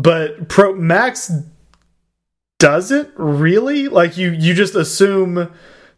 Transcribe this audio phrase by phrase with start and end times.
[0.00, 1.32] but Pro Max
[2.58, 3.88] does it really?
[3.88, 5.50] Like you you just assume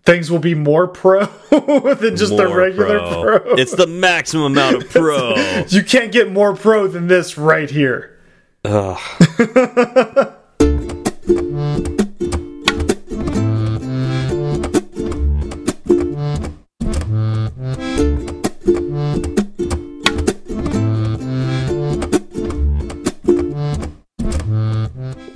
[0.04, 3.54] things will be more pro than just the More regular pro.
[3.54, 5.34] It's the maximum amount of pro.
[5.68, 8.18] you can't get more pro than this right here.
[8.64, 8.98] Ugh.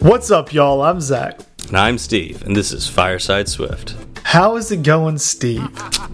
[0.03, 0.83] What's up, y'all?
[0.83, 1.38] I'm Zach.
[1.69, 3.95] And I'm Steve, and this is Fireside Swift.
[4.25, 5.66] How is it going, Steve?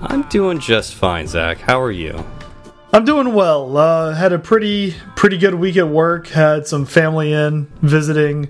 [0.03, 1.59] I'm doing just fine, Zach.
[1.59, 2.25] How are you?
[2.93, 3.77] I'm doing well.
[3.77, 6.29] Uh, had a pretty pretty good week at work.
[6.29, 8.49] Had some family in visiting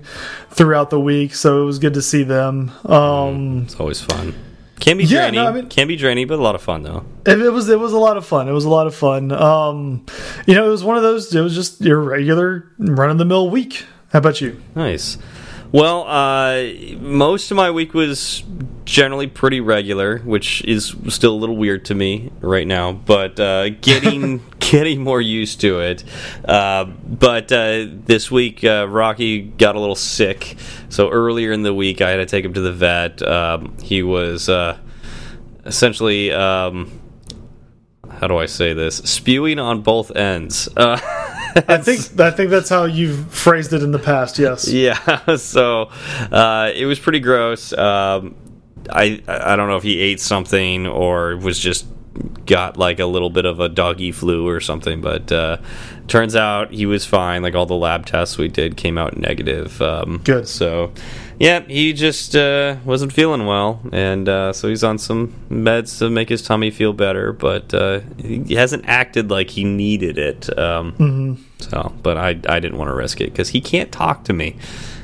[0.49, 2.71] throughout the week, so it was good to see them.
[2.85, 4.33] Um, It's always fun.
[4.79, 5.43] Can be Yeah, draining.
[5.43, 7.03] no, I mean- can be draining, but a lot of fun though.
[7.25, 8.47] it, it was it was a lot of fun.
[8.47, 9.31] It was a lot of fun.
[9.31, 10.05] Um,
[10.47, 11.33] you know, it was one of those.
[11.35, 13.85] It was just your regular run of the mill week.
[14.11, 14.61] How about you?
[14.75, 15.17] Nice.
[15.71, 16.63] Well, uh,
[16.99, 18.43] most of my week was
[18.85, 22.91] generally pretty regular, which is still a little weird to me right now.
[22.91, 26.03] But uh, getting getting more used to it.
[26.43, 30.57] Uh, but uh, this week, uh, Rocky got a little sick,
[30.89, 33.21] so earlier in the week, I had to take him to the vet.
[33.21, 34.79] Um, he was uh,
[35.65, 36.31] essentially.
[36.31, 36.98] Um,
[38.19, 38.97] how do I say this?
[38.97, 40.67] Spewing on both ends.
[40.75, 40.99] Uh,
[41.67, 44.37] I think I think that's how you've phrased it in the past.
[44.37, 44.67] Yes.
[44.67, 45.89] Yeah, so
[46.31, 47.71] uh, it was pretty gross.
[47.73, 48.35] Um,
[48.91, 51.85] I I don't know if he ate something or was just
[52.45, 55.57] got like a little bit of a doggy flu or something, but uh,
[56.07, 57.41] turns out he was fine.
[57.41, 59.81] Like all the lab tests we did came out negative.
[59.81, 60.47] Um, Good.
[60.47, 60.91] So
[61.39, 66.09] yeah, he just uh, wasn't feeling well, and uh, so he's on some meds to
[66.09, 67.31] make his tummy feel better.
[67.31, 70.57] But uh, he hasn't acted like he needed it.
[70.59, 74.33] Um, So, but I I didn't want to risk it because he can't talk to
[74.33, 74.57] me.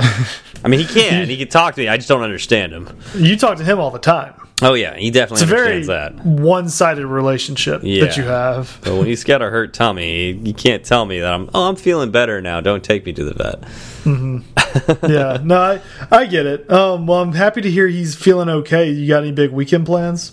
[0.63, 1.27] I mean, he can.
[1.29, 1.87] He can talk to me.
[1.87, 2.97] I just don't understand him.
[3.15, 4.33] You talk to him all the time.
[4.65, 6.25] Oh yeah, he definitely It's a very that.
[6.25, 8.79] one-sided relationship that you have.
[8.81, 11.49] But when he's got a hurt tummy, you can't tell me that I'm.
[11.53, 12.61] Oh, I'm feeling better now.
[12.61, 13.63] Don't take me to the vet.
[15.09, 15.81] yeah, no, I,
[16.11, 16.71] I get it.
[16.71, 18.89] Um, well, I'm happy to hear he's feeling okay.
[18.89, 20.31] You got any big weekend plans?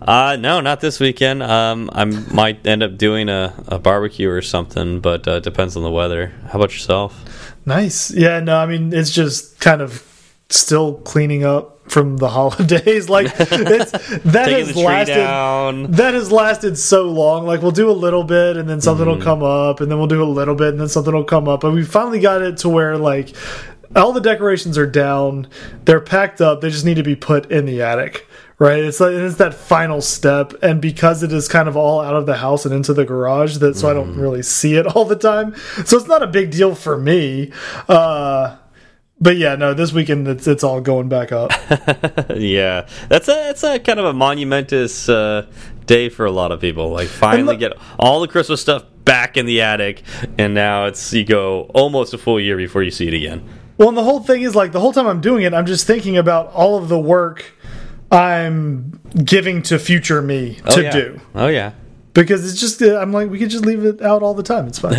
[0.00, 1.42] Uh, no, not this weekend.
[1.42, 5.82] Um, I might end up doing a, a barbecue or something, but uh, depends on
[5.82, 6.32] the weather.
[6.48, 7.52] How about yourself?
[7.66, 8.10] Nice.
[8.10, 10.09] Yeah, no, I mean it's just kind of
[10.50, 13.08] still cleaning up from the holidays.
[13.08, 13.90] Like it's
[14.24, 15.14] that has lasted.
[15.14, 15.90] down.
[15.92, 17.46] That has lasted so long.
[17.46, 19.18] Like we'll do a little bit, and then something Mm-hmm.
[19.18, 21.48] will come up, and then we'll do a little bit, and then something will come
[21.48, 21.60] up.
[21.60, 23.34] But we finally got it to where like
[23.96, 25.48] all the decorations are down,
[25.84, 26.60] they're packed up.
[26.60, 28.26] They just need to be put in the attic.
[28.58, 32.14] Right, it's like it's that final step, and because it is kind of all out
[32.14, 34.20] of the house and into the garage, that so I don't Mm-hmm.
[34.20, 35.56] really see it all the time.
[35.86, 37.52] So it's not a big deal for me.
[37.88, 38.56] Uh,
[39.20, 41.50] but yeah, no, this weekend it's it's all going back up.
[42.36, 45.46] yeah, that's a that's a kind of a monumentous uh,
[45.86, 46.90] day for a lot of people.
[46.90, 50.02] Like finally get all the Christmas stuff back in the attic,
[50.38, 53.46] and now it's you go almost a full year before you see it again.
[53.76, 55.86] Well, and the whole thing is like the whole time I'm doing it, I'm just
[55.86, 57.44] thinking about all of the work
[58.10, 60.90] I'm giving to future me to oh, yeah.
[60.90, 61.72] do Oh yeah.
[62.12, 64.66] because it's just uh, I'm like we could just leave it out all the time.
[64.66, 64.96] It's fine.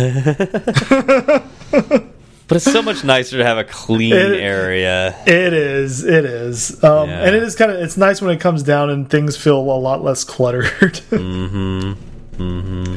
[2.52, 5.14] But it's so much nicer to have a clean It- area.
[5.26, 7.22] it is, it is, um, Yeah.
[7.24, 9.60] and it is kind of it's nice when it comes down and things feel a
[9.80, 10.98] lot less cluttered.
[11.10, 11.92] Hmm.
[12.36, 12.96] Hmm.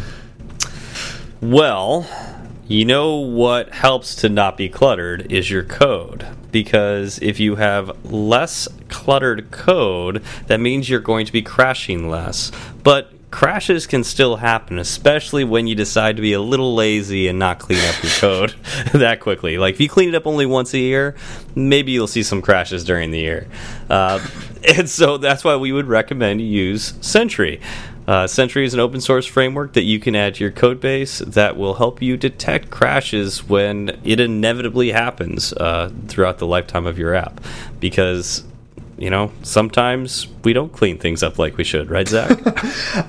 [1.39, 2.05] Well,
[2.67, 6.25] you know what helps to not be cluttered is your code.
[6.51, 12.51] Because if you have less cluttered code, that means you're going to be crashing less.
[12.83, 17.37] But crashes can still happen, especially when you decide to be a little lazy and
[17.37, 18.55] not clean up your code
[18.93, 19.57] that quickly.
[19.57, 21.15] Like if you clean it up only once a year,
[21.55, 23.47] maybe you'll see some crashes during the year.
[23.89, 24.25] Uh,
[24.77, 27.59] and so that's why we would recommend you use Sentry.
[28.07, 31.19] Uh, Sentry is an open source framework that you can add to your code base
[31.19, 36.99] that will help you detect crashes when it inevitably happens uh, throughout the lifetime of
[36.99, 37.41] your app.
[37.79, 38.43] Because,
[38.97, 42.39] you know, sometimes we don't clean things up like we should, right, Zach?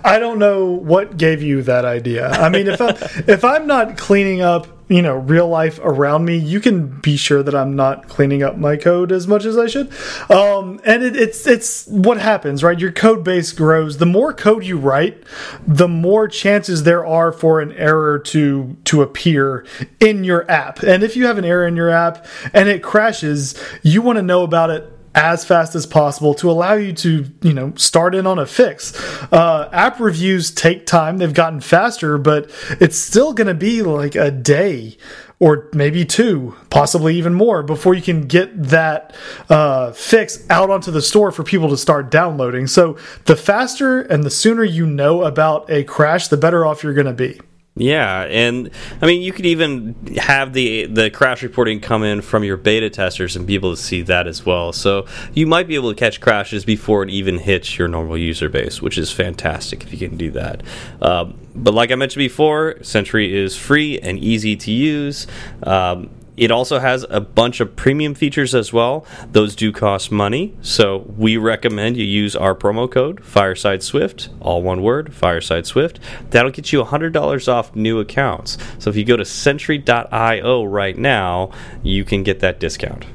[0.04, 2.28] I don't know what gave you that idea.
[2.28, 2.88] I mean, if I,
[3.28, 7.42] if I'm not cleaning up, you know, real life around me, you can be sure
[7.42, 9.92] that I'm not cleaning up my code as much as I should.
[10.30, 12.78] Um, and it, it's it's what happens, right?
[12.78, 13.98] Your code base grows.
[13.98, 15.24] The more code you write,
[15.66, 19.66] the more chances there are for an error to to appear
[19.98, 20.84] in your app.
[20.84, 22.24] And if you have an error in your app
[22.54, 26.74] and it crashes, you want to know about it as fast as possible to allow
[26.74, 28.94] you to you know start in on a fix
[29.32, 34.14] uh, app reviews take time they've gotten faster but it's still going to be like
[34.14, 34.96] a day
[35.38, 39.14] or maybe two, possibly even more, before you can get that
[39.50, 42.66] uh, fix out onto the store for people to start downloading.
[42.66, 42.96] So
[43.26, 47.06] the faster and the sooner you know about a crash, the better off you're going
[47.06, 47.38] to be.
[47.78, 48.70] Yeah, and
[49.02, 52.88] I mean, you could even have the the crash reporting come in from your beta
[52.88, 54.72] testers and be able to see that as well.
[54.72, 58.48] So you might be able to catch crashes before it even hits your normal user
[58.48, 60.62] base, which is fantastic if you can do that.
[61.02, 65.26] Um, but like I mentioned before, Sentry is free and easy to use.
[65.62, 69.06] Um, it also has a bunch of premium features as well.
[69.32, 74.62] Those do cost money, so we recommend you use our promo code Fireside Swift, all
[74.62, 75.98] one word, Fireside Swift.
[76.30, 78.58] That'll get you $100 off new accounts.
[78.78, 81.50] So if you go to Sentry.io right now,
[81.82, 83.06] you can get that discount.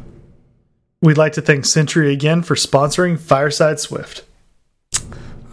[1.01, 4.23] We'd like to thank Sentry again for sponsoring Fireside Swift.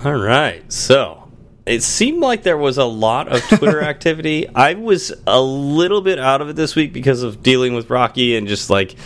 [0.05, 1.28] All right, so
[1.69, 4.49] it seemed like there was a lot of Twitter activity.
[4.49, 8.37] I was a little bit out of it this week because of dealing with Rocky
[8.37, 8.97] and just like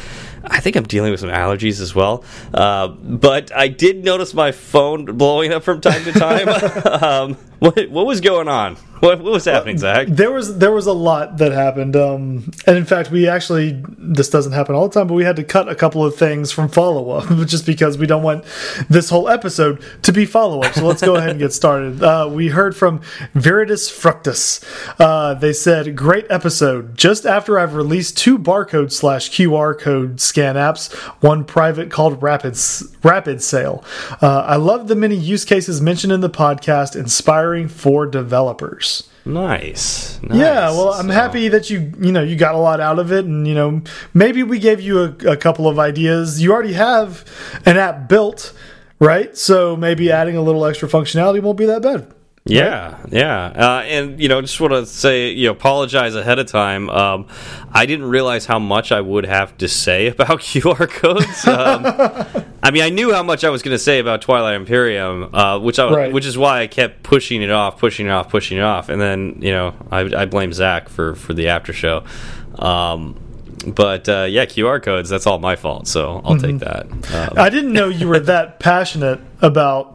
[0.44, 2.24] I think I'm dealing with some allergies as well.
[2.52, 6.48] Uh, but I did notice my phone blowing up from time to time.
[7.02, 8.76] um, what what was going on?
[9.02, 10.06] What, what was happening, Zach?
[10.08, 14.30] There was there was a lot that happened, um, and in fact, we actually this
[14.30, 16.68] doesn't happen all the time, but we had to cut a couple of things from
[16.68, 18.44] follow up just because we don't want
[18.88, 20.74] this whole episode to be follow up.
[20.74, 22.00] So let's go ahead and get started.
[22.00, 23.00] Uh, we heard from
[23.34, 24.60] Viridis Fructus.
[25.00, 26.96] Uh, they said, "Great episode.
[26.96, 32.56] Just after I've released two barcode slash QR code scan apps, one private called Rapid
[33.02, 33.82] Rapid Sale.
[34.20, 40.20] Uh, I love the many use cases mentioned in the podcast, inspiring for developers." Nice.
[40.22, 40.36] nice.
[40.36, 41.12] Yeah, well, I'm so.
[41.12, 43.82] happy that you you know you got a lot out of it, and you know
[44.14, 46.42] maybe we gave you a, a couple of ideas.
[46.42, 47.24] You already have
[47.64, 48.52] an app built,
[48.98, 49.36] right?
[49.36, 52.12] So maybe adding a little extra functionality won't be that bad.
[52.44, 53.12] Yeah, right?
[53.12, 56.90] yeah, uh, and you know, just want to say, you know, apologize ahead of time.
[56.90, 57.28] Um,
[57.70, 61.46] I didn't realize how much I would have to say about QR codes.
[61.46, 65.34] Um, I mean, I knew how much I was going to say about Twilight Imperium,
[65.34, 66.12] uh, which I, right.
[66.12, 69.00] which is why I kept pushing it off, pushing it off, pushing it off, and
[69.00, 72.04] then you know, I, I blame Zach for for the after show.
[72.56, 73.18] Um,
[73.66, 75.08] but uh, yeah, QR codes.
[75.08, 75.88] That's all my fault.
[75.88, 76.40] So I'll mm -hmm.
[76.40, 76.86] take that.
[76.86, 79.86] Um, I didn't know you were that passionate about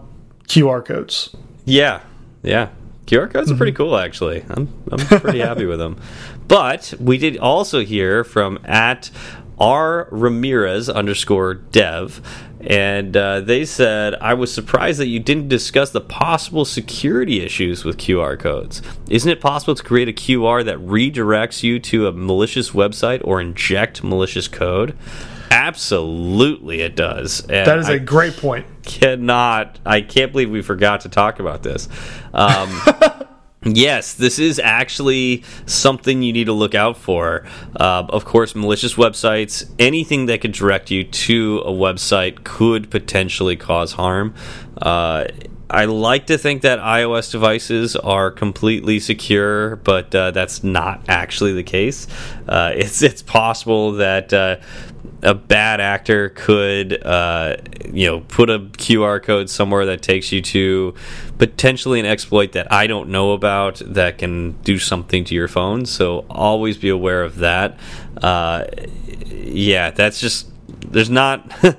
[0.48, 1.36] QR codes.
[1.66, 2.00] Yeah,
[2.44, 2.68] yeah.
[3.06, 3.90] QR codes are pretty mm-hmm.
[3.90, 4.44] cool, actually.
[4.50, 5.96] I'm I'm pretty happy with them.
[6.48, 9.12] But we did also hear from at
[9.60, 12.22] R Ramirez underscore dev,
[12.60, 17.86] and uh, they said, I was surprised that you didn't discuss the possible security issues
[17.86, 18.82] with QR codes.
[19.10, 23.40] Isn't it possible to create a QR that redirects you to a malicious website or
[23.40, 24.98] inject malicious code?
[25.52, 27.42] Absolutely, it does.
[27.42, 28.66] And that is a I great point.
[28.84, 31.88] Cannot, I can't believe we forgot to talk about this.
[32.34, 32.82] Um,
[33.76, 37.46] Yes, this is actually something you need to look out for.
[37.76, 43.56] Uh, of course, malicious websites, anything that could direct you to a website could potentially
[43.56, 44.34] cause harm.
[44.82, 45.26] Uh,
[45.70, 51.54] I like to think that iOS devices are completely secure, but uh, that's not actually
[51.54, 52.08] the case.
[52.48, 54.58] Uh, it's it's possible that uh,
[55.22, 57.58] a bad actor could, uh,
[57.92, 60.94] you know, put a QR code somewhere that takes you to
[61.38, 65.86] potentially an exploit that I don't know about that can do something to your phone.
[65.86, 67.80] So always be aware of that.
[68.22, 68.66] Uh,
[69.28, 70.50] yeah, that's just
[70.92, 71.52] there's not.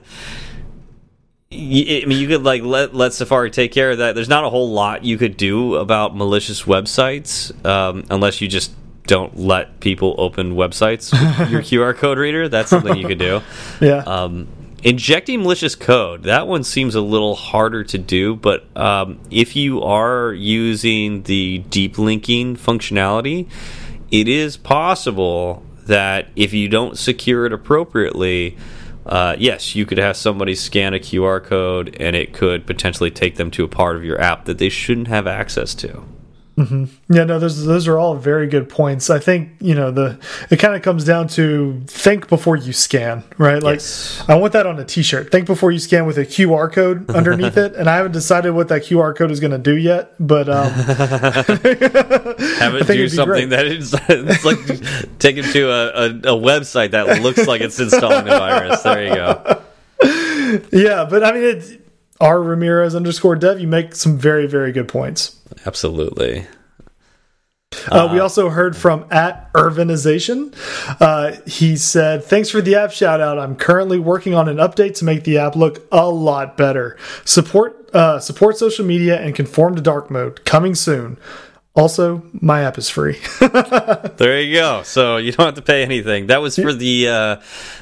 [1.51, 4.15] I mean, you could like let let Safari take care of that.
[4.15, 8.73] There's not a whole lot you could do about malicious websites um, unless you just
[9.09, 12.49] don't let people open websites with your QR code reader.
[12.49, 13.41] That's something you could do.
[13.81, 13.99] Yeah.
[13.99, 14.49] Um,
[14.83, 19.83] injecting malicious code that one seems a little harder to do, but um, if you
[19.83, 23.49] are using the deep linking functionality,
[24.11, 28.57] it is possible that if you don't secure it appropriately
[29.07, 33.37] uh, yes, you could have somebody scan a QR code and it could potentially take
[33.37, 36.05] them to a part of your app that they shouldn't have access to.
[36.59, 36.89] Mm -hmm.
[37.15, 39.11] Yeah, no, those those are all very good points.
[39.11, 40.17] I think you know the
[40.51, 41.45] it kind of comes down to
[41.87, 43.63] think before you scan, right?
[43.63, 44.25] Like yes.
[44.29, 45.31] I want that on a T-shirt.
[45.31, 48.69] Think before you scan with a QR code underneath it, and I haven't decided what
[48.69, 50.71] that QR code is going to do yet, but um,
[52.63, 54.59] have it do something that is it's like
[55.19, 58.83] take it to a, a, a website that looks like it's installing the virus.
[58.83, 59.33] There you go.
[60.73, 61.73] Yeah, but I mean it's
[62.21, 63.61] R Ramirez underscore dev.
[63.61, 65.37] You make some very very good points.
[65.67, 66.47] Absolutely.
[67.91, 70.55] Uh, uh, we also heard from at Urbanization.
[71.01, 73.39] Uh, he said, Thanks for the app shout out.
[73.39, 76.97] I'm currently working on an update to make the app look a lot better.
[77.25, 80.45] Support uh, support social media and conform to dark mode.
[80.45, 81.19] Coming soon.
[81.79, 83.21] Also, my app is free.
[84.17, 84.83] there you go.
[84.83, 86.27] So you don't have to pay anything.
[86.27, 87.37] That was for the uh,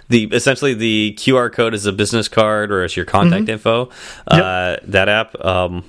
[0.09, 3.53] the essentially the QR code is a business card or as your contact mm -hmm.
[3.53, 3.91] info.
[4.26, 5.85] Uh, That app, um,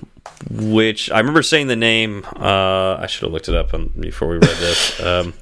[0.50, 2.22] which I remember saying the name.
[2.34, 5.00] Uh, I should have looked it up before we read this.
[5.08, 5.34] Um,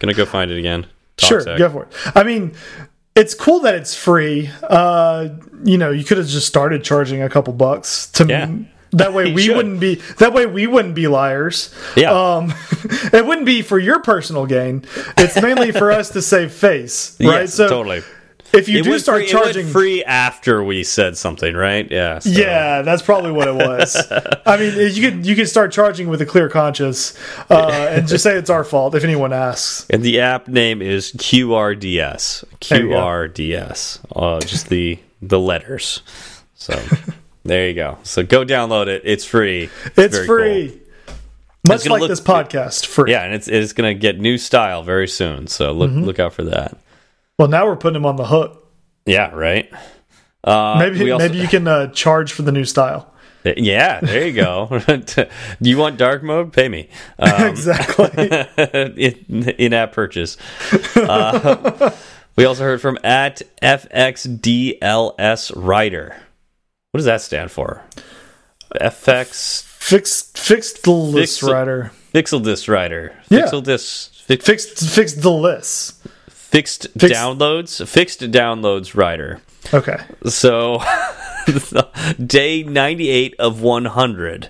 [0.00, 0.86] gonna go find it again.
[1.16, 1.58] Talk sure, sec.
[1.58, 2.16] go for it.
[2.16, 2.52] I mean,
[3.14, 4.50] it's cool that it's free.
[4.62, 5.28] Uh,
[5.64, 8.48] you know, you could have just started charging a couple bucks to yeah.
[8.92, 9.56] That way we should.
[9.56, 11.74] wouldn't be that way we wouldn't be liars.
[11.96, 12.12] Yeah.
[12.12, 12.54] Um,
[13.12, 14.84] it wouldn't be for your personal gain.
[15.16, 17.40] It's mainly for us to save face, right?
[17.40, 18.02] Yes, so totally.
[18.50, 21.86] If you it do start free, charging free after we said something, right?
[21.90, 22.20] Yeah.
[22.20, 22.30] So.
[22.30, 23.94] Yeah, that's probably what it was.
[24.46, 27.14] I mean, you could you could start charging with a clear conscience
[27.50, 29.86] uh, and just say it's our fault if anyone asks.
[29.90, 32.44] And the app name is QRDS.
[32.60, 34.00] QRDS.
[34.16, 36.00] Uh, just the the letters.
[36.54, 36.80] So
[37.48, 37.98] there you go.
[38.02, 39.02] So go download it.
[39.04, 39.70] It's free.
[39.84, 40.68] It's, it's free.
[40.68, 41.16] Cool.
[41.66, 43.10] Much like look, this podcast, free.
[43.10, 45.46] Yeah, and it's it's going to get new style very soon.
[45.48, 46.06] So look mm -hmm.
[46.06, 46.78] look out for that.
[47.38, 48.66] Well, now we're putting him on the hook.
[49.06, 49.70] Yeah, right.
[50.44, 53.12] Uh, maybe also, maybe you can uh, charge for the new style.
[53.56, 54.80] Yeah, there you go.
[54.86, 55.02] Do
[55.70, 56.52] you want dark mode?
[56.52, 56.88] Pay me.
[57.18, 58.46] Um, exactly.
[58.96, 60.36] in, in app purchase.
[60.96, 61.90] Uh,
[62.36, 66.16] we also heard from at FXDLS Writer.
[66.92, 67.84] What does that stand for?
[68.74, 71.92] FX fixed fixed the list Fixel, writer.
[72.14, 73.14] Fixel disc writer.
[73.28, 73.42] Yeah.
[73.42, 76.06] Fixel disc fix, fixed fixed the list.
[76.28, 77.86] Fixed, fixed downloads.
[77.86, 79.42] Fixed downloads writer.
[79.74, 79.98] Okay.
[80.26, 80.82] So
[82.26, 84.48] day 98 of 100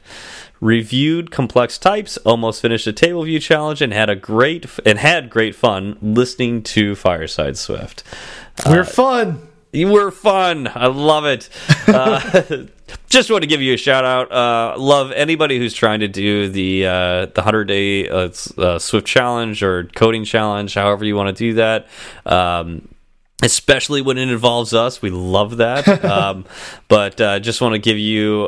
[0.60, 5.30] reviewed complex types almost finished a table view challenge and had a great and had
[5.30, 8.02] great fun listening to fireside swift
[8.66, 10.70] we're uh, fun you were fun.
[10.74, 11.48] I love it.
[11.88, 12.66] Uh,
[13.08, 14.30] just want to give you a shout out.
[14.30, 19.06] Uh, love anybody who's trying to do the uh, the hundred day uh, uh, Swift
[19.06, 21.88] challenge or coding challenge, however you want to do that.
[22.26, 22.88] Um,
[23.42, 25.88] especially when it involves us, we love that.
[26.04, 26.44] um,
[26.88, 28.44] but uh, just want to give you,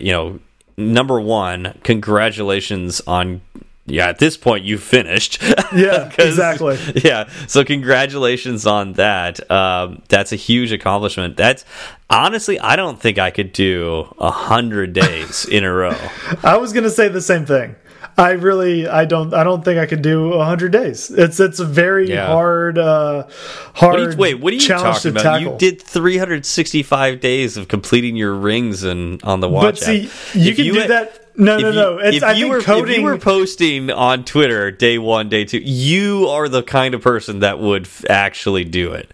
[0.00, 0.38] you know,
[0.76, 3.40] number one, congratulations on
[3.86, 5.42] yeah, at this point you finished.
[5.74, 6.78] Yeah, exactly.
[7.04, 9.50] Yeah, so congratulations on that.
[9.50, 11.36] Um, that's a huge accomplishment.
[11.36, 11.64] That's
[12.08, 15.96] honestly, I don't think I could do a hundred days in a row.
[16.42, 17.74] I was gonna say the same thing.
[18.16, 21.10] I really, I don't, I don't think I could do a hundred days.
[21.10, 22.28] It's it's a very yeah.
[22.28, 23.26] hard, uh,
[23.74, 24.00] hard.
[24.00, 25.22] What you, wait, what are you talking about?
[25.22, 25.52] Tackle.
[25.52, 29.64] You did 365 days of completing your rings and on the watch.
[29.64, 30.00] But see,
[30.32, 31.98] you if can you do had, that no, no, no.
[31.98, 32.94] It's, if I you were coding...
[32.94, 37.02] if you were posting on Twitter day one, day two, you are the kind of
[37.02, 39.12] person that would actually do it.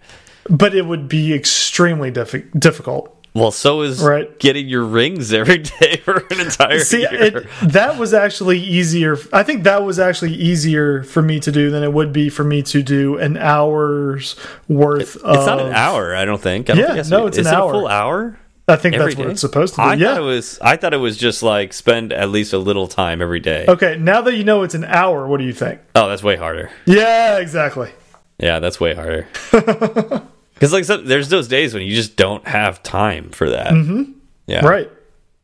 [0.48, 3.16] But it would be extremely difficult.
[3.34, 4.38] Well, so is right.
[4.38, 7.12] getting your rings every day for an entire See, year.
[7.12, 9.16] It, that was actually easier.
[9.32, 12.44] I think that was actually easier for me to do than it would be for
[12.44, 14.36] me to do an hour's
[14.68, 15.16] worth.
[15.16, 16.14] It, it's of, not an hour.
[16.14, 16.68] I don't think.
[16.68, 17.58] I don't yeah, think no, it's is an it.
[17.58, 18.38] A full hour.
[18.68, 19.22] I think every that's day?
[19.22, 19.82] what it's supposed to be.
[19.82, 20.14] I yeah.
[20.14, 20.58] thought it was.
[20.60, 23.64] I thought it was just like spend at least a little time every day.
[23.68, 25.80] Okay, now that you know it's an hour, what do you think?
[25.94, 26.70] Oh, that's way harder.
[26.86, 27.90] Yeah, exactly.
[28.38, 29.26] Yeah, that's way harder.
[30.62, 33.72] Because like so, there's those days when you just don't have time for that.
[33.72, 34.12] Mm -hmm.
[34.46, 34.64] Yeah.
[34.64, 34.88] Right.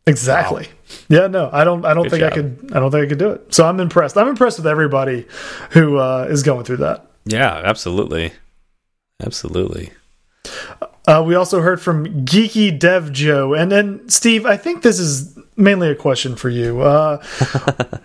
[0.06, 0.62] Exactly.
[0.62, 1.18] Wow.
[1.18, 1.26] Yeah.
[1.26, 1.84] No, I don't.
[1.84, 2.32] I don't Good think job.
[2.32, 2.70] I could.
[2.70, 3.52] I don't think I could do it.
[3.52, 4.16] So I'm impressed.
[4.16, 5.26] I'm impressed with everybody
[5.74, 7.06] who uh, is going through that.
[7.24, 7.62] Yeah.
[7.64, 8.32] Absolutely.
[9.26, 9.90] Absolutely.
[11.08, 14.44] Uh, we also heard from Geeky Dev Joe, and then Steve.
[14.44, 16.82] I think this is mainly a question for you.
[16.82, 17.24] Uh,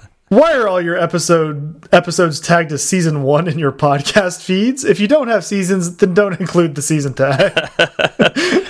[0.30, 4.86] why are all your episode episodes tagged as season one in your podcast feeds?
[4.86, 7.52] If you don't have seasons, then don't include the season tag.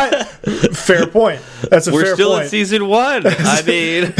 [0.00, 0.24] I,
[0.72, 1.40] fair point.
[1.70, 2.44] That's a We're fair still point.
[2.44, 3.22] in season one.
[3.26, 4.14] I mean,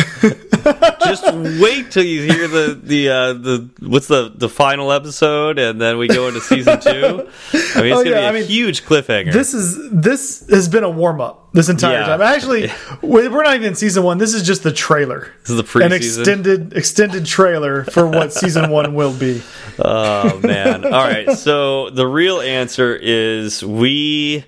[1.05, 1.25] just
[1.61, 5.99] wait till you hear the the uh, the what's the the final episode, and then
[5.99, 6.91] we go into season two.
[6.91, 9.33] I mean, it's oh, gonna yeah, be a I mean, huge cliffhanger.
[9.33, 12.07] This is this has been a warm up this entire yeah.
[12.07, 12.21] time.
[12.21, 12.71] Actually,
[13.03, 14.19] we're not even in season one.
[14.19, 15.33] This is just the trailer.
[15.41, 19.43] This is the pre an extended extended trailer for what season one will be.
[19.79, 20.85] Oh man!
[20.85, 24.45] All right, so the real answer is we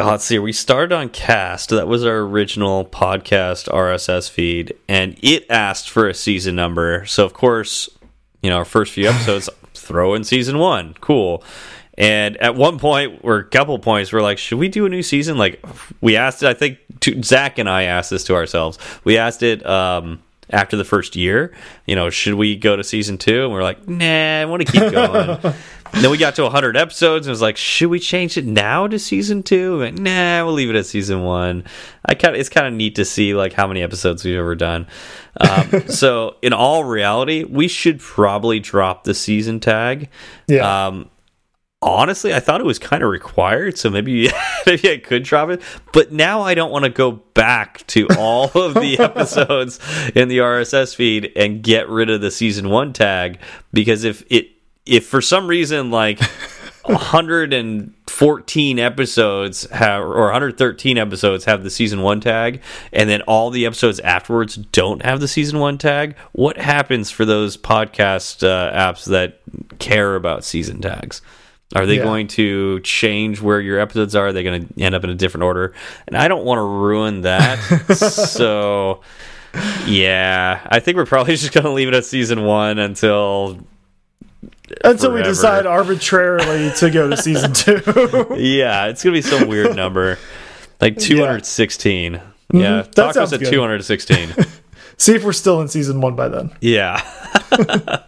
[0.00, 0.38] Oh, let's see.
[0.38, 1.70] We started on Cast.
[1.70, 7.04] That was our original podcast RSS feed, and it asked for a season number.
[7.06, 7.88] So, of course,
[8.40, 10.94] you know, our first few episodes throw in season one.
[11.00, 11.42] Cool.
[11.94, 15.02] And at one point, or a couple points, we're like, should we do a new
[15.02, 15.36] season?
[15.36, 15.60] Like,
[16.00, 18.78] we asked it, I think to, Zach and I asked this to ourselves.
[19.02, 21.52] We asked it um, after the first year,
[21.86, 23.44] you know, should we go to season two?
[23.44, 25.54] And we're like, nah, I want to keep going.
[25.92, 28.98] then we got to 100 episodes and was like, should we change it now to
[28.98, 29.82] season two?
[29.82, 31.64] And nah, we'll leave it at season one.
[32.04, 34.54] I kind of it's kind of neat to see like how many episodes we've ever
[34.54, 34.86] done.
[35.40, 40.08] Um, so in all reality, we should probably drop the season tag.
[40.46, 40.86] Yeah.
[40.86, 41.10] Um,
[41.82, 44.30] honestly, I thought it was kind of required, so maybe
[44.66, 45.62] maybe I could drop it.
[45.92, 49.78] But now I don't want to go back to all of the episodes
[50.14, 53.38] in the RSS feed and get rid of the season one tag
[53.72, 54.57] because if it
[54.88, 56.20] if for some reason like
[56.86, 62.60] 114 episodes have or 113 episodes have the season 1 tag
[62.92, 67.24] and then all the episodes afterwards don't have the season 1 tag what happens for
[67.24, 69.40] those podcast uh, apps that
[69.78, 71.20] care about season tags
[71.76, 72.04] are they Yeah.
[72.04, 74.28] going to change where your episodes are?
[74.28, 75.74] Are they going to end up in a different order?
[76.06, 77.56] And I don't want to ruin that.
[77.94, 79.02] so,
[79.86, 83.58] yeah, I think we're probably just going to leave it at season one until
[84.84, 87.80] Until we decide arbitrarily to go to season two.
[88.36, 90.18] yeah, it's gonna be some weird number,
[90.80, 92.14] like two hundred sixteen.
[92.52, 92.90] Yeah, Mm-hmm.
[92.92, 93.50] talk us at good.
[93.50, 94.30] two hundred sixteen.
[94.96, 96.50] See if we're still in season one by then.
[96.60, 97.00] yeah.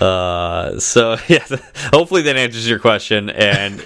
[0.00, 1.44] uh, so yeah,
[1.92, 3.30] hopefully that answers your question.
[3.30, 3.80] And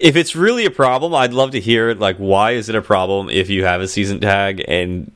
[0.00, 3.30] if it's really a problem, I'd love to hear like why is it a problem
[3.30, 5.12] if you have a season tag and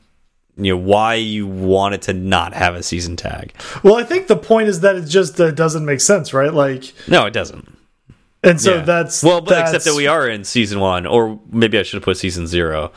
[0.57, 3.53] you know why you want it to not have a season tag.
[3.83, 6.53] Well, I think the point is that it just uh, doesn't make sense, right?
[6.53, 7.77] Like, No, it doesn't.
[8.43, 8.81] and so Yeah.
[8.83, 12.03] that's well, but except that we are in season one, or maybe I should have
[12.03, 12.91] put season zero.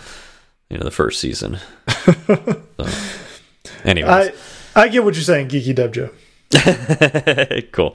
[0.71, 1.59] You know, the first season.
[2.27, 2.89] so,
[3.85, 4.33] anyways, I
[4.77, 6.11] I get what you're saying, Geeky Dev Joe.
[7.73, 7.95] cool.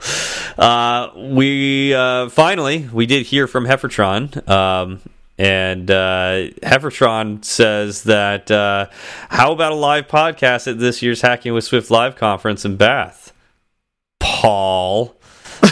[0.58, 4.48] Uh, we uh, finally we did hear from Heffertron.
[4.48, 5.00] Um,
[5.38, 8.86] and uh, Heffertron says that uh,
[9.30, 13.32] how about a live podcast at this year's Hacking with Swift live conference in Bath?
[14.20, 15.16] Paul.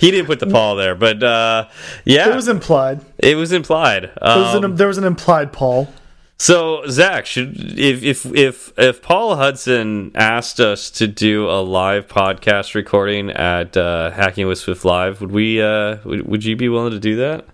[0.00, 1.68] he didn't put the Paul there, but uh,
[2.04, 3.00] yeah, It was implied.
[3.18, 4.04] It was implied.
[4.04, 5.92] There was, Um, an, there was an implied Paul.
[6.38, 12.06] So Zach, should if if if if Paul Hudson asked us to do a live
[12.06, 15.60] podcast recording at uh, Hacking with Swift Live, would we?
[15.60, 17.46] Uh, would, would you be willing to do that?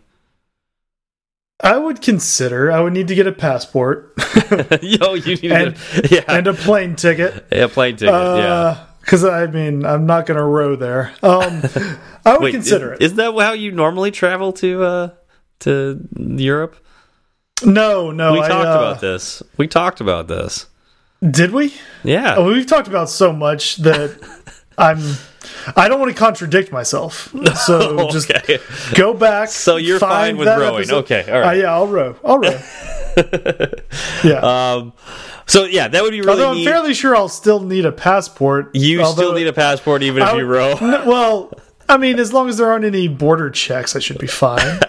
[1.63, 2.71] I would consider.
[2.71, 4.13] I would need to get a passport
[4.83, 7.47] Yo, you need And- to, yeah, and a plane ticket.
[7.51, 8.85] yeah, plane ticket, yeah.
[9.01, 11.13] Because I mean, I'm not going to row there.
[11.23, 11.63] Um,
[12.25, 13.05] I would Wait, consider is, it.
[13.05, 15.09] is that how you normally travel to uh,
[15.61, 16.77] to Europe?
[17.65, 18.33] No, no.
[18.33, 19.43] We I, talked uh, about this.
[19.57, 20.67] We talked about this.
[21.29, 21.75] Did we?
[22.03, 22.35] Yeah.
[22.37, 24.19] Oh, we've talked about so much that
[24.79, 24.99] I'm.
[25.77, 27.35] I don't want to contradict myself.
[27.67, 28.59] So just okay.
[28.95, 29.49] go back.
[29.51, 30.77] So you're fine with rowing.
[30.77, 31.05] episode.
[31.05, 31.59] Okay, all right.
[31.59, 32.17] Uh, yeah, I'll row.
[32.25, 32.61] I'll row.
[34.25, 34.41] yeah.
[34.75, 34.93] Um.
[35.47, 36.65] So yeah, that would be really Although I'm neat.
[36.67, 38.75] fairly sure I'll still need a passport.
[38.75, 40.77] you although- still need a passport even if you row.
[40.81, 41.53] Well,
[41.89, 44.81] I mean, as long as there aren't any border checks, I should be fine.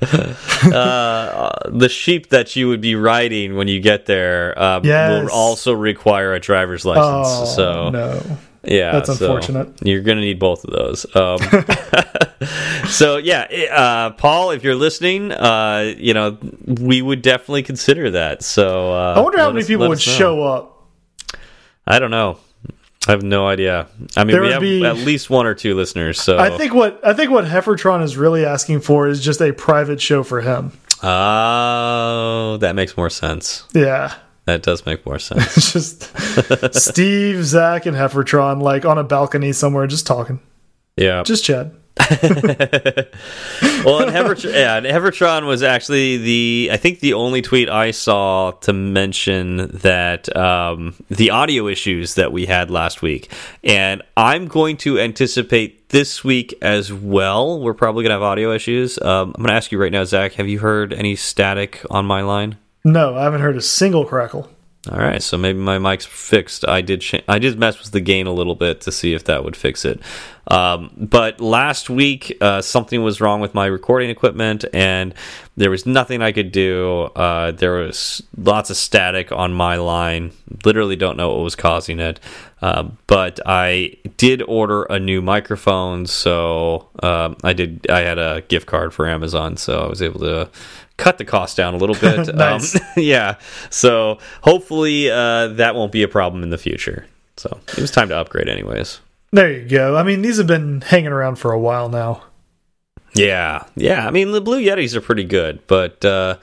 [0.02, 5.22] uh, the sheep that you would be riding when you get there um, Yes.
[5.24, 7.28] will also require a driver's license.
[7.28, 8.22] Oh so no,
[8.64, 9.70] yeah, That's so unfortunate.
[9.82, 11.06] You're gonna need both of those.
[11.16, 11.38] Um,
[12.88, 18.42] so yeah, uh, Paul, if you're listening, uh, you know we would definitely consider that.
[18.42, 20.74] So uh, I wonder how many us- people would show up.
[21.86, 22.38] I don't know.
[23.06, 23.86] I have no idea.
[24.16, 26.20] I mean, There we have be- at least one or two listeners.
[26.20, 29.52] So I think what I think what Heffertron is really asking for is just a
[29.52, 30.72] private show for him.
[31.02, 33.64] Oh, that makes more sense.
[33.72, 34.14] Yeah,
[34.46, 35.72] That does make more sense.
[35.72, 36.10] just
[36.74, 40.40] Steve, Zach, and Heffertron like on a balcony somewhere, just talking,
[40.96, 41.22] Yeah.
[41.22, 41.72] just Chad.
[43.84, 47.90] well, and, Heffertron, yeah, and Heffertron was actually the I think the only tweet I
[47.90, 53.32] saw to mention that um, the audio issues that we had last week,
[53.64, 57.60] and I'm going to anticipate this week as well.
[57.60, 58.98] We're probably gonna have audio issues.
[59.00, 60.34] Um, I'm gonna ask you right now, Zach.
[60.34, 62.58] Have you heard any static on my line?
[62.84, 64.48] No, I haven't heard a single crackle.
[64.90, 66.66] All right, so maybe my mic's fixed.
[66.66, 69.42] I did I did mess with the gain a little bit to see if that
[69.42, 70.00] would fix it.
[70.46, 75.14] Um, but last week, uh, something was wrong with my recording equipment, and
[75.56, 77.10] there was nothing I could do.
[77.16, 80.30] Uh, there was lots of static on my line.
[80.64, 82.20] Literally, don't know what was causing it.
[82.62, 87.84] Uh, but I did order a new microphone, so um, I did.
[87.90, 90.48] I had a gift card for Amazon, so I was able to
[90.98, 92.34] cut the cost down a little bit.
[92.34, 92.74] Nice.
[92.76, 93.36] um, yeah.
[93.70, 97.06] So hopefully uh, that won't be a problem in the future.
[97.38, 99.00] So it was time to upgrade, anyways.
[99.32, 99.96] There you go.
[99.96, 102.24] I mean, these have been hanging around for a while now.
[103.14, 104.06] Yeah, yeah.
[104.06, 106.36] I mean, the Blue Yetis are pretty good, but uh,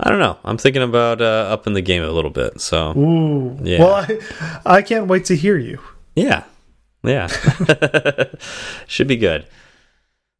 [0.00, 0.38] I don't know.
[0.44, 2.60] I'm thinking about uh, upping the game a little bit.
[2.60, 3.58] So Ooh.
[3.62, 3.78] Yeah.
[3.80, 5.78] Well, I, I can't wait to hear you.
[6.14, 6.44] yeah,
[7.02, 7.26] Yeah.
[8.86, 9.46] Should be good.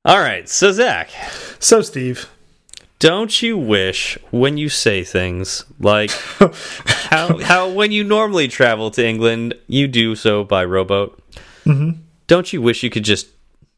[0.04, 0.48] All right.
[0.48, 1.10] So, Zach,
[1.58, 2.28] So, Steve,
[2.98, 6.10] don't you wish when you say things like
[7.10, 11.22] how, how when you normally travel to England, you do so by rowboat?
[11.64, 12.00] Mm-hmm.
[12.26, 13.28] Don't you wish you could just,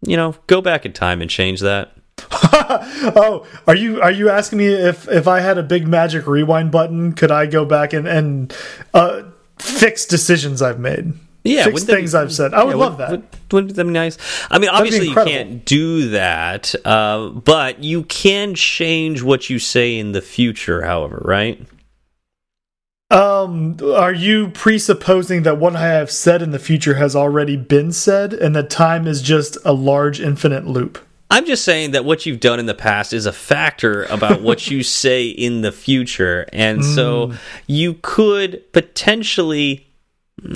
[0.03, 1.93] you know, go back in time and change that?
[2.33, 6.71] oh, are you are you asking me if if I had a big magic rewind
[6.71, 8.55] button, could I go back and and
[8.93, 9.23] uh,
[9.59, 11.13] fix decisions I've made?
[11.49, 12.55] Yeah, fix things be- I've said.
[12.55, 13.11] I would Yeah, love would- that.
[13.11, 14.19] Would, wouldn't that be nice?
[14.51, 19.99] I mean, obviously you can't do that, uh, but you can change what you say
[19.99, 20.83] in the future.
[20.85, 21.61] However, right?
[23.11, 27.91] Um, are you presupposing that what I have said in the future has already been
[27.91, 30.99] said, and that time is just a large infinite loop?
[31.31, 34.71] I'm just saying that what you've done in the past is a factor about what
[34.71, 36.47] you say in the future.
[36.53, 37.33] And so
[37.67, 39.87] you could potentially,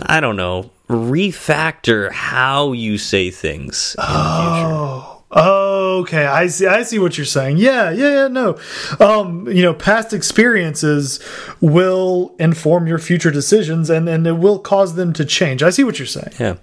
[0.05, 5.09] I don't know, refactor how you say things in the future.
[5.35, 6.27] Oh, okay.
[6.27, 6.67] I see.
[6.67, 7.57] I see what you're saying.
[7.57, 8.29] Yeah, yeah, yeah.
[8.29, 8.59] No,
[9.01, 11.21] um, you know, past experiences
[11.63, 15.63] will inform your future decisions, and and it will cause them to change.
[15.63, 16.33] I see what you're saying.
[16.39, 16.57] Yeah.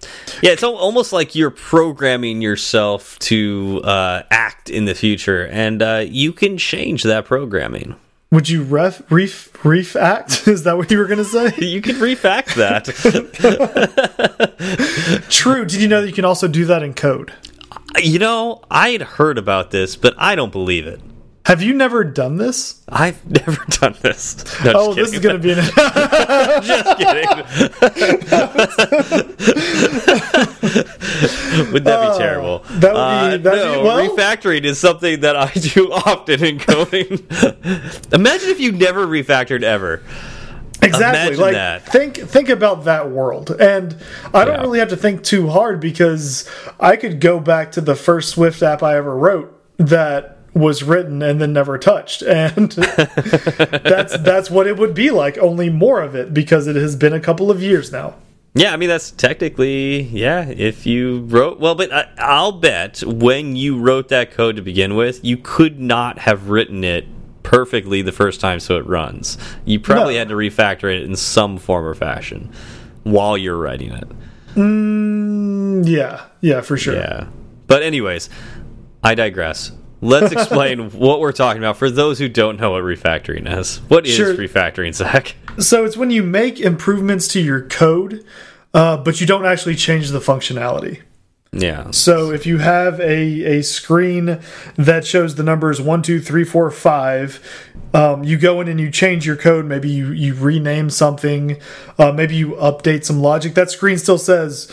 [0.44, 5.82] Yeah, it's al- almost like you're programming yourself to uh, act in the future, and
[5.82, 7.96] uh, you can change that programming.
[8.32, 10.48] Would you ref reef reef act?
[10.48, 11.52] Is that what you were going to say?
[11.70, 12.86] You can refact that.
[15.30, 15.66] True.
[15.66, 17.34] Did you know that you can also do that in code?
[17.98, 21.02] you know, I had heard about this, but I don't believe it.
[21.50, 22.80] Have you never done this?
[22.88, 24.46] I've never done this.
[24.64, 25.58] No, Oh, this is going to be an.
[26.64, 27.30] just kidding.
[31.74, 32.64] would that be uh, terrible?
[32.64, 36.44] Oh, that would be- uh, be- no, well- refactoring is something that I do often
[36.44, 37.26] in coding.
[38.12, 40.04] Imagine if you never refactored ever.
[40.82, 41.86] exactly Imagine like that.
[41.88, 43.98] think think about that world and
[44.34, 44.62] i don't Yeah.
[44.62, 48.64] really have to think too hard because i could go back to the first swift
[48.64, 54.68] app i ever wrote that was written and then never touched and that's that's what
[54.68, 57.62] it would be like only more of it because it has been a couple of
[57.64, 58.14] years now
[58.56, 60.50] Yeah, I mean that's technically yeah.
[60.50, 64.96] If you wrote well, but I, I'll bet when you wrote that code to begin
[64.96, 67.06] with, you could not have written it
[67.44, 69.38] perfectly the first time, so it runs.
[69.66, 70.20] You probably No.
[70.20, 72.50] had to refactor it in some form or fashion
[73.04, 74.08] while you're writing it.
[74.56, 77.28] Mm, yeah yeah for sure Yeah.
[77.68, 78.30] But anyways,
[79.04, 79.72] I digress.
[80.02, 83.78] Let's explain what we're talking about for those who don't know what refactoring is.
[83.90, 84.34] What is Sure.
[84.36, 85.36] refactoring, Zach?
[85.58, 88.24] so it's when you make improvements to your code
[88.74, 91.02] uh, but you don't actually change the functionality
[91.52, 91.90] Yeah.
[91.92, 94.40] So if you have a, a screen
[94.78, 97.42] that shows the numbers one, two, three, four, five,
[97.94, 99.66] um, you go in and you change your code.
[99.66, 101.58] Maybe you, you rename something.
[101.98, 103.56] Uh, maybe you update some logic.
[103.56, 104.72] That screen still says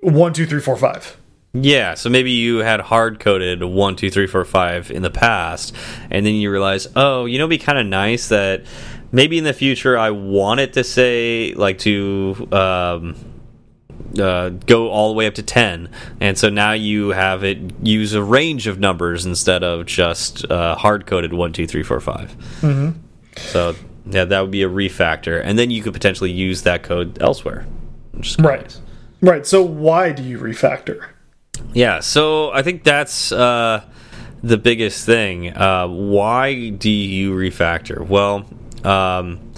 [0.00, 1.16] one, two, three, four, five.
[1.54, 5.72] Yeah, so maybe you had hard coded one, two, three, four, five in the past,
[6.10, 8.64] and then you realize, oh, you know, it'd be kind of nice that
[9.12, 13.14] maybe in the future I want it to say like to um,
[14.18, 15.90] uh, go all the way up to ten,
[16.20, 20.74] and so now you have it use a range of numbers instead of just uh,
[20.74, 22.36] hard coded one, two, three, four, five.
[22.62, 22.98] Mm-hmm.
[23.36, 27.22] So yeah, that would be a refactor, and then you could potentially use that code
[27.22, 27.64] elsewhere.
[28.40, 28.62] Right.
[28.62, 28.80] nice.
[29.20, 29.46] Right.
[29.46, 31.10] So why do you refactor?
[31.72, 33.84] Yeah, so I think that's uh,
[34.42, 35.56] the biggest thing.
[35.56, 38.06] Uh, why do you refactor?
[38.06, 38.46] Well,
[38.84, 39.52] um,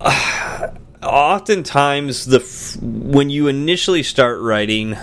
[1.02, 2.40] oftentimes the
[2.80, 4.96] when you initially start writing,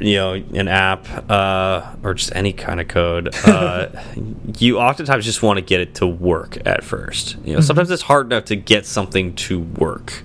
[0.00, 3.88] you know, an app uh, or just any kind of code, uh,
[4.58, 7.36] you oftentimes just want to get it to work at first.
[7.44, 10.22] You know, sometimes it's hard enough to get something to work.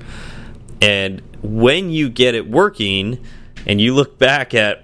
[0.82, 3.24] And when you get it working
[3.66, 4.83] and you look back at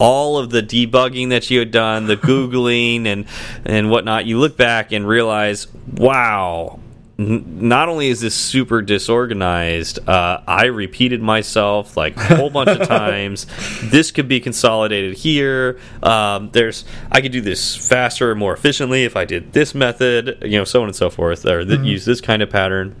[0.00, 3.26] all of the debugging that you had done, the Googling and,
[3.64, 6.80] and whatnot, you look back and realize, wow,
[7.18, 12.70] n- not only is this super disorganized, uh, I repeated myself like a whole bunch
[12.70, 13.46] of times.
[13.82, 15.78] This could be consolidated here.
[16.02, 20.38] Um, there's I could do this faster and more efficiently if I did this method,
[20.42, 22.96] you know, so on and so forth, or th use this kind of pattern.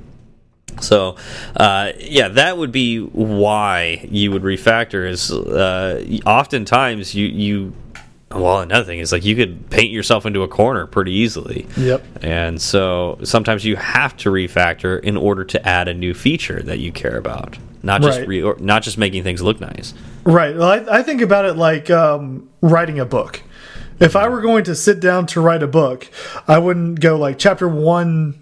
[0.80, 1.16] So,
[1.56, 5.08] uh, yeah, that would be why you would refactor.
[5.08, 7.72] Is uh, oftentimes you you
[8.32, 11.66] well, another thing is like you could paint yourself into a corner pretty easily.
[11.76, 12.04] Yep.
[12.22, 16.78] And so sometimes you have to refactor in order to add a new feature that
[16.78, 18.28] you care about, not just Right.
[18.28, 19.94] re not just making things look nice.
[20.22, 20.56] Right.
[20.56, 23.42] Well, I, I think about it like um, writing a book.
[23.98, 26.08] If I were going to sit down to write a book,
[26.48, 28.39] I wouldn't go like chapter one,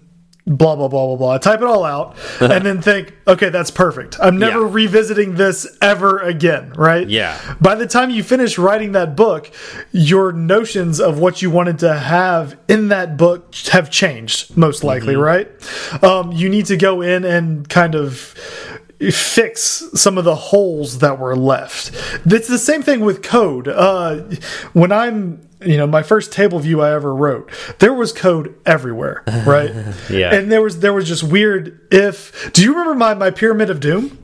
[0.49, 1.31] blah blah blah blah blah.
[1.35, 4.17] I type it all out and then think, okay, that's perfect.
[4.21, 4.67] I'm never Yeah.
[4.71, 7.07] revisiting this ever again, right?
[7.07, 7.37] Yeah.
[7.61, 9.51] By the time you finish writing that book,
[9.91, 15.15] your notions of what you wanted to have in that book have changed, most likely,
[15.15, 15.47] right?
[16.03, 18.33] Um, you need to go in and kind of
[19.11, 21.91] fix some of the holes that were left.
[22.25, 23.67] It's the same thing with code.
[23.67, 24.23] Uh,
[24.73, 29.23] when I'm, you know, my first table view I ever wrote, there was code everywhere,
[29.45, 29.71] right?
[30.09, 30.33] Yeah.
[30.33, 32.51] And there was there was just weird if.
[32.53, 34.17] Do you remember my my pyramid of doom?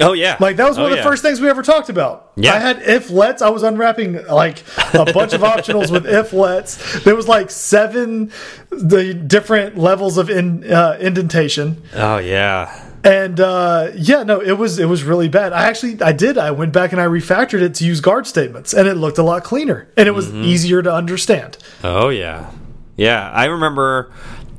[0.00, 0.36] Oh yeah.
[0.40, 1.02] Like that was one Oh, of the yeah.
[1.02, 2.32] first things we ever talked about.
[2.36, 2.54] Yeah.
[2.54, 3.40] I had if lets.
[3.40, 4.62] I was unwrapping like
[4.94, 7.02] a bunch of optionals with if lets.
[7.04, 8.30] There was like seven
[8.70, 11.82] the different levels of in, uh, indentation.
[11.94, 12.90] Oh yeah.
[13.04, 15.52] And uh, yeah, no, it was it was really bad.
[15.52, 16.38] I actually I did.
[16.38, 19.24] I went back and I refactored it to use guard statements, and it looked a
[19.24, 20.44] lot cleaner, and it was Mm-hmm.
[20.44, 21.58] easier to understand.
[21.82, 22.50] Oh yeah,
[22.96, 23.28] yeah.
[23.32, 24.12] I remember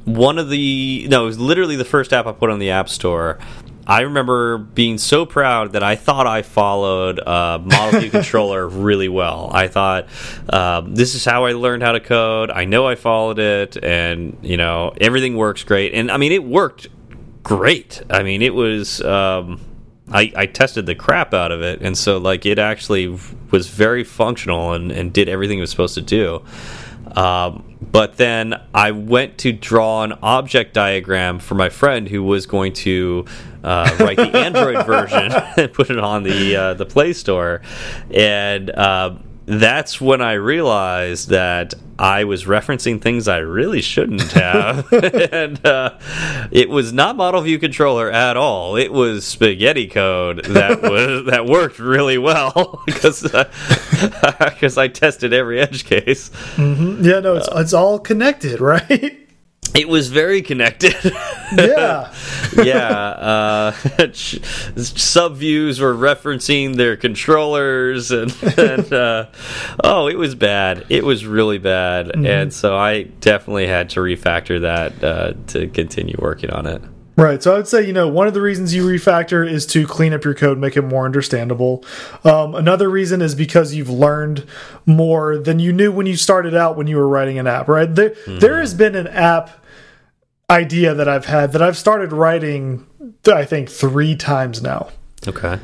[0.04, 2.90] one of the no, it was literally the first app I put on the App
[2.90, 3.40] Store.
[3.88, 9.10] I remember being so proud that I thought I followed uh, Model View Controller really
[9.10, 9.50] well.
[9.54, 10.08] I thought
[10.50, 12.50] um, this is how I learned how to code.
[12.50, 15.94] I know I followed it, and you know everything works great.
[15.94, 16.88] And I mean, it worked
[17.44, 18.02] great.
[18.10, 19.02] I mean, it was.
[19.02, 19.60] Um,
[20.12, 23.08] I, I tested the crap out of it, and so like it actually
[23.52, 26.44] was very functional and, and did everything it was supposed to do.
[27.16, 32.46] Um, but then I went to draw an object diagram for my friend who was
[32.46, 33.26] going to
[33.64, 37.62] uh, write the Android version and put it on the uh, the Play Store,
[38.12, 44.92] and uh, that's when I realized that I was referencing things I really shouldn't have,
[45.32, 45.98] and uh,
[46.52, 48.76] it was not Model View Controller at all.
[48.76, 55.34] It was spaghetti code that was that worked really well because because uh, I tested
[55.34, 56.30] every edge case.
[56.56, 57.04] Mm-hmm.
[57.04, 59.23] Yeah, no, it's uh, it's all connected, right?
[59.76, 60.96] It was very connected.
[61.58, 62.14] yeah.
[62.56, 63.72] yeah, uh,
[64.14, 69.28] sub views were referencing their controllers, and, and uh,
[69.84, 70.86] oh, it was bad.
[70.90, 76.16] It was really bad, and so I definitely had to refactor that uh, to continue
[76.20, 76.82] working on it.
[77.16, 77.44] Right.
[77.44, 80.14] So I would say, you know, one of the reasons you refactor is to clean
[80.14, 81.86] up your code, make it more understandable.
[82.24, 84.48] Um, another reason is because you've learned
[84.88, 87.94] more than you knew when you started out when you were writing an app, right?
[87.94, 89.63] There, there has been an app
[90.50, 92.86] idea that I've had that I've started writing,
[93.26, 94.90] I think, three times now,
[95.28, 95.60] Okay.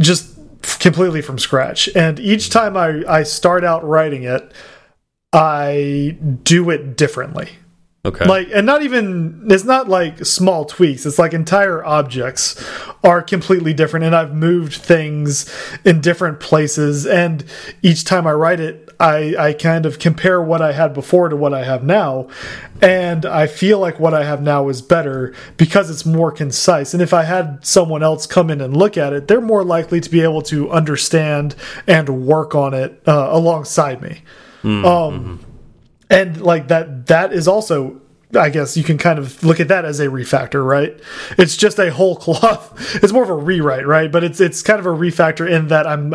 [0.00, 0.34] just
[0.80, 1.88] completely from scratch.
[1.94, 4.52] And each time I, I start out writing it,
[5.32, 7.50] I do it differently
[8.06, 8.24] Okay.
[8.24, 11.04] like and not even it's not like small tweaks.
[11.04, 12.54] It's like entire objects
[13.04, 15.48] are completely different and i've moved things
[15.84, 17.44] in different places and
[17.82, 21.36] each time i write it i i kind of compare what i had before to
[21.36, 22.26] what i have now
[22.82, 26.92] and i feel like what i have now is better because it's more concise.
[26.94, 30.00] And if i had someone else come in and look at it they're more likely
[30.00, 31.54] to be able to understand
[31.86, 34.22] and work on it uh, alongside me.
[34.64, 35.40] Um
[36.10, 38.00] and like that that is also
[38.34, 40.98] i guess you can kind of look at that as a refactor right?
[41.38, 42.96] It's just a whole cloth.
[43.02, 44.10] It's more of a rewrite right?
[44.10, 46.14] But it's it's kind of a refactor in that i'm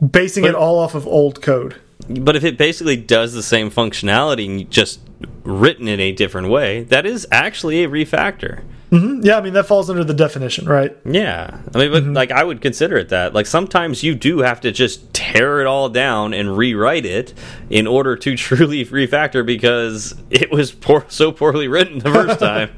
[0.00, 1.80] basing it all off of old code.
[2.08, 5.00] But if it basically does the same functionality, and just
[5.44, 8.62] written in a different way, that is actually a refactor.
[8.92, 10.96] Yeah i mean that falls under the definition right?
[11.04, 13.34] Yeah, I mean, but like I would consider it that.
[13.34, 17.34] Like sometimes you do have to just tear it all down and rewrite it
[17.68, 22.70] in order to truly refactor because it was poor, so poorly written the first time.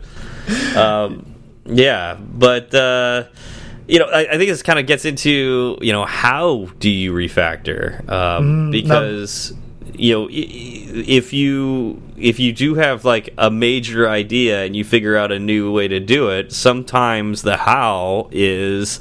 [0.76, 1.34] um,
[1.66, 3.24] yeah, but uh,
[3.86, 7.12] you know, I, I think this kind of gets into you know how do you
[7.12, 8.08] refactor?
[8.08, 9.52] Um, because
[9.94, 15.16] you know if you if you do have like a major idea and you figure
[15.16, 19.00] out a new way to do it sometimes the how is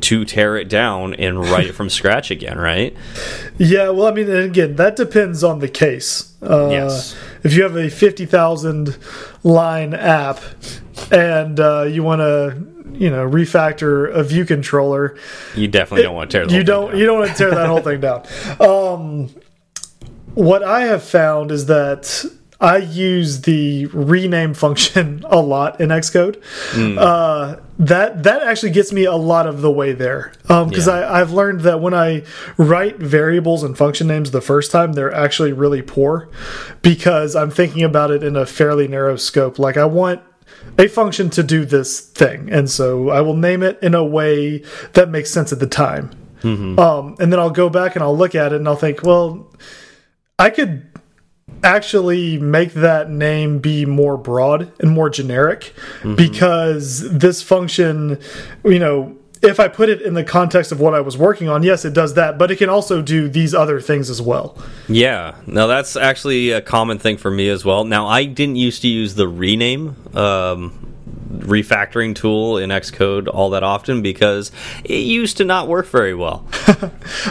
[0.00, 2.96] to tear it down and write it from scratch again right
[3.58, 7.14] yeah well i mean and again that depends on the case uh, Yes.
[7.44, 8.96] if you have a 50000
[9.42, 10.40] line app
[11.12, 15.16] and uh, you want to you know refactor a view controller
[15.54, 16.98] you definitely don't want to tear you don't down.
[16.98, 18.24] you don't want to tear that whole thing down
[18.60, 19.30] um
[20.34, 22.24] what i have found is that
[22.60, 26.42] i use the rename function a lot in xcode.
[26.72, 26.96] Hmm.
[26.98, 30.32] uh that that actually gets me a lot of the way there.
[30.48, 30.92] Um because Yeah.
[30.94, 32.22] i i've learned that when i
[32.58, 36.28] write variables and function names the first time they're actually really poor
[36.82, 39.58] because i'm thinking about it in a fairly narrow scope.
[39.58, 40.20] Like i want
[40.78, 44.62] a function to do this thing and so i will name it in a way
[44.92, 46.10] that makes sense at the time.
[46.42, 49.50] Um, and then i'll go back and i'll look at it and i'll think well
[50.40, 50.90] i could
[51.62, 56.14] actually make that name be more broad and more generic Mm-hmm.
[56.14, 58.18] because this function,
[58.64, 61.62] you know, if I put it in the context of what I was working on,
[61.62, 64.56] yes, it does that, but it can also do these other things as well.
[64.88, 67.84] Yeah, now that's actually a common thing for me as well.
[67.84, 70.89] Now, I didn't used to use the rename um,
[71.30, 74.50] refactoring tool in Xcode all that often because
[74.84, 76.46] it used to not work very well.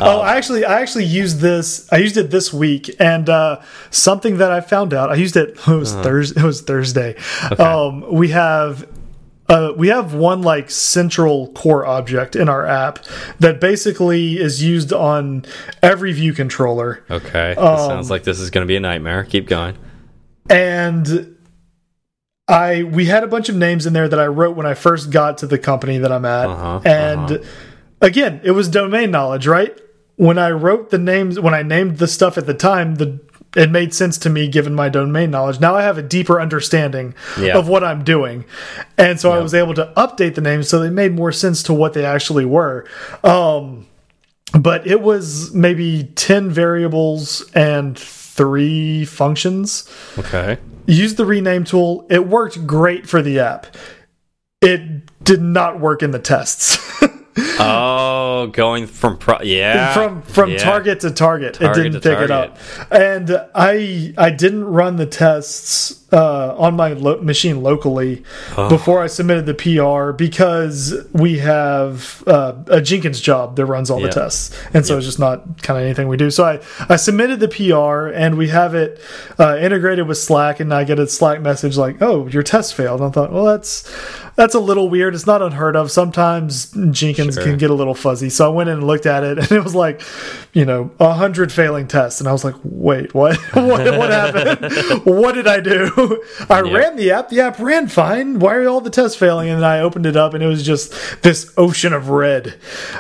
[0.02, 1.92] oh, I actually, I actually used this.
[1.92, 3.62] I used it this week, and uh,
[3.92, 5.10] something that I found out.
[5.12, 5.58] I used it.
[5.68, 6.42] It was Thursday.
[6.42, 7.16] It was Thursday.
[7.58, 8.88] Um, we have.
[9.48, 13.00] Uh, we have one like central core object in our app
[13.40, 15.44] that basically is used on
[15.82, 17.04] every view controller.
[17.10, 19.24] Okay, Um, sounds like this is going to be a nightmare.
[19.24, 19.76] Keep going.
[20.52, 21.36] and
[22.50, 25.12] I we had a bunch of names in there that I wrote when I first
[25.12, 27.44] got to the company that I'm at, Uh-huh, and uh-huh.
[28.02, 29.78] again, it was domain knowledge, right?
[30.16, 33.20] When I wrote the names, when I named the stuff at the time, the
[33.56, 35.60] it made sense to me given my domain knowledge.
[35.60, 37.58] Now I have a deeper understanding Yeah.
[37.58, 38.46] of what I'm doing,
[38.98, 41.74] and so I was able to update the names so they made more sense to
[41.74, 42.86] what they actually were.
[43.24, 43.88] Um,
[44.54, 50.58] but it was maybe ten variables and three functions Okay.
[50.90, 52.06] Used the rename tool.
[52.10, 53.68] It worked great for the app.
[54.62, 56.78] It did not work in the tests.
[57.62, 60.60] Oh, going from pro yeah from from yeah.
[60.60, 62.58] target to target, Target it didn't pick it up.
[62.90, 68.24] And I I didn't run the tests uh, on my lo machine locally
[68.70, 74.00] before I submitted the PR because we have uh, a Jenkins job that runs all
[74.00, 76.32] the tests, and so it's just not kind of anything we do.
[76.32, 79.02] So I I submitted the PR and we have it
[79.38, 83.02] uh, integrated with Slack, and I get a Slack message like, "Oh, your test failed."
[83.02, 83.90] And I thought, well, that's
[84.36, 85.16] that's a little weird.
[85.16, 85.92] It's not unheard of.
[85.92, 87.44] Sometimes Jenkins Sure.
[87.44, 88.30] can get a little fuzzy.
[88.30, 90.02] So I went in and looked at it, and it was like,
[90.54, 93.38] you know, a hundred failing tests, and I was like, wait, what?
[93.54, 94.72] what, what happened?
[95.06, 96.24] what did I do?
[96.50, 96.72] I Yeah.
[96.74, 97.30] ran the app.
[97.30, 98.40] The app ran fine.
[98.40, 99.50] Why are all the tests failing?
[99.50, 102.56] And then I opened it up, and it was just this ocean of red,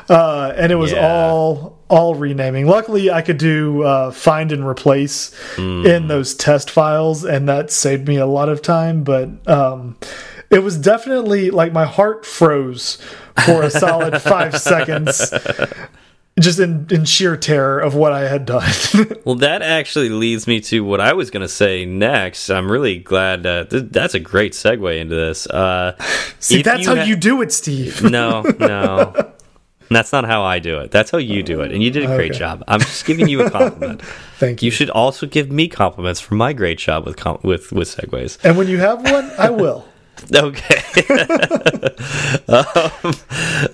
[0.09, 1.07] uh, and it was Yeah.
[1.07, 2.67] all all renaming.
[2.67, 5.83] Luckily, I could do uh, find and replace Hmm.
[5.87, 9.01] in those test files, and that saved me a lot of time.
[9.03, 9.97] But um,
[10.49, 12.97] it was definitely like my heart froze
[13.45, 15.33] for a solid five seconds,
[16.39, 18.69] just in, in sheer terror of what I had done.
[19.25, 22.49] Well, that actually leads me to what I was going to say next.
[22.49, 25.45] I'm really glad uh, th that's a great segue into this.
[25.45, 25.95] Uh,
[26.39, 28.01] See, that's how you do it, Steve.
[28.01, 29.13] No, no.
[29.91, 30.91] That's not how I do it.
[30.91, 32.39] That's how you do it, and you did a great Okay.
[32.39, 32.63] job.
[32.67, 34.01] I'm just giving you a compliment.
[34.37, 34.67] Thank you.
[34.67, 38.37] You should also give me compliments for my great job with com with with segues.
[38.43, 39.85] And when you have one, I will.
[40.33, 40.83] Okay.
[42.47, 43.13] um,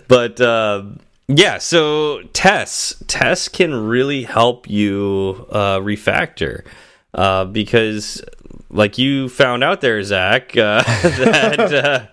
[0.08, 0.84] but uh,
[1.28, 6.64] yeah, so tests tests can really help you uh, refactor
[7.14, 8.22] uh, because,
[8.70, 12.08] like you found out there, Zach, uh, that uh,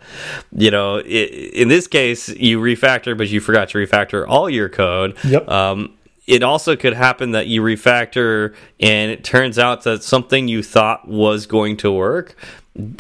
[0.57, 4.69] you know i in this case you refactor, but you forgot to refactor all your
[4.69, 5.17] code.
[5.25, 5.49] Yep.
[5.49, 5.95] Um,
[6.27, 11.09] it also could happen that you refactor and it turns out that something you thought
[11.09, 12.37] was going to work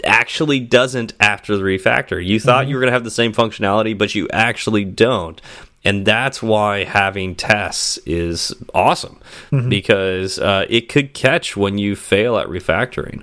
[0.04, 2.24] actually doesn't after the refactor.
[2.24, 2.70] You thought mm-hmm.
[2.70, 5.40] you were going to have the same functionality, but you actually don't.
[5.84, 9.68] And that's why having tests is awesome mm-hmm.
[9.68, 13.22] because uh, it could catch when you fail at refactoring.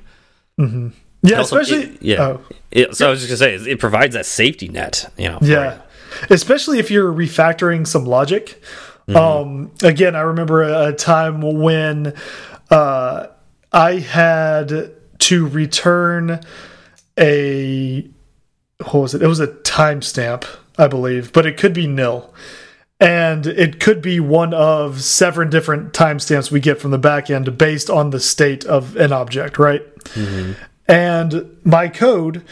[0.60, 0.90] Mm-hmm.
[1.22, 2.22] Yeah, Also, especially it- yeah.
[2.22, 2.42] oh.
[2.72, 5.12] It- so I was just gonna say it provides that safety net.
[5.18, 5.40] You know.
[5.42, 5.82] Yeah.
[6.30, 8.62] Especially if you're refactoring some logic.
[9.16, 12.14] Um, again, I remember a, time when
[12.70, 13.28] uh,
[13.72, 16.42] I had to return
[17.18, 18.10] a
[18.86, 19.22] what was it?
[19.22, 20.46] It was a timestamp,
[20.78, 22.34] I believe, but it could be nil.
[23.02, 27.58] And it could be one of seven different timestamps we get from the back end
[27.58, 29.84] based on the state of an object, right?
[30.88, 32.44] And my code,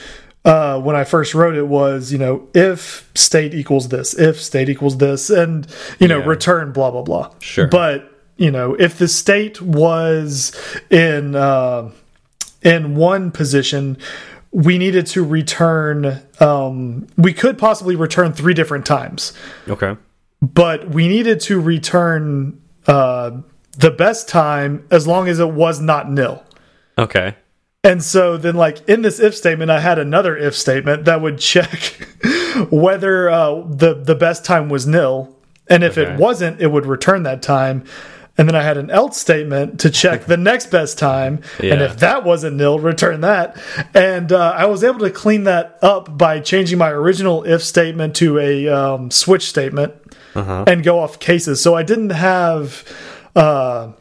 [0.46, 4.70] uh, when I first wrote it, was you know if state equals this, if state
[4.70, 5.68] equals this, and
[6.00, 6.26] you know Yeah.
[6.26, 7.32] return blah blah blah.
[7.40, 7.68] Sure.
[7.68, 10.56] But you know if the state was
[10.90, 11.92] in uh,
[12.62, 13.98] in one position,
[14.52, 16.22] we needed to return.
[16.40, 19.34] Um, we could possibly return three different times
[19.68, 19.98] Okay.
[20.42, 23.32] but we needed to return uh,
[23.78, 26.44] the best time as long as it was not nil.
[26.98, 27.36] Okay.
[27.84, 31.38] And so then, like in this if statement, I had another if statement that would
[31.40, 31.80] check
[32.70, 35.36] whether uh, the the best time was nil,
[35.70, 36.12] and if Okay.
[36.14, 37.84] it wasn't, it would return that time.
[38.40, 41.98] And then I had an else statement to check the next best time, and if
[42.00, 43.58] that wasn't nil, return that.
[43.96, 48.16] And uh, I was able to clean that up by changing my original if statement
[48.18, 49.94] to a um, switch statement
[50.36, 51.62] and go off cases.
[51.62, 52.84] So I didn't have
[53.36, 53.94] uh,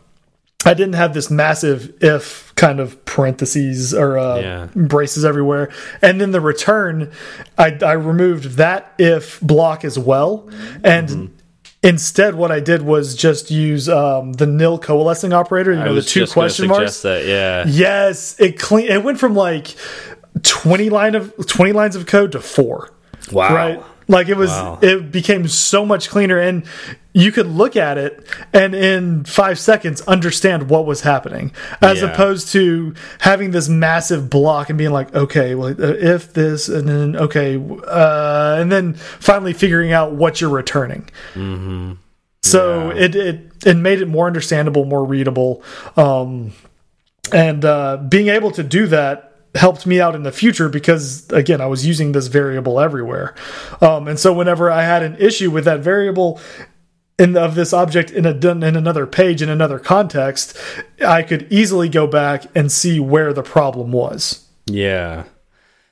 [0.66, 4.68] I didn't have this massive if kind of parentheses or uh, Yeah.
[4.74, 5.70] braces everywhere.
[6.02, 7.12] And then the return,
[7.56, 10.48] I, I removed that if block as well.
[10.84, 11.26] And Mm-hmm.
[11.82, 15.94] instead, what I did was just use um, the nil coalescing operator, you I know,
[15.94, 17.02] the two just question marks.
[17.02, 17.24] that.
[17.26, 17.64] Yeah.
[17.68, 18.90] Yes, it clean.
[18.90, 19.74] It went from like
[20.42, 22.90] twenty line of twenty lines of code to four.
[23.32, 23.54] Wow.
[23.54, 23.82] Right.
[24.08, 24.50] Like it was.
[24.50, 24.78] Wow.
[24.82, 26.64] It became so much cleaner, and
[27.16, 31.50] you could look at it and in five seconds understand what was happening,
[31.80, 32.08] as Yeah.
[32.12, 36.86] opposed to having this massive block and being like, okay, well, uh, if this, and
[36.86, 37.56] then okay,
[37.88, 41.08] uh, and then finally figuring out what you're returning.
[42.42, 43.04] So Yeah.
[43.04, 45.62] it, it it made it more understandable, more readable,
[45.96, 46.52] um,
[47.32, 51.62] and uh, being able to do that helped me out in the future because again
[51.62, 53.34] I was using this variable everywhere,
[53.80, 56.38] um, and so whenever I had an issue with that variable
[57.18, 60.56] in of this object in a in another page in another context,
[61.04, 64.46] I could easily go back and see where the problem was.
[64.66, 65.24] Yeah.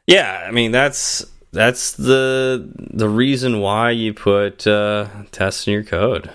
[0.06, 5.84] Yeah, I mean that's that's the the reason why you put uh tests in your
[5.84, 6.30] code.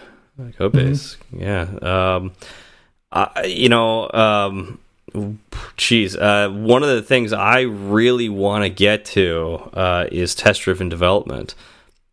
[0.58, 1.18] Code base.
[1.32, 1.68] Yeah.
[1.82, 2.32] Um
[3.12, 4.80] I, you know, um
[5.78, 10.62] geez, uh one of the things I really want to get to uh is test
[10.62, 11.54] driven development.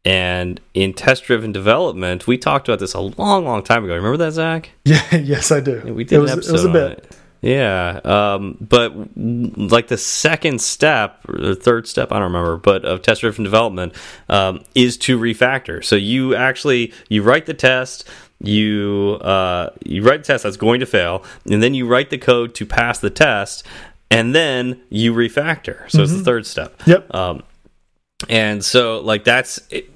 [0.07, 3.93] And in test driven development, we talked about this a long, long time ago.
[3.93, 4.71] Remember that, Zach?
[4.85, 5.83] Yeah, yes, I do.
[5.93, 6.93] We did it was, an it was a bit.
[6.99, 7.17] it.
[7.43, 12.57] Yeah, um, but mm, like the second step or the third step, I don't remember,
[12.57, 13.95] but of test driven development
[14.29, 15.85] um, is to refactor.
[15.85, 18.09] So you actually you write the test,
[18.41, 22.19] you uh, you write the test that's going to fail, and then you write the
[22.19, 23.67] code to pass the test,
[24.09, 25.91] and then you refactor.
[25.91, 26.81] So it's the third step.
[26.87, 27.13] Yep.
[27.13, 27.43] Um,
[28.29, 29.91] and so like that's it,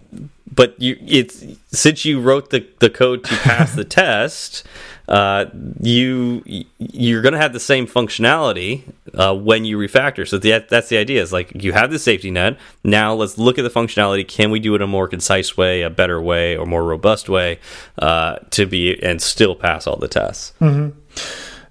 [0.55, 4.67] but you it's since you wrote the the code to pass the test
[5.11, 5.47] uh,
[5.81, 6.43] you
[6.79, 8.83] you're going to have the same functionality
[9.15, 10.27] uh, when you refactor.
[10.27, 12.57] So that that's the idea is like you have the safety net.
[12.85, 14.27] Now let's look at the functionality.
[14.27, 17.29] Can we do it in a more concise way a better way or more robust
[17.29, 17.59] way
[17.99, 20.53] uh, to be and still pass all the tests?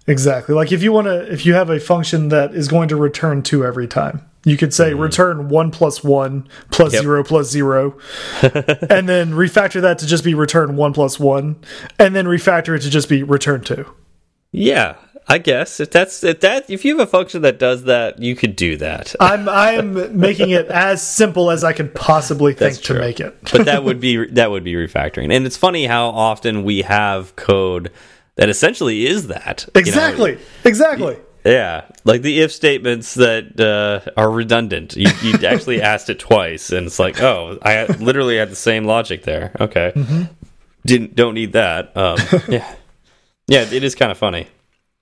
[0.06, 0.54] Exactly.
[0.54, 3.42] Like if you want to, if you have a function that is going to return
[3.42, 5.00] two every time, you could say mm-hmm.
[5.00, 6.94] return one plus one plus.
[6.94, 7.02] Yep.
[7.02, 7.98] zero plus zero,
[8.42, 11.58] and then refactor that to just be return one plus one,
[11.98, 13.86] and then refactor it to just be return two.
[14.52, 14.96] yeah
[15.30, 18.36] I guess if that's if that if you have a function that does that you
[18.36, 22.96] could do that I'm I'm making it as simple as I can possibly think to
[22.96, 23.38] make it.
[23.52, 27.36] but that would be that would be refactoring and it's funny how often we have
[27.36, 27.92] code
[28.38, 29.84] that essentially is that you
[30.34, 30.40] know?
[30.66, 31.18] Exactly.
[31.44, 31.86] Yeah.
[32.04, 34.96] Like the if statements that uh, are redundant.
[34.96, 38.86] You, you actually asked it twice and it's like oh i literally had the same
[38.86, 39.56] logic there.
[39.60, 39.94] Okay.
[40.86, 41.96] Didn't don't need that.
[41.96, 42.18] Um,
[42.48, 42.76] yeah.
[43.48, 44.48] Yeah it is kind of funny.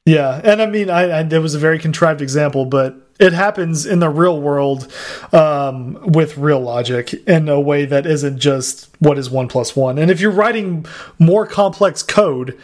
[0.07, 3.85] Yeah, and I mean, I, I it was a very contrived example, but it happens
[3.85, 4.89] in the real world
[5.33, 9.97] um, with real logic in a way that isn't just what is one plus one.
[9.97, 10.85] And if you're writing
[11.19, 12.57] more complex code,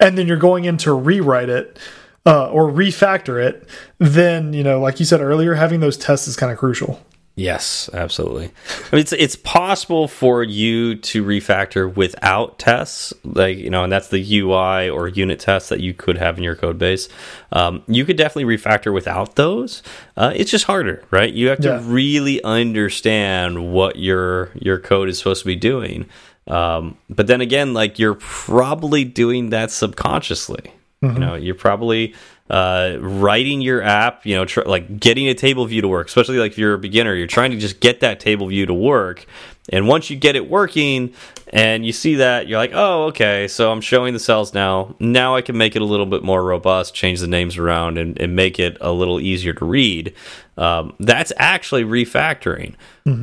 [0.00, 1.78] and then you're going in to rewrite it
[2.28, 3.66] uh, or refactor it,
[3.98, 7.00] then you know, like you said earlier, having those tests is kind of crucial.
[7.34, 8.46] Yes, absolutely.
[8.46, 13.92] I mean, it's it's possible for you to refactor without tests, like you know, and
[13.92, 17.08] that's the UI or unit tests that you could have in your code base.
[17.52, 19.84] Um, you could definitely refactor without those.
[20.16, 21.32] Uh, it's just harder, right?
[21.32, 21.80] You have to Yeah.
[21.84, 26.06] really understand what your your code is supposed to be doing.
[26.48, 30.72] Um, but then again, like you're probably doing that subconsciously.
[31.00, 32.14] You know, you're probably
[32.50, 34.26] uh, writing your app.
[34.26, 36.08] You know, like getting a table view to work.
[36.08, 38.74] Especially like if you're a beginner, you're trying to just get that table view to
[38.74, 39.26] work.
[39.70, 41.14] And once you get it working,
[41.52, 43.48] and you see that, you're like, oh, okay.
[43.48, 44.96] So I'm showing the cells now.
[44.98, 48.18] Now I can make it a little bit more robust, change the names around, and,
[48.20, 50.14] and make it a little easier to read.
[50.56, 52.74] Um, that's actually refactoring,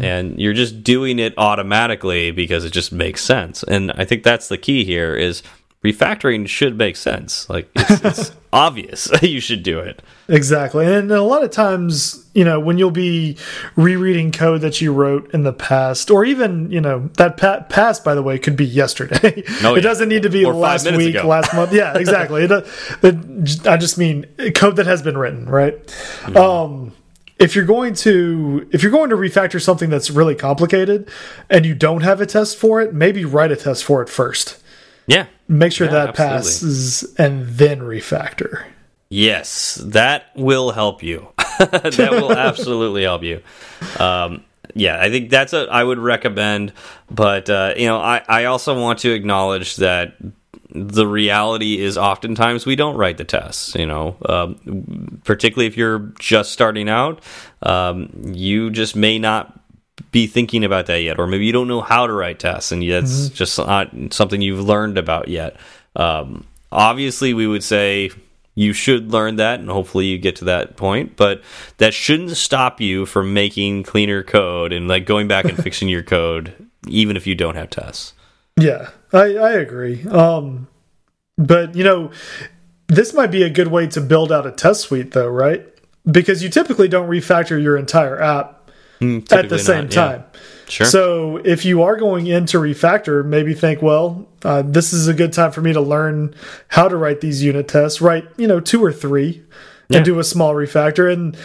[0.02, 3.62] and you're just doing it automatically because it just makes sense.
[3.64, 5.44] And I think that's the key here is
[5.86, 7.50] refactoring should make sense.
[7.50, 10.02] Like it's, it's obvious you should do it.
[10.28, 10.86] Exactly.
[10.86, 13.38] And a lot of times, you know, when you'll be
[13.76, 18.04] rereading code that you wrote in the past, or even, you know, that pa past,
[18.04, 19.44] by the way, could be yesterday.
[19.64, 19.82] Oh, it yeah.
[19.82, 21.28] doesn't need to be Or last week, ago.
[21.28, 21.74] last month.
[21.74, 22.44] Yeah, exactly.
[22.46, 24.26] it, it, I just mean
[24.56, 25.86] code that has been written, right?
[25.86, 26.38] Mm-hmm.
[26.38, 26.92] Um,
[27.38, 31.10] if you're going to if you're going to refactor something that's really complicated
[31.50, 34.62] and you don't have a test for it, maybe write a test for it first.
[35.06, 35.28] Yeah.
[35.48, 36.36] Make sure Yeah, that absolutely.
[36.38, 38.66] passes and then refactor.
[39.10, 41.28] Yes, that will help you.
[41.60, 43.42] that will absolutely help you.
[44.00, 44.44] Um,
[44.74, 46.74] yeah, I think that's a I would recommend.
[47.10, 50.16] But uh, you know, I I also want to acknowledge that
[50.72, 53.76] the reality is oftentimes we don't write the tests.
[53.76, 57.22] You know, um, particularly if you're just starting out,
[57.62, 59.58] um, you just may not
[60.16, 62.82] be thinking about that yet, or maybe you don't know how to write tests, and
[62.90, 63.34] that's mm -hmm.
[63.34, 65.58] just not something you've learned about yet.
[65.94, 68.12] Um, obviously, we would say
[68.56, 71.18] you should learn that, and hopefully you get to that point.
[71.18, 71.42] But
[71.80, 76.04] that shouldn't stop you from making cleaner code and like going back and fixing your
[76.04, 76.54] code,
[76.88, 78.14] even if you don't have tests.
[78.56, 79.98] Yeah, I, I agree.
[80.08, 80.68] Um,
[81.38, 82.12] but you know,
[82.88, 85.62] this might be a good way to build out a test suite, though, right?
[86.06, 88.55] Because you typically don't refactor your entire app
[89.00, 90.24] mm, at the same not, time.
[90.34, 90.40] Yeah.
[90.68, 90.88] Sure.
[90.88, 95.32] So if you are going into refactor, maybe think, well, uh, this is a good
[95.32, 96.34] time for me to learn
[96.70, 98.02] how to write these unit tests.
[98.02, 99.44] Write, you know, two or three,
[99.90, 99.98] yeah.
[99.98, 101.12] and do a small refactor.
[101.12, 101.38] And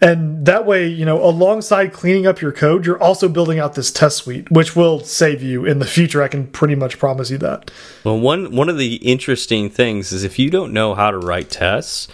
[0.00, 3.90] and that way, you know, alongside cleaning up your code, you're also building out this
[3.90, 6.22] test suite, which will save you in the future.
[6.22, 7.70] I can pretty much promise you that.
[8.02, 11.48] Well, one one of the interesting things is if you don't know how to write
[11.48, 12.08] tests,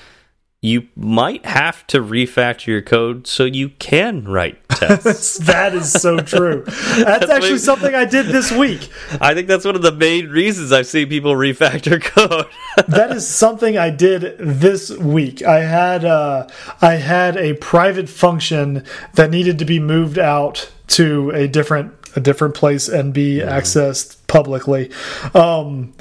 [0.63, 5.39] you might have to refactor your code so you can write tests.
[5.39, 6.65] that is so true.
[6.67, 8.91] That's, that's actually what, something I did this week.
[9.21, 12.47] I think that's one of the main reasons I've seen people refactor code.
[12.89, 15.43] that is something I did this week.
[15.43, 16.49] I had uh,
[16.83, 18.85] I had a private function
[19.15, 23.49] that needed to be moved out to a different a different place and be mm.
[23.49, 24.91] accessed publicly.
[25.35, 25.95] Um,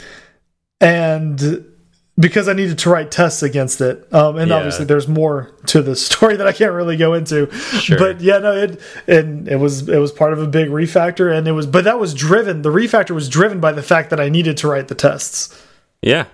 [0.82, 1.66] and
[2.20, 4.12] because I needed to write tests against it.
[4.14, 4.58] Um, and yeah.
[4.58, 7.52] obviously, there's more to the story that I can't really go into.
[7.52, 7.98] Sure.
[7.98, 11.48] But yeah, no, it and it was it was part of a big refactor, and
[11.48, 12.62] it was but that was driven.
[12.62, 15.66] The refactor was driven by the fact that I needed to write the tests.
[16.02, 16.26] Yeah,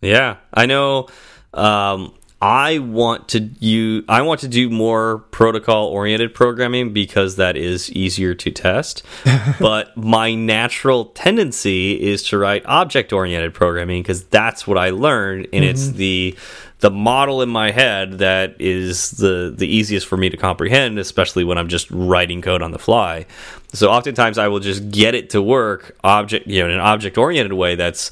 [0.00, 1.08] yeah, I know.
[1.52, 7.56] Um, I want to you I want to do more protocol oriented programming because that
[7.56, 9.02] is easier to test.
[9.60, 15.48] but my natural tendency is to write object oriented programming because that's what I learned
[15.52, 15.70] and mm -hmm.
[15.70, 15.98] it's mm-hmm.
[15.98, 16.36] the
[16.80, 21.44] the model in my head that is the the easiest for me to comprehend, especially
[21.44, 23.26] when I'm just writing code on the fly.
[23.72, 27.16] So oftentimes I will just get it to work object you know in an object
[27.18, 28.10] oriented way that's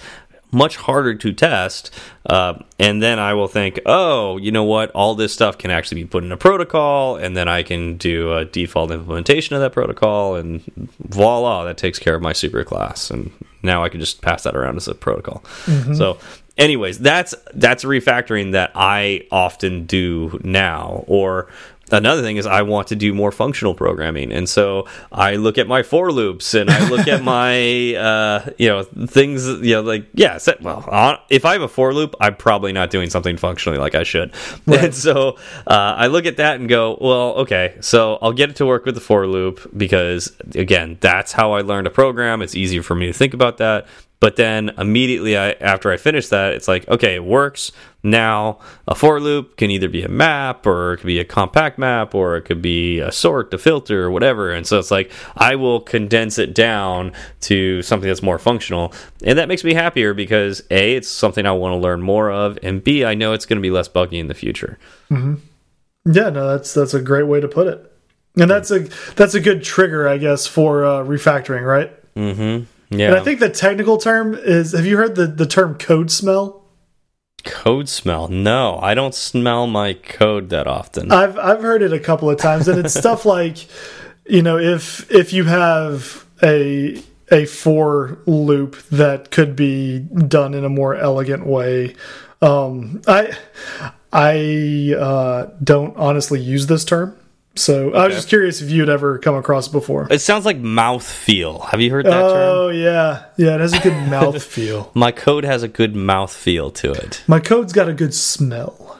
[0.54, 1.90] much harder to test.
[2.24, 4.90] Uh, and then I will think, oh, you know what?
[4.92, 8.32] All this stuff can actually be put in a protocol, and then I can do
[8.32, 10.62] a default implementation of that protocol, and
[11.00, 13.10] voila, that takes care of my super class.
[13.10, 13.30] And
[13.62, 15.44] now I can just pass that around as a protocol.
[15.66, 15.96] Mm -hmm.
[15.96, 16.18] So
[16.56, 21.48] anyways that's that's refactoring that i often do now or
[21.96, 25.66] another thing is I want to do more functional programming, and so I look at
[25.66, 30.06] my for loops and I look at my uh, you know things you know like
[30.14, 33.78] yeah set, well if I have a for loop I'm probably not doing something functionally
[33.78, 34.34] like I should,
[34.66, 34.84] right.
[34.84, 35.36] and so
[35.66, 38.84] uh, I look at that and go well okay so I'll get it to work
[38.84, 42.42] with the for loop because again that's how I learned to program.
[42.42, 43.86] It's easier for me to think about that.
[44.24, 47.72] But then immediately I, after I finish that, it's like, okay, it works.
[48.02, 48.58] Now,
[48.88, 52.14] a for loop can either be a map or it could be a compact map
[52.14, 54.50] or it could be a sort, a filter, or whatever.
[54.50, 57.12] And so it's like, I will condense it down
[57.42, 58.94] to something that's more functional.
[59.22, 62.58] And that makes me happier because A, it's something I want to learn more of.
[62.62, 64.78] And B, I know it's going to be less buggy in the future.
[65.10, 66.14] Mm -hmm.
[66.16, 67.78] Yeah, no, that's that's a great way to put it.
[68.40, 68.78] And that's a
[69.16, 71.90] that's a good trigger, I guess, for uh, refactoring, right?
[72.14, 72.64] Mm -hmm.
[72.98, 73.08] Yeah.
[73.08, 76.64] And I think the technical term is have you heard the, the term code smell?
[77.44, 78.28] Code smell?
[78.28, 81.12] No, I don't smell my code that often.
[81.12, 83.66] I've I've heard it a couple of times and it's stuff like
[84.26, 90.64] you know, if if you have a a for loop that could be done in
[90.64, 91.94] a more elegant way.
[92.40, 93.36] Um I
[94.14, 97.18] I uh, don't honestly use this term.
[97.56, 97.98] So okay.
[97.98, 100.08] I was just curious if you'd ever come across it before.
[100.10, 101.60] It sounds like mouth feel.
[101.60, 102.56] Have you heard that oh, term?
[102.56, 103.54] Oh yeah, yeah.
[103.54, 104.90] It has a good mouth feel.
[104.94, 107.22] My code has a good mouth feel to it.
[107.26, 108.98] My code's got a good smell.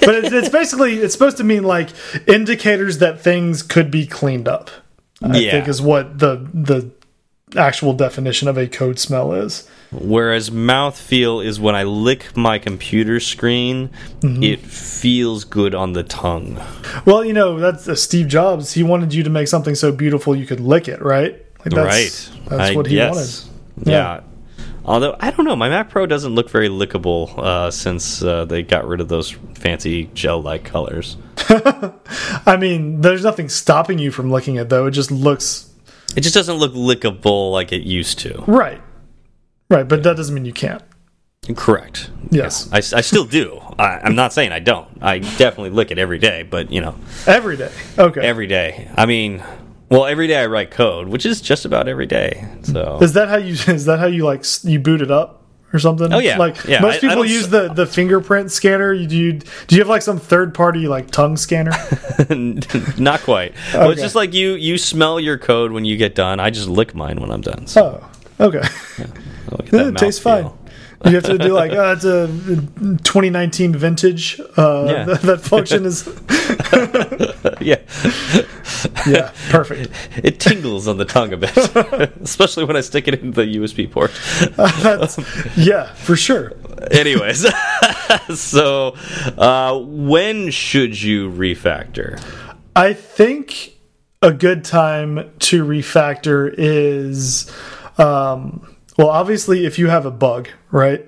[0.00, 1.90] but it's, it's, basically it's supposed to mean like
[2.28, 4.70] indicators that things could be cleaned up.
[5.22, 5.50] I yeah.
[5.52, 6.90] think is what the the
[7.56, 9.68] actual definition of a code smell is.
[9.90, 13.90] Whereas mouthfeel is when I lick my computer screen,
[14.20, 14.42] mm -hmm.
[14.42, 14.60] it
[15.00, 16.56] feels good on the tongue.
[17.04, 18.74] Well, you know, that's uh, Steve Jobs.
[18.74, 21.34] He wanted you to make something so beautiful you could lick it, right?
[21.64, 22.30] Like that's, right.
[22.48, 23.30] That's I, what he wanted.
[23.84, 23.92] Yeah.
[23.92, 24.20] yeah.
[24.84, 28.62] Although I don't know, my Mac Pro doesn't look very lickable uh, since uh, they
[28.62, 31.16] got rid of those fancy gel-like colors.
[32.46, 34.86] I mean, there's nothing stopping you from licking it, though.
[34.86, 35.71] It just looks.
[36.16, 38.44] It just doesn't look lickable like it used to.
[38.46, 38.80] Right.
[39.70, 40.82] Right, but that doesn't mean you can't.
[41.56, 42.10] Correct.
[42.30, 42.68] Yes.
[42.72, 43.60] I, I still do.
[43.78, 44.88] I, am not saying I don't.
[45.02, 46.94] I definitely lick it every day, but you know,
[47.26, 47.72] every day.
[47.98, 48.88] Okay, every day.
[48.96, 49.42] I mean,
[49.90, 52.48] well, every day I write code, which is just about every day.
[52.62, 55.41] So is that how you is that how you like you boot it up?
[55.72, 56.12] Or something?
[56.12, 56.38] Oh, yeah.
[56.38, 58.92] like Yeah, most I- I people don't use the the fingerprint scanner.
[58.92, 59.32] You do you,
[59.66, 61.72] do you have like some third party like tongue scanner?
[62.98, 63.54] Not quite.
[63.74, 66.40] Well, it's just like you you smell your code when you get done.
[66.40, 67.66] I just lick mine when I'm done.
[67.66, 68.04] So
[68.40, 68.62] oh, okay.
[68.98, 69.06] Yeah,
[69.70, 70.50] that it tastes mouthfeel.
[70.50, 70.58] fine.
[71.04, 74.40] You have to do like uh, it's a 2019 vintage.
[74.56, 75.04] Uh, Yeah.
[75.04, 76.06] that, that function is
[77.60, 77.80] yeah,
[79.06, 79.90] yeah perfect.
[80.24, 81.56] it tingles on the tongue a bit,
[82.22, 84.12] especially when I stick it in the USB port.
[84.56, 85.18] That's,
[85.56, 86.52] yeah, for sure.
[86.90, 87.46] Anyways,
[88.34, 88.94] so
[89.38, 92.22] uh, when should you refactor?
[92.74, 93.72] I think
[94.22, 97.50] a good time to refactor is,
[97.98, 101.06] um, well, obviously if you have a bug, right?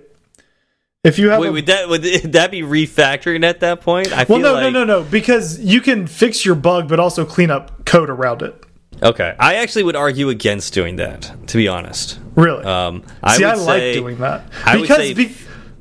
[1.02, 4.10] If you have Wait, a, would that would that be refactoring at that point?
[4.12, 6.98] I well, feel no, like, no, no, no, because you can fix your bug, but
[6.98, 8.64] also clean up code around it.
[9.02, 11.30] Okay, I actually would argue against doing that.
[11.48, 12.64] To be honest, Really?
[12.64, 15.34] um, I See, would I like say- doing that I because say be,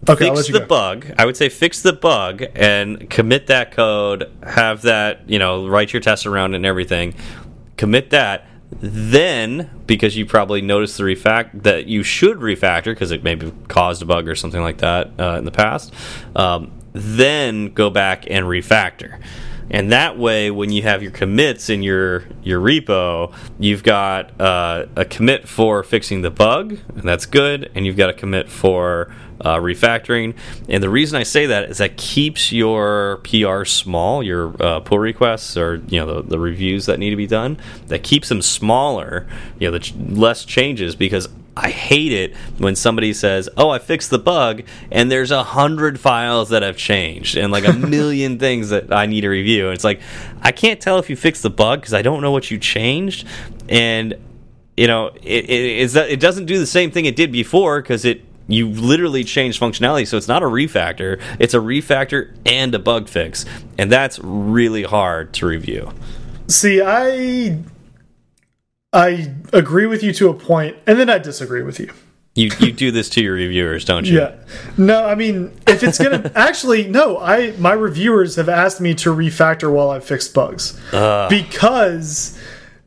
[0.10, 0.66] okay, fix the go.
[0.66, 1.06] bug.
[1.18, 4.30] I would say fix the bug and commit that code.
[4.44, 7.14] Have that you know write your tests around and everything.
[7.78, 8.46] Commit that.
[8.80, 14.02] Then, because you probably noticed the refact that you should refactor because it maybe caused
[14.02, 15.94] a bug or something like that uh, in the past,
[16.36, 19.20] um, then go back and refactor.
[19.70, 24.86] And that way, when you have your commits in your your repo, you've got uh,
[24.96, 29.14] a commit for fixing the bug, and that's good, and you've got a commit for
[29.42, 30.36] uh, refactoring.
[30.70, 35.00] And the reason I say that is that keeps your PR small, your uh, pull
[35.00, 37.58] requests or you know the, the reviews that need to be done.
[37.88, 39.28] That keeps them smaller,
[39.60, 43.78] you know, the ch less changes because I hate it when somebody says, "Oh, I
[43.78, 48.40] fixed the bug," and there's a hundred files that have changed and like a million
[48.40, 49.66] things that I need to review.
[49.66, 50.02] And it's like
[50.42, 53.28] I can't tell if you fixed the bug because I don't know what you changed,
[53.70, 54.16] and
[54.76, 57.82] you know it, it, it's that it doesn't do the same thing it did before
[57.82, 60.08] because it you literally changed functionality.
[60.08, 63.46] So it's not a refactor; it's a refactor and a bug fix,
[63.78, 65.94] and that's really hard to review.
[66.48, 67.60] See, I
[68.94, 71.92] I agree with you to a point, and then I disagree with you.
[72.36, 74.20] You you do this to your reviewers, don't you?
[74.20, 74.36] Yeah.
[74.78, 79.14] No, I mean, if it's gonna actually no, I my reviewers have asked me to
[79.14, 80.80] refactor while I fix bugs
[81.30, 82.40] because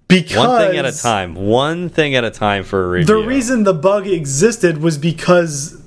[0.09, 1.35] because One thing at a time.
[1.35, 3.07] One thing at a time for a review.
[3.07, 5.81] The reason the bug existed was because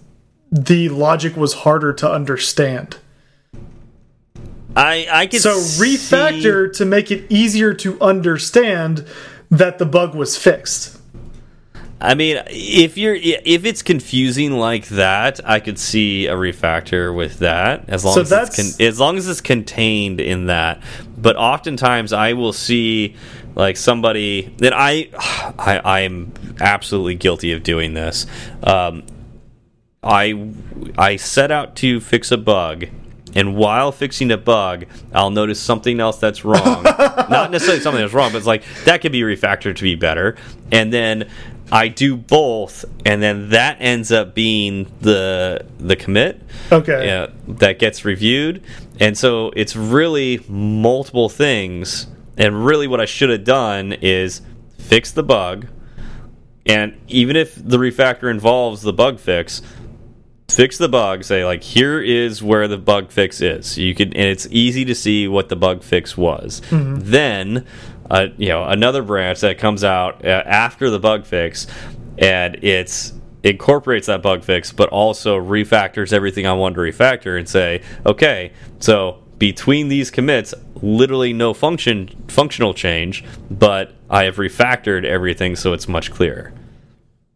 [0.52, 2.98] the logic was harder to understand.
[4.76, 9.06] I I can So see- refactor to make it easier to understand
[9.52, 10.98] that the bug was fixed.
[12.02, 17.40] I mean, if you're if it's confusing like that, I could see a refactor with
[17.40, 20.82] that as long So as that's- it's con as long as it's contained in that.
[21.18, 23.16] But oftentimes, I will see
[23.56, 25.10] like somebody that I
[25.60, 26.32] I I am
[26.62, 28.26] absolutely guilty of doing this.
[28.64, 29.04] Um,
[30.02, 30.52] I
[30.98, 32.86] I set out to fix a bug.
[33.36, 36.84] And while fixing a bug, I'll notice something else that's wrong.
[37.30, 40.36] Not necessarily something that's wrong, but it's like that could be refactored to be better.
[40.72, 41.30] And then
[41.72, 46.42] I do both, and then that ends up being the the commit.
[46.72, 47.06] Okay.
[47.06, 48.64] Yeah, that gets reviewed,
[49.00, 52.08] and so it's really multiple things.
[52.38, 54.42] And really, what I should have done is
[54.78, 55.68] fix the bug,
[56.66, 59.62] and even if the refactor involves the bug fix,
[60.50, 63.78] fix the bug say like here is where the bug fix is.
[63.78, 66.62] You can and it's easy to see what the bug fix was.
[67.04, 67.66] Then
[68.10, 71.68] uh, you know another branch that comes out uh, after the bug fix
[72.18, 77.48] and it's incorporates that bug fix but also refactors everything i wanted to refactor and
[77.48, 85.06] say okay so between these commits literally no function functional change but i have refactored
[85.06, 86.52] everything so it's much clearer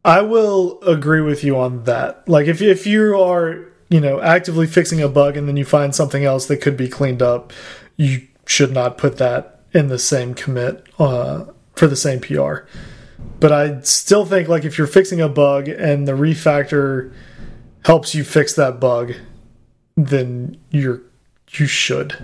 [0.06, 2.28] I will agree with you on that.
[2.28, 5.96] Like if if you are, you know, actively fixing a bug and then you find
[5.96, 7.54] something else that could be cleaned up,
[7.96, 11.46] you should not put that in the same commit uh,
[11.76, 12.66] for the same PR.
[13.40, 17.14] But I still think like if you're fixing a bug and the refactor
[17.86, 19.14] helps you fix that bug,
[19.96, 21.02] then you're
[21.52, 22.18] you should.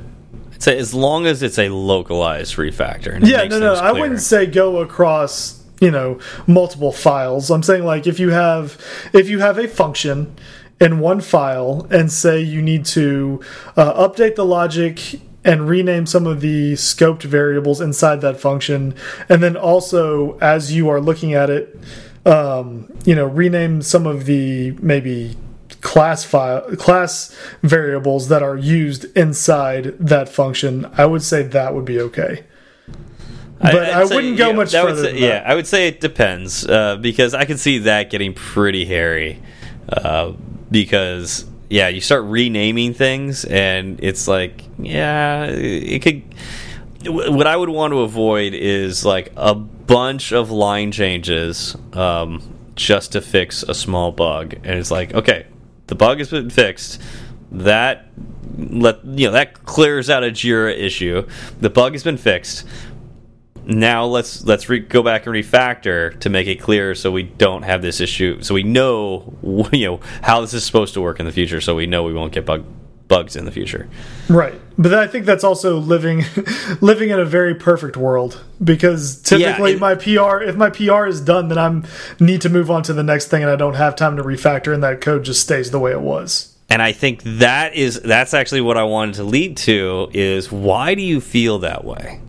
[0.57, 3.15] say as long as it's a localized refactor.
[3.15, 3.73] And Yeah, no, no.
[3.73, 7.49] I wouldn't say go across, you know, multiple files.
[7.49, 8.77] I'm saying like if you have
[9.13, 10.35] if you have a function
[10.79, 13.41] in one file and say you need to
[13.75, 18.93] uh, update the logic and rename some of the scoped variables inside that function,
[19.29, 21.77] and then also as you are looking at it,
[22.25, 25.37] um, you know, rename some of the maybe
[25.81, 30.85] class file class variables that are used inside that function.
[30.97, 32.43] I would say that would be okay.
[33.61, 35.43] But I, say, wouldn't go yeah, much further say- yeah.
[35.45, 39.41] I would say it depends uh, because I can see that getting pretty hairy.
[39.91, 40.33] uh,
[40.71, 46.23] because yeah, you start renaming things, and it's like yeah, it could.
[47.05, 52.41] What I would want to avoid is like a bunch of line changes um,
[52.75, 55.47] just to fix a small bug, and it's like okay,
[55.87, 57.01] the bug has been fixed.
[57.51, 58.07] That
[58.57, 61.27] let you know that clears out a Jira issue.
[61.61, 62.65] The bug has been fixed
[63.65, 67.81] now let's let's go back and refactor to make it clear so we don't have
[67.81, 69.33] this issue so we know
[69.71, 72.13] you know how this is supposed to work in the future so we know we
[72.13, 72.65] won't get bug
[73.09, 73.89] bugs in the future.
[74.29, 74.53] Right.
[74.77, 76.23] But i think that's also living
[76.79, 81.19] living in a very perfect world because typically yeah, my pr if my pr is
[81.19, 81.85] done then i'm
[82.17, 84.73] need to move on to the next thing and i don't have time to refactor
[84.73, 86.55] and that code just stays the way it was.
[86.69, 90.95] And i think that is that's actually what i wanted to lead to is why
[90.95, 92.21] do you feel that way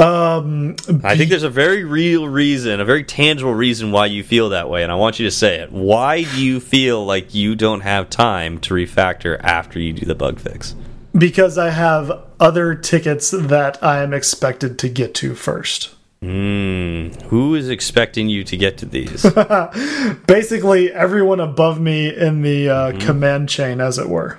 [0.00, 4.50] um, I think there's a very real reason, a very tangible reason why you feel
[4.50, 5.72] that way, and I want you to say it.
[5.72, 10.14] Why do you feel like you don't have time to refactor after you do the
[10.14, 10.76] bug fix?
[11.16, 15.94] Because I have other tickets that I am expected to get to first.
[16.22, 19.22] Mm, who is expecting you to get to these?
[20.26, 23.06] Basically, everyone above me in the uh, mm -hmm.
[23.06, 24.38] command chain, as it were.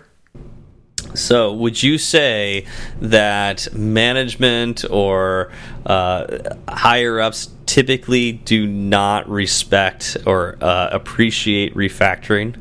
[1.15, 2.65] So, would you say
[3.01, 5.51] that management or
[5.85, 12.55] uh, higher ups typically do not respect or uh, appreciate refactoring?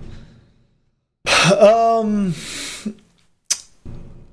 [1.52, 2.34] Um,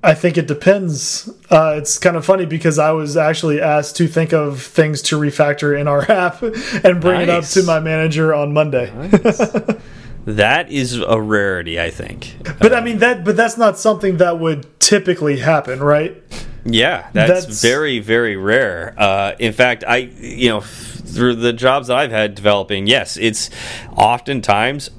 [0.02, 1.28] I think it depends.
[1.50, 5.18] Uh, it's kind of funny because I was actually asked to think of things to
[5.18, 7.28] refactor in our app and bring nice.
[7.28, 8.92] it up to my manager on Monday.
[8.94, 9.40] Nice.
[10.26, 12.36] That is a rarity, I think.
[12.58, 16.20] But I mean that but that's not something that would typically happen, right?
[16.64, 18.94] Yeah, that's, that's very very rare.
[18.98, 23.50] Uh, in fact, I you know through the jobs that I've had developing, yes, it's
[23.92, 24.90] oftentimes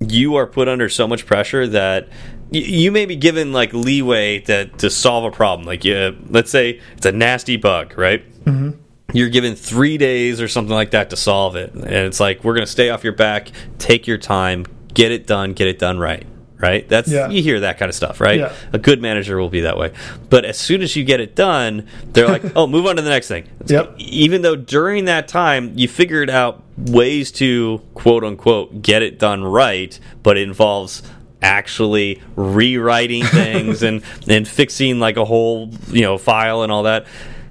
[0.00, 2.08] you are put under so much pressure that
[2.50, 5.66] you may be given like leeway to to solve a problem.
[5.66, 8.24] Like, yeah, let's say it's a nasty bug, right?
[8.44, 8.79] Mm -hmm
[9.12, 11.72] you're given three days or something like that to solve it.
[11.74, 15.26] And it's like, we're going to stay off your back, take your time, get it
[15.26, 16.26] done, get it done right.
[16.58, 16.86] Right?
[16.86, 17.30] That's yeah.
[17.30, 18.38] you hear that kind of stuff, right?
[18.38, 18.52] Yeah.
[18.74, 19.94] A good manager will be that way.
[20.28, 23.08] But as soon as you get it done, they're like, "Oh, move on to the
[23.08, 23.94] next thing." Yep.
[23.96, 29.42] Even though during that time you figured out ways to quote unquote get it done
[29.42, 31.02] right, but it involves
[31.40, 37.06] actually rewriting things and and fixing like a whole, you know, file and all that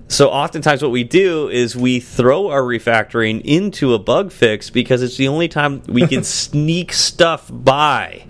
[0.10, 5.04] so oftentimes what we do is we throw our refactoring into a bug fix because
[5.04, 8.26] it's the only time we can sneak stuff by.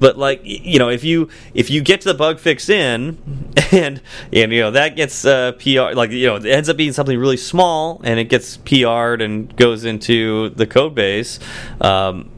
[0.00, 3.16] But like you know, if you if you get to the bug fix in
[3.72, 4.02] and
[4.32, 7.16] and you know that gets uh, PR like you know it ends up being something
[7.16, 11.38] really small and it gets PR'd and goes into the code base.
[11.80, 12.28] Um,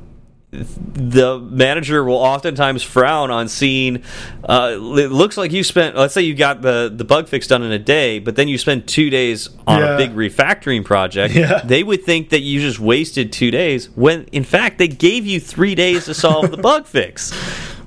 [0.52, 4.02] the manager will oftentimes frown on seeing
[4.44, 7.62] uh, it looks like you spent let's say you got the the bug fix done
[7.62, 9.94] in a day but then you spend two days on yeah.
[9.94, 11.62] a big refactoring project yeah.
[11.64, 15.40] they would think that you just wasted two days when in fact they gave you
[15.40, 17.32] three days to solve the bug fix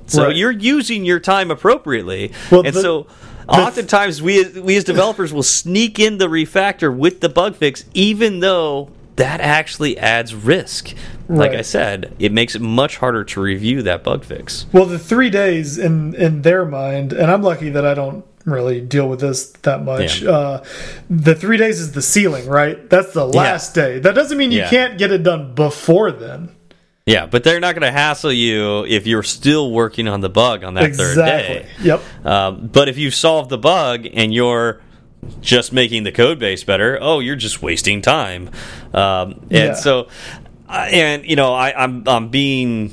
[0.07, 0.35] so right.
[0.35, 3.05] you're using your time appropriately well, and the, so
[3.47, 8.39] oftentimes we we as developers will sneak in the refactor with the bug fix even
[8.39, 10.93] though that actually adds risk.
[11.27, 11.59] Like right.
[11.59, 14.67] I said, it makes it much harder to review that bug fix.
[14.71, 18.79] Well, the three days in in their mind, and I'm lucky that I don't really
[18.79, 20.21] deal with this that much.
[20.21, 20.29] Yeah.
[20.29, 20.63] Uh,
[21.09, 22.89] the three days is the ceiling, right?
[22.89, 23.83] That's the last yeah.
[23.83, 23.99] day.
[23.99, 24.69] That doesn't mean you yeah.
[24.69, 26.55] can't get it done before then.
[27.07, 30.63] Yeah, but they're not going to hassle you if you're still working on the bug
[30.63, 31.13] on that exactly.
[31.13, 31.69] third day.
[31.81, 32.01] Yep.
[32.25, 34.81] Um, but if you've solved the bug and you're
[35.41, 38.49] just making the code base better, oh, you're just wasting time.
[38.93, 39.73] Um, and yeah.
[39.73, 40.07] so,
[40.67, 42.91] uh, and you know, I, I'm I'm being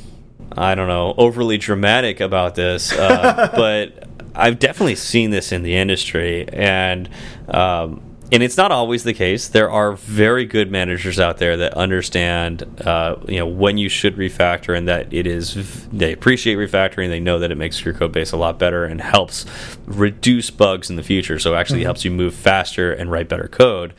[0.57, 5.76] I don't know overly dramatic about this, uh, but I've definitely seen this in the
[5.76, 7.09] industry, and
[7.49, 8.03] um,
[8.33, 9.49] and it's not always the case.
[9.49, 14.16] There are very good managers out there that understand, uh, you know, when you should
[14.16, 17.11] refactor, and that it is they appreciate refactoring.
[17.11, 19.45] They know that it makes your code base a lot better and helps
[19.85, 21.39] reduce bugs in the future.
[21.39, 21.87] So actually mm -hmm.
[21.87, 23.93] helps you move faster and write better code.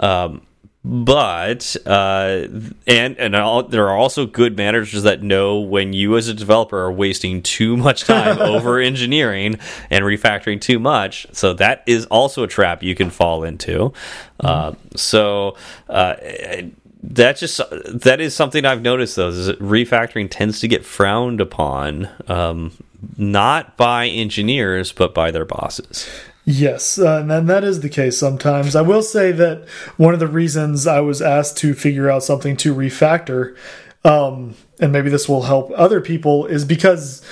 [0.00, 0.40] Um,
[0.84, 2.46] but uh,
[2.86, 6.78] and and all, there are also good managers that know when you as a developer
[6.78, 9.58] are wasting too much time over engineering
[9.88, 11.26] and refactoring too much.
[11.32, 13.94] So that is also a trap you can fall into.
[14.42, 14.46] Mm.
[14.48, 15.56] uh, so
[15.88, 16.16] uh,
[17.02, 21.40] that just that is something I've noticed though is that refactoring tends to get frowned
[21.40, 22.72] upon um,
[23.16, 26.08] not by engineers but by their bosses
[26.46, 28.76] Yes, uh, and that is the case sometimes.
[28.76, 29.66] I will say that
[29.96, 33.56] one of the reasons I was asked to figure out something to refactor
[34.04, 37.22] um, and maybe this will help other people, is because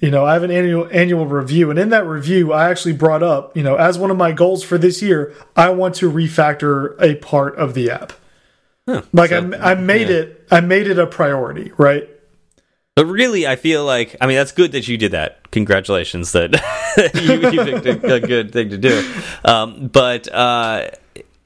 [0.00, 3.22] you know I have an annual annual review, and in that review, I actually brought
[3.22, 7.00] up, you know, as one of my goals for this year, I want to refactor
[7.00, 8.14] a part of the app.
[8.88, 9.02] Huh.
[9.12, 10.16] Like So- I, I made yeah.
[10.16, 12.08] it, I made it a priority, right?
[12.94, 15.50] But really, I feel like I mean that's good that you did that.
[15.50, 16.52] Congratulations that
[17.14, 19.10] you, you picked a, a good thing to do.
[19.44, 20.90] Um, but uh,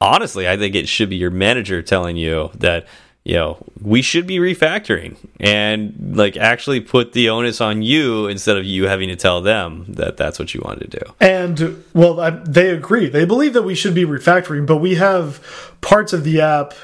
[0.00, 2.88] honestly, I think it should be your manager telling you that
[3.22, 8.56] you know we should be refactoring and like actually put the onus on you instead
[8.56, 11.12] of you having to tell them that that's what you wanted to do.
[11.20, 13.08] And well, I, they agree.
[13.08, 16.74] They believe that we should be refactoring, but we have parts of the app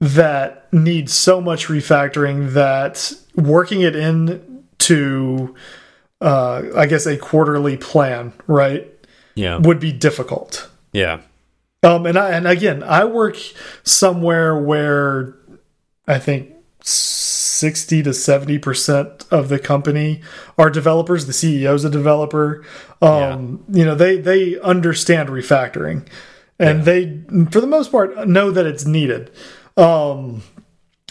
[0.00, 5.54] that need so much refactoring that working it in to,
[6.20, 8.90] uh, I guess, a quarterly plan, right,
[9.34, 10.68] Yeah, would be difficult.
[10.92, 11.20] yeah,
[11.82, 13.36] Um, and I, and again, I work
[13.82, 15.34] somewhere where
[16.06, 16.50] I think
[16.82, 20.20] sixty to seventy percent of the company
[20.58, 21.26] are developers.
[21.26, 22.64] The CEO is a developer.
[23.00, 26.06] Um, You know, they they understand refactoring,
[26.58, 27.20] and they,
[27.50, 29.30] for the most part, know that it's needed.
[29.76, 30.42] Um,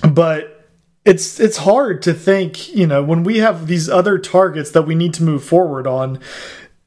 [0.08, 0.63] but
[1.06, 2.74] it's it's hard to think.
[2.76, 6.20] You know, when we have these other targets that we need to move forward on,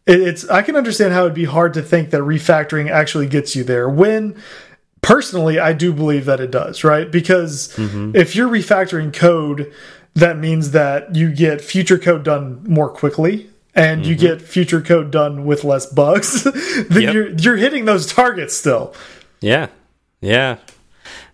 [0.07, 3.65] it's I can understand how it'd be hard to think that refactoring actually gets you
[3.65, 4.41] there when
[5.03, 7.11] personally I do believe that it does, right?
[7.11, 8.13] Because mm-hmm.
[8.15, 9.73] if you're refactoring code
[10.15, 14.39] that means that you get future code done more quickly and you mm-hmm.
[14.39, 16.43] get future code done with less bugs,
[16.89, 17.15] then Yep.
[17.15, 18.95] you're you're hitting those targets still.
[19.41, 19.69] Yeah,
[20.21, 20.57] yeah.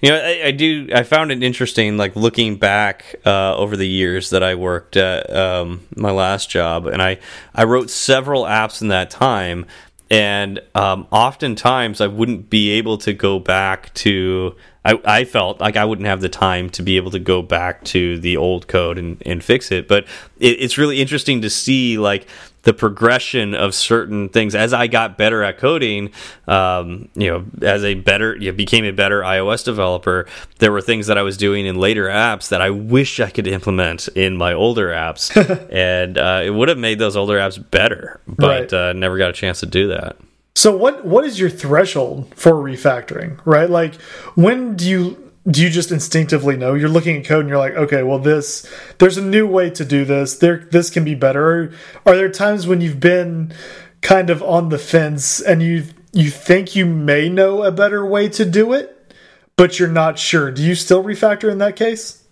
[0.01, 0.89] You know, I, I do.
[0.95, 5.35] I found it interesting, like looking back uh, over the years that I worked at
[5.35, 7.19] um, my last job, and I
[7.55, 9.67] I wrote several apps in that time,
[10.11, 14.57] and um, oftentimes I wouldn't be able to go back to.
[14.85, 17.85] I, I felt like I wouldn't have the time to be able to go back
[17.85, 19.87] to the old code and, and fix it.
[19.87, 20.05] But
[20.41, 22.27] it, it's really interesting to see like
[22.63, 26.11] the progression of certain things as I got better at coding.
[26.47, 30.27] Um, you know, as a better, you know, became a better iOS developer.
[30.59, 33.47] There were things that I was doing in later apps that I wish I could
[33.47, 35.31] implement in my older apps,
[35.73, 38.21] and uh, it would have made those older apps better.
[38.29, 38.73] But Right.
[38.73, 40.17] uh, never got a chance to do that.
[40.55, 43.71] So what what is your threshold for refactoring, right?
[43.71, 43.95] Like
[44.35, 47.75] when do you do you just instinctively know you're looking at code and you're like,
[47.75, 48.67] okay, well this
[48.99, 50.37] there's a new way to do this.
[50.37, 51.47] There this can be better.
[51.47, 51.73] Or
[52.07, 53.53] are there times when you've been
[54.01, 58.29] kind of on the fence and you you think you may know a better way
[58.29, 59.15] to do it,
[59.57, 60.51] but you're not sure?
[60.51, 62.23] Do you still refactor in that case?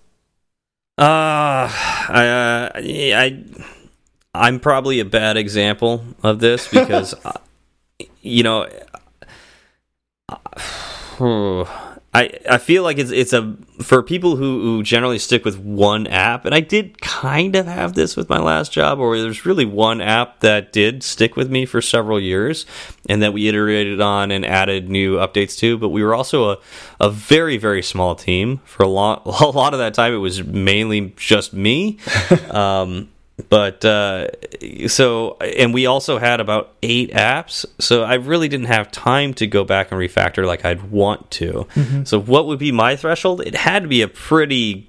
[0.99, 3.43] Uh, I, uh, I,
[4.35, 7.33] I'm probably a bad example of this because, uh,
[8.21, 8.69] you know,
[12.13, 16.09] I I feel like it's it's a for people who, who generally stick with one
[16.09, 19.65] app, and I did kind of have this with my last job, where there's really
[19.65, 22.67] one app that did stick with me for several years,
[23.09, 25.79] and that we iterated on and added new updates to.
[25.79, 26.59] But we were also a
[26.99, 30.13] a very very small team for a lot a lot of that time.
[30.13, 31.99] It was mainly just me.
[32.51, 33.09] um,
[33.51, 34.29] but uh,
[34.87, 37.67] so and we also had about eight apps.
[37.79, 41.67] So i really didn't have time to go back and refactor like i'd want to.
[42.05, 43.43] So what would be my threshold?
[43.43, 44.89] It had to be a pretty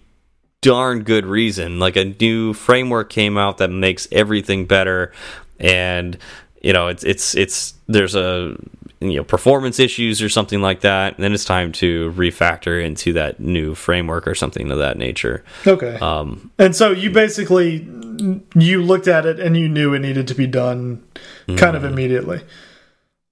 [0.61, 1.79] darn good reason.
[1.79, 5.11] Like a new framework came out that makes everything better.
[5.59, 6.17] And
[6.61, 8.55] you know it's it's it's there's a
[9.01, 13.39] you know performance issues or something like that then it's time to refactor into that
[13.39, 15.97] new framework or something of that nature Okay.
[16.01, 17.87] um And so you basically
[18.55, 21.01] you looked at it and you knew it needed to be done
[21.57, 22.41] kind of immediately.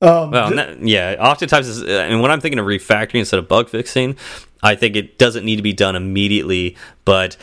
[0.01, 1.15] Um, Well, that- yeah.
[1.19, 4.15] Oftentimes, it's, uh, and when I'm thinking of refactoring instead of bug fixing,
[4.63, 7.35] I think it doesn't need to be done immediately, but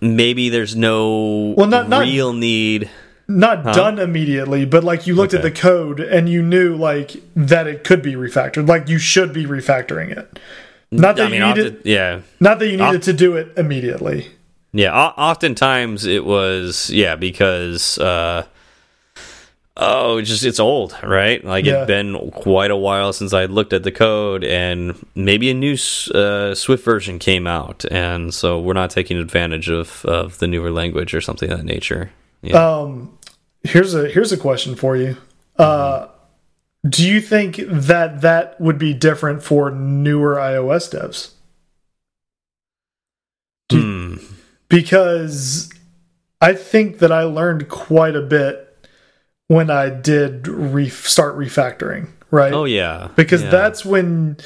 [0.00, 2.88] maybe there's no Well, not- not- real need.
[3.30, 7.66] Not done immediately, but like you looked at the code and you knew like that
[7.66, 8.68] it could be refactored.
[8.68, 10.38] Like you should be refactoring it.
[10.90, 13.52] Not that I mean, you needed, often, yeah, not that you needed to do it
[13.56, 14.28] immediately.
[14.72, 14.90] yeah.
[14.92, 17.98] o- Oftentimes, it was yeah because.
[17.98, 18.44] uh
[19.82, 21.42] Oh, it's just it's old, right?
[21.42, 21.76] Like Yeah.
[21.76, 25.74] it'd been quite a while since I looked at the code, and maybe a new
[26.14, 30.70] uh, Swift version came out, and so we're not taking advantage of of the newer
[30.70, 32.10] language or something of that nature.
[32.42, 32.58] Yeah.
[32.62, 33.16] Um,
[33.62, 35.16] here's a here's a question for you.
[35.56, 36.08] Uh,
[36.88, 41.32] do you think that that would be different for newer iOS devs?
[43.70, 44.16] Hmm.
[44.68, 45.70] Because
[46.40, 48.66] I think that I learned quite a bit
[49.48, 52.08] when I did re start refactoring.
[52.30, 52.52] Right.
[52.52, 53.50] Oh yeah, because Yeah.
[53.50, 54.36] that's when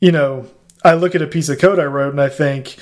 [0.00, 0.46] you know
[0.84, 2.76] I look at a piece of code I wrote and I think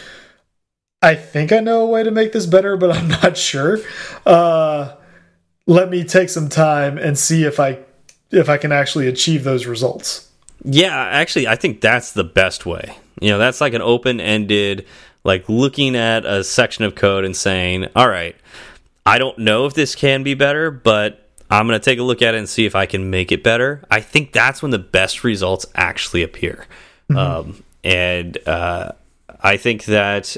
[1.01, 3.79] I think I know a way to make this better, but I'm not sure.
[4.25, 4.95] Uh,
[5.67, 7.79] let me take some time and see if I
[8.31, 10.31] if I can actually achieve those results.
[10.65, 12.97] Yeah, actually, I think that's the best way.
[13.21, 14.87] You know, that's like an open ended,
[15.25, 18.37] like looking at a section of code and saying, all right,
[19.05, 22.23] I don't know if this can be better, but I'm going to take a look
[22.23, 23.83] at it and see if I can make it better.
[23.91, 26.67] I think that's when the best results actually appear.
[27.11, 27.39] Mm -hmm.
[27.39, 28.93] um, and uh,
[29.43, 30.37] I think that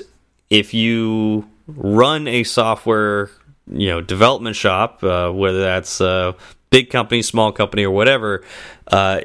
[0.50, 3.30] if you run a software,
[3.70, 6.34] you know, development shop, uh, whether that's a
[6.70, 8.44] big company, small company, or whatever,
[8.88, 9.20] uh,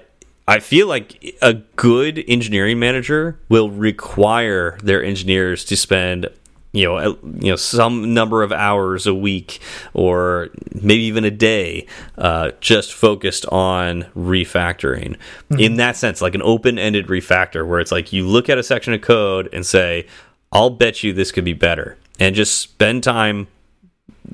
[0.47, 6.27] I feel like a good engineering manager will require their engineers to spend
[6.71, 9.59] you know you know some number of hours a week
[9.93, 11.87] or maybe even a day
[12.17, 15.17] uh, just focused on refactoring mm
[15.49, 15.59] -hmm.
[15.59, 18.93] in that sense like an open-ended refactor where it's like you look at a section
[18.93, 20.05] of code and say
[20.51, 23.47] i'll bet you this could be better and just spend time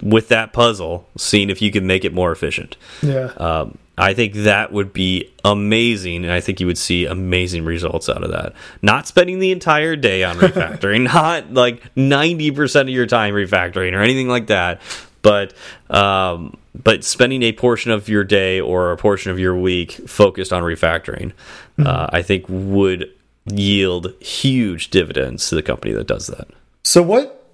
[0.01, 4.33] with that puzzle seeing if you can make it more efficient yeah um, I think
[4.33, 8.53] that would be amazing, and I think you would see amazing results out of that.
[8.81, 13.93] Not spending the entire day on refactoring, not like ninety percent of your time refactoring
[13.93, 14.81] or anything like that,
[15.21, 15.53] but
[15.89, 20.51] um, but spending a portion of your day or a portion of your week focused
[20.51, 21.33] on refactoring, mm
[21.77, 21.87] -hmm.
[21.87, 23.09] uh, I think would
[23.45, 26.47] yield huge dividends to the company that does that.
[26.83, 27.44] So what?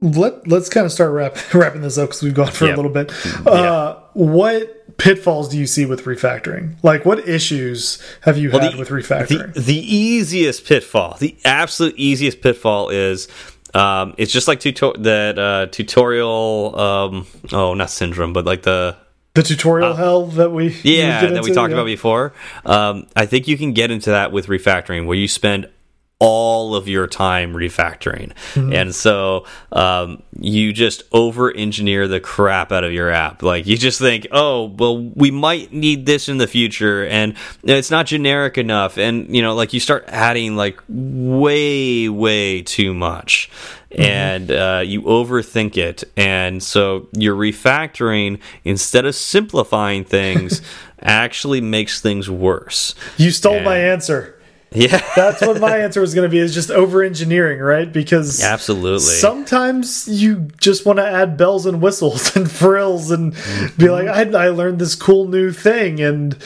[0.00, 2.74] Let Let's kind of start wrap, wrapping this up because we've gone for yep.
[2.74, 3.12] a little bit.
[3.46, 4.00] Uh, yeah.
[4.14, 6.76] What pitfalls do you see with refactoring?
[6.82, 9.54] Like, what issues have you well, had the, with refactoring?
[9.54, 13.28] The, the, easiest pitfall, the absolute easiest pitfall is
[13.74, 16.78] um, it's just like tuto that uh, tutorial.
[16.78, 18.96] Um, oh, not syndrome, but like the
[19.34, 21.76] the tutorial uh, hell that we yeah that we talked yeah.
[21.76, 22.32] about before.
[22.64, 25.68] Um, I think you can get into that with refactoring, where you spend
[26.20, 28.30] all of your time refactoring.
[28.54, 28.80] Mm -hmm.
[28.80, 33.42] And so um, you just over engineer the crap out of your app.
[33.42, 37.90] Like you just think, oh, well, we might need this in the future and it's
[37.90, 38.98] not generic enough.
[38.98, 43.48] And, you know, like you start adding like way, way too much.
[43.90, 44.26] Mm -hmm.
[44.26, 46.04] And uh, you overthink it.
[46.16, 50.62] And so your refactoring, instead of simplifying things,
[51.02, 52.94] actually makes things worse.
[53.16, 54.39] You stole and my answer.
[54.72, 55.04] Yeah.
[55.16, 57.92] That's what my answer was going to be is just over engineering, right?
[57.92, 59.00] Because Absolutely.
[59.00, 63.76] Sometimes you just want to add bells and whistles and frills and mm -hmm.
[63.76, 66.36] be like I I learned this cool new thing and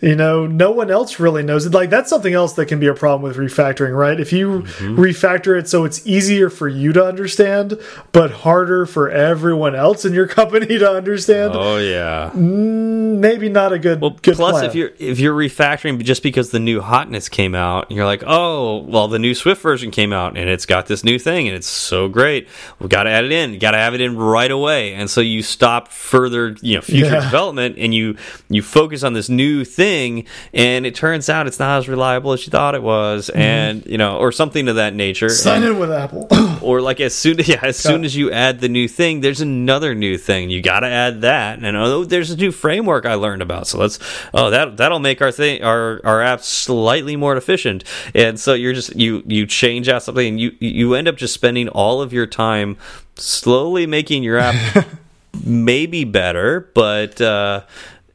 [0.00, 1.72] you know, no one else really knows it.
[1.72, 4.20] Like that's something else that can be a problem with refactoring, right?
[4.20, 4.96] If you mm -hmm.
[4.98, 7.78] refactor it so it's easier for you to understand
[8.12, 11.50] but harder for everyone else in your company to understand.
[11.54, 12.30] Oh yeah.
[12.34, 12.93] Mm,
[13.24, 14.64] maybe not a good well, good plus plan.
[14.64, 18.22] if you're if you're refactoring just because the new hotness came out out, you're like,
[18.26, 21.56] oh, well, the new Swift version came out and it's got this new thing and
[21.56, 22.48] it's so great.
[22.78, 23.58] We've got to add it in.
[23.58, 24.94] Got to have it in right away.
[24.94, 27.24] And so you stop further, you know, future yeah.
[27.24, 28.16] development and you
[28.48, 32.46] you focus on this new thing and it turns out it's not as reliable as
[32.46, 33.38] you thought it was mm.
[33.38, 35.28] and, you know, or something of that nature.
[35.28, 36.28] Sign and, in with Apple.
[36.62, 39.94] or like as soon yeah, as soon as you add the new thing, there's another
[39.94, 40.50] new thing.
[40.50, 41.62] You got to add that.
[41.62, 43.66] And oh, there's a new framework I learned about.
[43.66, 43.98] So let's
[44.32, 47.84] oh, that that'll make our thing our our app slightly more efficient efficient
[48.14, 51.34] and so you're just you you change out something and you you end up just
[51.34, 52.76] spending all of your time
[53.16, 54.86] slowly making your app
[55.44, 57.62] maybe better but uh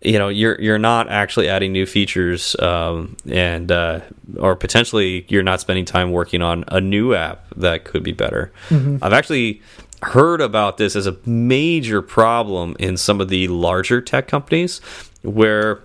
[0.02, 4.00] you know you're you're not actually adding new features um, and uh,
[4.38, 8.50] or potentially you're not spending time working on a new app that could be better.
[8.70, 9.06] Mm -hmm.
[9.06, 9.62] I've actually
[10.04, 14.80] heard about this as a major problem in some of the larger tech companies
[15.22, 15.82] where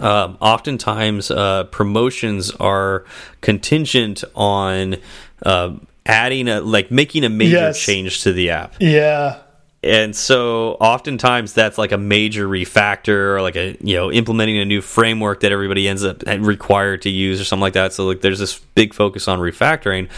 [0.00, 3.04] um, oftentimes uh, promotions are
[3.40, 4.96] contingent on
[5.44, 5.74] uh,
[6.06, 7.80] adding a like making a major yes.
[7.80, 8.74] change to the app.
[8.80, 9.40] Yeah.
[9.82, 14.64] And so oftentimes that's like a major refactor or like a you know implementing a
[14.64, 17.92] new framework that everybody ends up required to use or something like that.
[17.92, 20.08] So like there's this big focus on refactoring,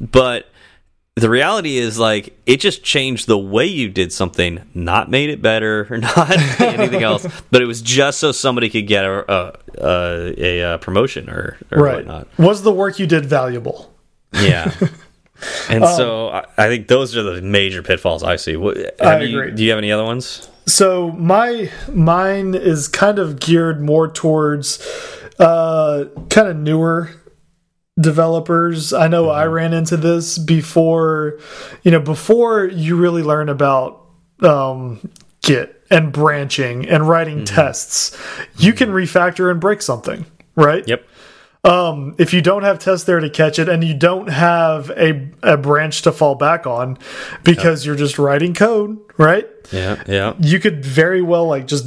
[0.00, 0.48] but
[1.20, 5.40] the reality is like it just changed the way you did something not made it
[5.40, 10.34] better or not anything else but it was just so somebody could get a a,
[10.38, 11.96] a, a promotion or, or right.
[11.96, 12.28] whatnot.
[12.38, 13.92] Was the work you did valuable?
[14.32, 14.74] Yeah.
[15.70, 18.56] And um, so I, I, think those are the major pitfalls i see.
[18.56, 19.54] What, I you, agree.
[19.54, 20.48] do you have any other ones?
[20.66, 24.80] So my mine is kind of geared more towards
[25.38, 27.10] uh kind of newer
[28.00, 28.92] developers.
[28.92, 29.52] I know I mm-hmm.
[29.54, 31.38] ran into this before,
[31.82, 34.06] you know, before you really learn about
[34.40, 35.00] um,
[35.42, 37.54] Git and branching and writing mm -hmm.
[37.54, 38.16] tests,
[38.58, 40.26] you can refactor and break something,
[40.56, 40.86] right?
[40.86, 41.07] Yep.
[41.64, 45.28] Um, if you don't have tests there to catch it and you don't have a,
[45.42, 46.98] a branch to fall back on
[47.42, 49.46] because you're just writing code, right?
[49.72, 50.34] Yeah, yeah.
[50.38, 51.84] You could very well like just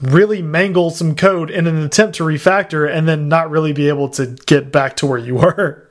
[0.00, 4.08] really mangle some code in an attempt to refactor and then not really be able
[4.10, 5.88] to get back to where you were.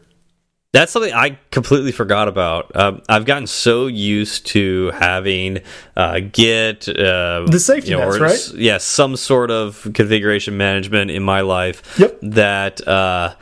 [0.73, 2.75] That's something I completely forgot about.
[2.75, 5.59] Um, I've gotten so used to having
[5.95, 8.31] uh, Git, uh, the safety you know, nets, right?
[8.31, 11.99] Yes, yeah, some sort of configuration management in my life.
[11.99, 12.17] Yep.
[12.23, 13.35] That uh,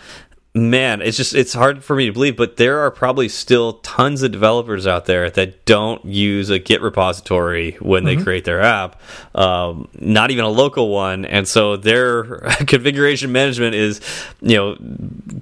[0.54, 4.22] man it's just it's hard for me to believe but there are probably still tons
[4.22, 8.24] of developers out there that don't use a git repository when they mm -hmm.
[8.24, 9.02] create their app
[9.34, 12.24] um, not even a local one and so their
[12.68, 14.02] configuration management is
[14.42, 14.76] you know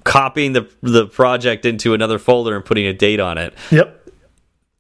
[0.04, 3.99] copying the the project into another folder and putting a date on it yep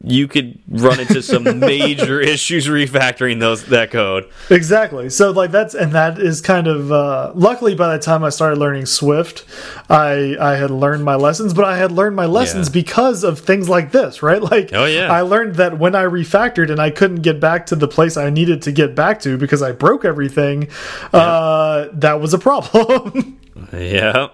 [0.01, 4.29] you could run into some major issues refactoring those that code.
[4.49, 5.09] Exactly.
[5.09, 8.59] So like that's and that is kind of uh, luckily by the time I started
[8.59, 9.43] learning Swift,
[9.89, 12.73] I I had learned my lessons, but I had learned my lessons yeah.
[12.73, 14.41] because of things like this, right?
[14.49, 17.75] Like oh yeah, I learned that when I refactored and I couldn't get back to
[17.75, 20.69] the place I needed to get back to because I broke everything,
[21.13, 21.19] yeah.
[21.19, 23.39] uh, that was a problem.
[23.73, 24.29] yeah.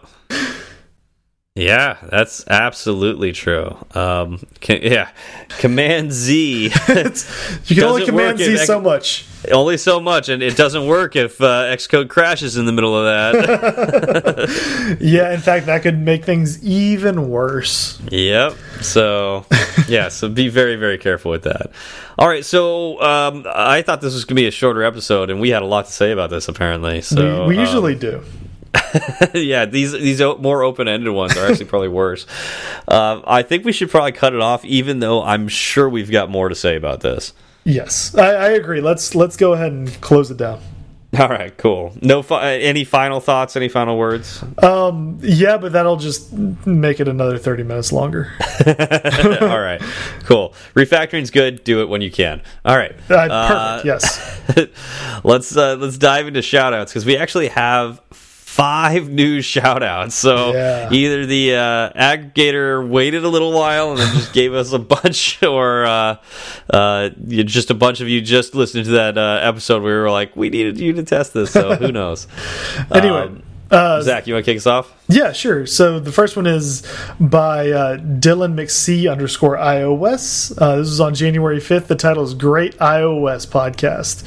[1.55, 3.77] Yeah, that's absolutely true.
[3.93, 5.09] Um, can, yeah,
[5.47, 6.63] Command Z.
[6.65, 9.25] you can only Command Z so much.
[9.49, 13.05] Only so much, and it doesn't work if uh, Xcode crashes in the middle of
[13.05, 14.97] that.
[14.99, 18.01] yeah, in fact, that could make things even worse.
[18.11, 18.55] Yep.
[18.81, 19.45] So,
[19.87, 21.71] yeah, so be very, very careful with that.
[22.19, 25.39] All right, so um, I thought this was going to be a shorter episode, and
[25.39, 26.49] we had a lot to say about this.
[26.49, 28.23] Apparently, so we, we usually um, do.
[29.33, 32.25] yeah, these these more open ended ones are actually probably worse.
[32.87, 36.29] Uh, I think we should probably cut it off, even though I'm sure we've got
[36.29, 37.33] more to say about this.
[37.63, 38.81] Yes, I, I agree.
[38.81, 40.61] Let's let's go ahead and close it down.
[41.19, 41.93] All right, cool.
[42.01, 43.55] No, fi any final thoughts?
[43.55, 44.43] Any final words?
[44.61, 48.33] Um, yeah, but that'll just make it another thirty minutes longer.
[48.67, 49.81] All right,
[50.23, 50.53] cool.
[50.73, 51.63] Refactoring's good.
[51.63, 52.41] Do it when you can.
[52.65, 53.39] All right, uh, perfect.
[53.39, 55.21] Uh, yes.
[55.23, 58.01] let's uh, let's dive into shoutouts because we actually have
[58.55, 60.15] five new shout outs.
[60.15, 60.89] So yeah.
[60.89, 65.43] either the uh, aggregator waited a little while and then just gave us a bunch,
[65.43, 66.17] or uh,
[66.69, 70.35] uh, just a bunch of you just listened to that uh, episode we were like,
[70.37, 71.51] we needed you to test this.
[71.51, 72.27] So who knows?
[72.91, 73.23] anyway.
[73.23, 74.93] Um, uh, Zach, you want to kick us off?
[75.07, 75.65] Yeah, sure.
[75.65, 76.83] So the first one is
[77.19, 80.55] by uh, Dylan McC underscore iOS.
[80.59, 81.87] Uh, this was on January 5th.
[81.87, 84.23] The title is Great iOS Podcast.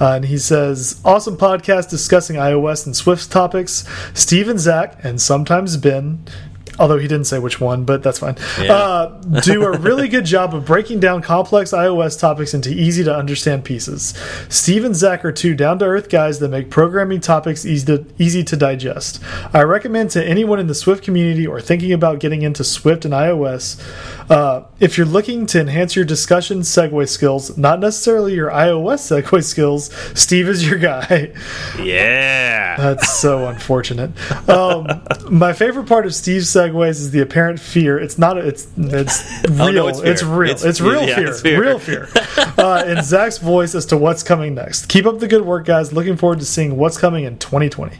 [0.00, 3.88] Uh, and he says, Awesome podcast discussing iOS and Swift topics.
[4.12, 6.24] Steve and Zach, and sometimes Ben,
[6.78, 8.36] although he didn't say which one, but that's fine.
[8.60, 8.72] Yeah.
[8.72, 13.14] Uh, do a really good job of breaking down complex iOS topics into easy to
[13.14, 14.14] understand pieces.
[14.48, 18.06] Steve and Zach are two down to earth guys that make programming topics easy to,
[18.18, 19.22] easy to digest.
[19.52, 23.14] I recommend to anyone in the Swift community or thinking about getting into Swift and
[23.14, 23.80] iOS.
[24.30, 29.44] Uh, if you're looking to enhance your discussion segue skills, not necessarily your iOS segue
[29.44, 31.32] skills, Steve is your guy.
[31.78, 32.76] Yeah.
[32.76, 34.10] That's so unfortunate.
[34.48, 34.86] Um,
[35.30, 37.98] my favorite part of Steve's segues is the apparent fear.
[37.98, 38.38] It's not.
[38.38, 39.60] It's it's real.
[39.64, 40.50] Oh, no, it's, it's, real.
[40.50, 41.28] It's, it's real yeah, fear.
[41.28, 41.60] It's fear.
[41.60, 42.08] Real fear.
[42.58, 44.88] Uh, in Zach's voice as to what's coming next.
[44.88, 45.92] Keep up the good work, guys.
[45.92, 47.96] Looking forward to seeing what's coming in 2020.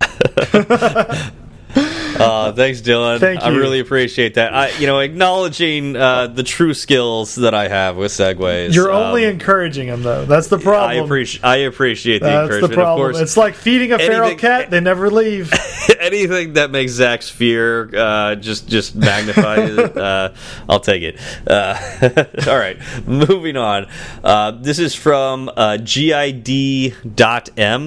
[2.20, 3.18] Uh, thanks, Dylan.
[3.20, 3.46] Thank you.
[3.46, 4.54] I really appreciate that.
[4.54, 8.74] I, you know, acknowledging uh, the true skills that I have with segways.
[8.74, 10.24] You're um, only encouraging them, though.
[10.24, 10.90] That's the problem.
[10.90, 11.44] I appreciate.
[11.44, 12.70] I appreciate the That's encouragement.
[12.70, 13.22] the problem.
[13.22, 15.52] it's like feeding a anything, feral cat; they never leave.
[16.00, 20.32] anything that makes Zach's fear uh, just just magnify it, uh,
[20.68, 21.18] I'll take it.
[21.46, 21.76] Uh,
[22.50, 23.86] all right, moving on.
[24.22, 25.50] Uh, this is from
[25.84, 26.92] gid.m,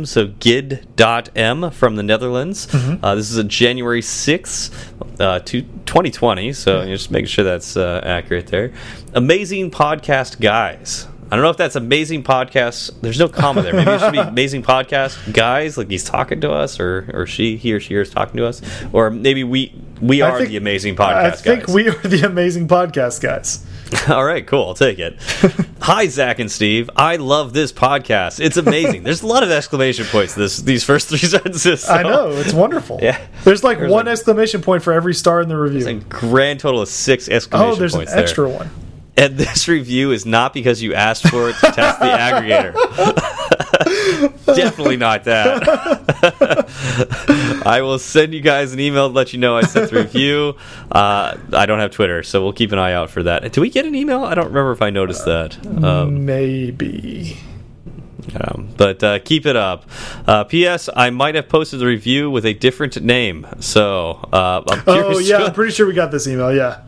[0.06, 2.68] so gid.m from the Netherlands.
[2.72, 3.16] Mm -hmm.
[3.16, 6.54] this is a January 6th, uh, to 2020.
[6.54, 6.88] So yeah.
[6.88, 8.74] just making sure that's uh, accurate there.
[9.14, 11.08] Amazing podcast guys.
[11.32, 12.92] I don't know if that's amazing podcast.
[13.02, 13.74] There's no comma there.
[13.74, 17.58] Maybe it should be amazing podcast guys, like he's talking to us, or or she,
[17.58, 20.96] he or she is talking to us, or maybe we we are think, the amazing
[20.96, 21.24] podcast.
[21.24, 21.74] I think guys.
[21.74, 23.66] we are the amazing podcast guys.
[24.10, 24.68] All right, cool.
[24.68, 25.18] I'll take it.
[25.82, 26.90] Hi, Zach and Steve.
[26.96, 28.40] I love this podcast.
[28.40, 29.04] It's amazing.
[29.04, 31.84] There's a lot of exclamation points this these first three sentences.
[31.84, 31.94] So.
[31.94, 33.00] I know it's wonderful.
[33.02, 35.84] Yeah, there's like there's one exclamation point for every star in the review.
[35.84, 38.14] There's a grand total of six exclamation oh, there's points.
[38.14, 38.58] an extra there.
[38.58, 38.70] one.
[39.16, 43.40] And this review is not because you asked for it to test the aggregator.
[44.46, 45.64] Definitely not that.
[47.66, 50.56] I will send you guys an email to let you know I sent the review.
[50.92, 53.52] Uh, I don't have Twitter, so we'll keep an eye out for that.
[53.52, 54.24] Do we get an email?
[54.24, 55.58] I don't remember if I noticed that.
[55.84, 57.38] Um, Maybe.
[58.40, 59.90] Um, but uh, keep it up.
[60.28, 60.88] Uh, P.S.
[60.96, 65.38] I might have posted the review with a different name, so uh, I'm Oh yeah,
[65.38, 66.54] I'm pretty sure we got this email.
[66.54, 66.82] Yeah,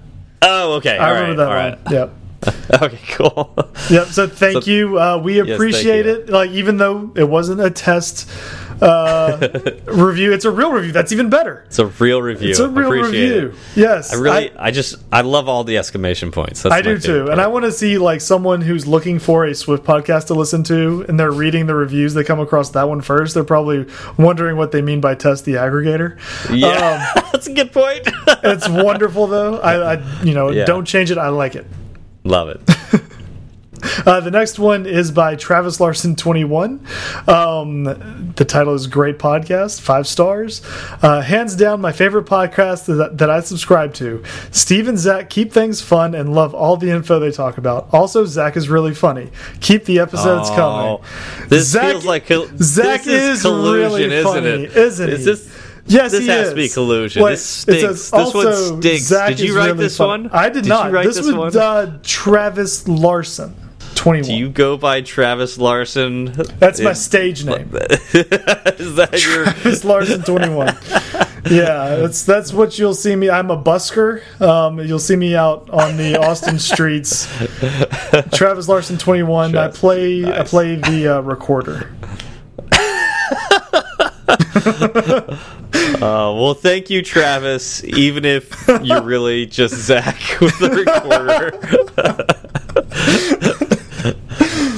[0.44, 0.98] oh, okay.
[0.98, 1.84] I all remember right, that all one.
[1.86, 1.92] right.
[1.92, 2.14] Yep.
[2.82, 3.54] okay, cool.
[3.90, 4.08] Yep.
[4.08, 5.00] So thank So- you.
[5.00, 6.12] Uh, we appreciate you.
[6.14, 6.30] it.
[6.30, 8.30] Like even though it wasn't a test
[8.82, 9.38] uh,
[9.86, 10.92] review, it's a real review.
[10.92, 11.64] That's even better.
[11.68, 12.50] It's a real review.
[12.50, 13.50] It's a real review.
[13.50, 13.80] It.
[13.80, 14.14] Yes.
[14.14, 16.64] I really, I, just, I love all the exclamation points.
[16.64, 19.56] That's I do too, and I want to see like someone who's looking for a
[19.56, 22.14] Swift podcast to listen to, and they're reading the reviews.
[22.14, 23.34] They come across that one first.
[23.34, 23.86] They're probably
[24.18, 26.20] wondering what they mean by test the aggregator.
[26.54, 28.02] Yeah, Um, that's a good point.
[28.44, 29.60] it's wonderful though.
[29.60, 30.66] I, I you know, Yeah.
[30.66, 31.18] don't change it.
[31.18, 31.66] I like it.
[32.26, 32.62] Love it.
[34.04, 36.84] Uh, the next one is by Travis Larson 21.
[37.28, 37.84] Um,
[38.36, 40.64] the title is Great Podcast, five stars.
[41.04, 44.24] Uh, hands down, my favorite podcast that, that I subscribe to.
[44.50, 47.88] Steve and Zach keep things fun and love all the info they talk about.
[47.94, 49.30] Also, Zach is really funny.
[49.62, 51.50] Keep the episodes Oh, coming.
[51.50, 54.76] This Zach- feels like Zach this is, is collusion, really isn't funny, it?
[54.76, 55.26] isn't Is he?
[55.26, 55.55] this?
[55.88, 56.50] Yes, This has is.
[56.50, 57.22] to be collusion.
[57.24, 58.32] Wait, This it says stinks.
[58.34, 59.04] This one stinks.
[59.04, 60.24] Zach Did you write really this funny.
[60.24, 60.32] one?
[60.32, 60.92] I did, Did not.
[60.92, 61.56] write this this was?
[61.56, 63.56] Uh, Travis Larson,
[63.94, 64.28] 21.
[64.28, 66.34] Do you go by Travis Larson?
[66.60, 67.70] That's my stage name.
[67.74, 69.44] is that your?
[69.46, 70.76] Travis Larson 21.
[71.48, 73.30] Yeah, that's that's what you'll see me.
[73.30, 74.24] I'm a busker.
[74.42, 77.28] Um, you'll see me out on the Austin streets.
[78.36, 79.56] Travis Larson 21.
[79.56, 81.92] I play I play the uh, recorder.
[85.96, 87.84] Uh, well, thank you, Travis.
[87.84, 91.54] Even if you're really just Zach with the recorder.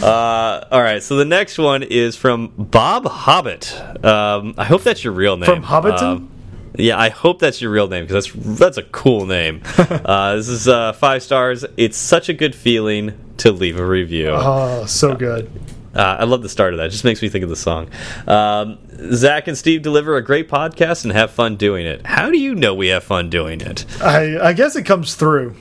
[0.04, 1.04] uh, all right.
[1.04, 3.74] So the next one is from Bob Hobbit.
[4.04, 5.46] Um, I hope that's your real name.
[5.46, 6.02] From Hobbiton?
[6.02, 6.32] Um,
[6.76, 9.62] yeah, I hope that's your real name because that's that's a cool name.
[9.78, 11.66] uh, this is uh, five stars.
[11.78, 14.30] It's such a good feeling to leave a review.
[14.30, 15.50] Oh, so good.
[15.96, 16.88] Uh, I love the start of that.
[16.88, 17.90] It just makes me think of the song.
[18.28, 18.78] Um,
[19.14, 22.06] Zach and Steve deliver a great podcast and have fun doing it.
[22.06, 23.86] How do you know we have fun doing it?
[24.02, 25.56] I I guess it comes through.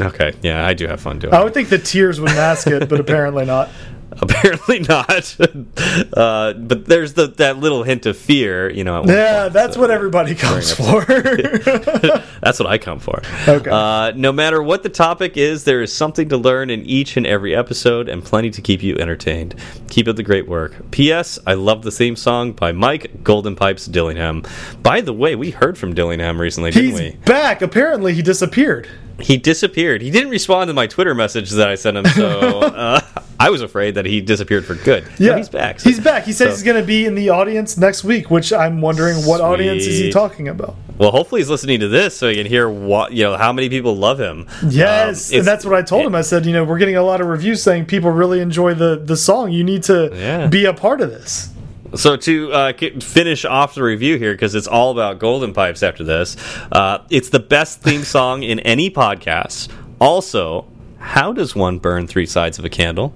[0.00, 1.36] Okay, yeah, I do have fun doing it.
[1.36, 1.44] I it.
[1.44, 3.68] would think the tears would mask it, but apparently not.
[4.22, 5.36] Apparently not.
[6.12, 9.04] uh, but there's the that little hint of fear, you know.
[9.04, 11.04] Yeah, point, that's so- what everybody comes for.
[12.40, 13.20] That's what I come for.
[13.46, 13.68] Okay.
[13.70, 17.26] Uh, no matter what the topic is, there is something to learn in each and
[17.26, 19.54] every episode and plenty to keep you entertained.
[19.90, 20.90] Keep up the great work.
[20.92, 21.38] P.S.
[21.46, 24.44] I love the theme song by Mike Golden Pipes Dillingham.
[24.82, 27.10] By the way, we heard from Dillingham recently, didn't He's we?
[27.24, 27.60] back.
[27.60, 28.88] Apparently, he disappeared.
[29.20, 30.00] He disappeared.
[30.02, 32.28] He didn't respond to my Twitter message that I sent him, so
[32.60, 33.00] uh,
[33.40, 35.04] I was afraid that he disappeared for good.
[35.18, 35.80] Yeah, he's back.
[35.80, 36.24] so- He's back.
[36.24, 39.16] He said so- he's going to be in the audience next week, which I'm wondering
[39.26, 40.76] what audience is he talking about.
[40.98, 43.68] Well, hopefully he's listening to this so he can hear what you know how many
[43.68, 44.46] people love him.
[44.68, 46.14] Yes, Um, and that's what I told him.
[46.16, 48.96] I said, you know, we're getting a lot of reviews saying people really enjoy the
[49.04, 49.52] the song.
[49.52, 50.46] You need to Yeah.
[50.48, 51.50] be a part of this.
[51.94, 56.04] So to uh, finish off the review here, because it's all about Golden Pipes after
[56.04, 56.36] this,
[56.72, 59.68] uh, it's the best theme song in any podcast.
[60.00, 60.66] Also,
[60.98, 63.14] how does one burn three sides of a candle?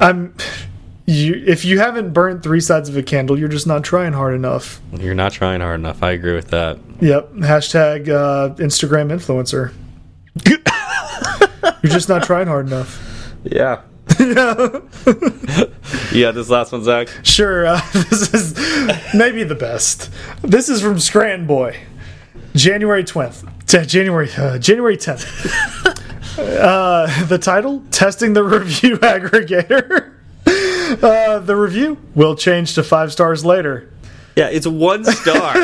[0.00, 0.34] I'm.
[1.06, 4.34] You, if you haven't burnt three sides of a candle, you're just not trying hard
[4.34, 4.80] enough.
[4.98, 6.02] You're not trying hard enough.
[6.02, 6.78] I agree with that.
[7.00, 7.32] Yep.
[7.34, 9.74] Hashtag uh, Instagram influencer.
[11.82, 12.98] you're just not trying hard enough.
[13.44, 13.82] Yeah.
[14.18, 14.80] yeah,
[16.12, 17.08] this last one, Zach.
[17.22, 18.54] Sure, uh, this is
[19.14, 20.10] maybe the best.
[20.42, 21.78] This is from Scranton Boy,
[22.54, 25.24] January twentieth, January uh, January tenth.
[26.36, 30.14] Uh, the title: Testing the review aggregator.
[31.00, 33.88] Uh, the review will change to five stars later.
[34.34, 35.54] Yeah, it's one star.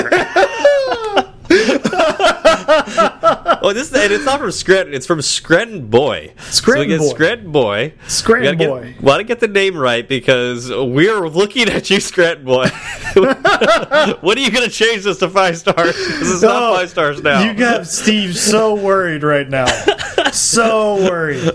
[3.63, 4.95] oh, this and it's not from Scranton.
[4.95, 6.33] It's from Scranton Boy.
[6.39, 7.15] Scranton so Boy.
[7.15, 7.95] Scranton Boy.
[8.07, 8.93] Scranton we Boy.
[8.93, 12.69] Get, want to get the name right because we're looking at you, Scranton Boy.
[13.15, 15.97] when are you going to change this to five stars?
[15.97, 17.43] This is not five stars now.
[17.43, 19.67] You got Steve so worried right now.
[20.33, 21.51] So worried.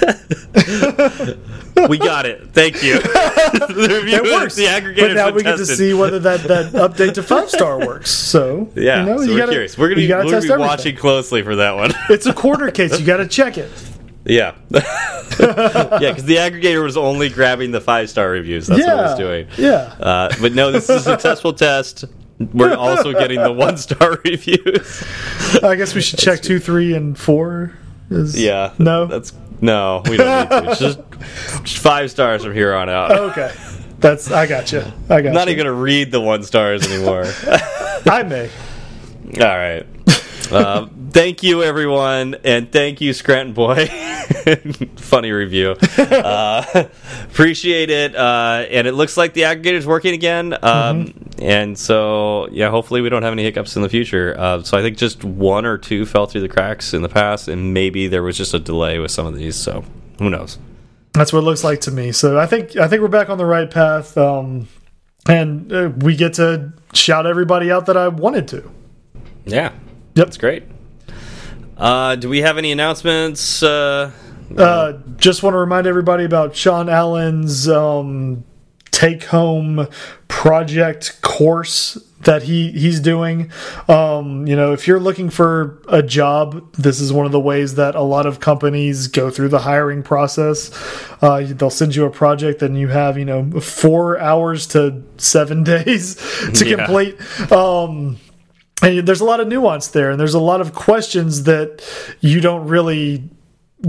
[1.88, 2.50] we got it.
[2.52, 2.94] Thank you.
[3.00, 4.54] the review It works.
[4.54, 7.78] The aggregator's but now we get to see whether that, that update to five star
[7.78, 8.10] works.
[8.10, 9.78] So Yeah, you know, so you we're gotta, curious.
[9.78, 11.92] We're gonna be, we're gonna be watching closely for that one.
[12.10, 12.98] It's a quarter case.
[13.00, 13.70] You got to check it.
[14.24, 14.54] Yeah.
[14.70, 14.80] yeah,
[15.98, 18.66] because the aggregator was only grabbing the five star reviews.
[18.66, 19.48] That's what it was doing.
[19.58, 19.94] yeah.
[19.98, 22.04] Uh, but no, this is a successful test.
[22.52, 25.04] We're also getting the one star reviews.
[25.62, 27.72] I guess we should check two, three, and four.
[28.10, 28.74] Is, Yeah.
[28.78, 29.06] No.
[29.06, 30.70] That's no, we don't need to.
[30.70, 30.98] It's just,
[31.62, 33.10] just five stars from here on out.
[33.12, 33.52] okay.
[33.98, 34.80] That's I got you.
[35.08, 35.54] I got I'm not you.
[35.54, 37.24] even gonna read the one stars anymore.
[38.06, 38.50] I may.
[39.40, 39.86] All right.
[40.50, 43.86] Uh, thank you, everyone, and thank you, Scranton Boy.
[44.96, 45.76] Funny review.
[45.98, 46.84] Uh,
[47.24, 48.14] appreciate it.
[48.14, 50.52] Uh, and it looks like the aggregator's working again.
[50.54, 51.24] Um, mm -hmm.
[51.38, 54.34] And so, yeah, hopefully we don't have any hiccups in the future.
[54.38, 57.48] Uh, so I think just one or two fell through the cracks in the past,
[57.48, 59.56] and maybe there was just a delay with some of these.
[59.56, 59.84] So
[60.18, 60.58] who knows?
[61.12, 62.12] That's what it looks like to me.
[62.12, 64.66] So I think I think we're back on the right path, um,
[65.28, 68.70] and uh, we get to shout everybody out that I wanted to.
[69.44, 69.70] Yeah,
[70.14, 70.64] yep, that's great.
[71.76, 73.62] Uh, do we have any announcements?
[73.62, 74.12] Uh,
[74.56, 78.44] uh, just want to remind everybody about Sean Allen's um,
[78.90, 79.88] take home
[80.28, 83.50] project course that he he's doing.
[83.88, 87.74] Um, you know, if you're looking for a job, this is one of the ways
[87.74, 90.70] that a lot of companies go through the hiring process.
[91.22, 95.64] Uh, they'll send you a project, and you have you know four hours to seven
[95.74, 96.16] days
[96.54, 96.76] to yeah.
[96.76, 97.52] complete.
[97.52, 98.18] Um,
[98.82, 101.84] and there's a lot of nuance there, and there's a lot of questions that
[102.20, 103.28] you don't really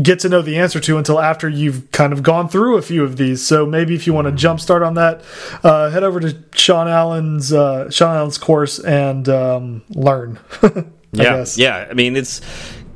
[0.02, 3.04] get to know the answer to until after you've kind of gone through a few
[3.04, 3.46] of these.
[3.46, 5.24] So maybe if you want to jumpstart on that,
[5.64, 10.40] uh, head over to Sean Allen's uh, Sean Allen's course and um, learn.
[10.64, 10.82] yeah,
[11.12, 11.58] guess.
[11.58, 11.88] yeah.
[11.90, 12.42] I mean, it's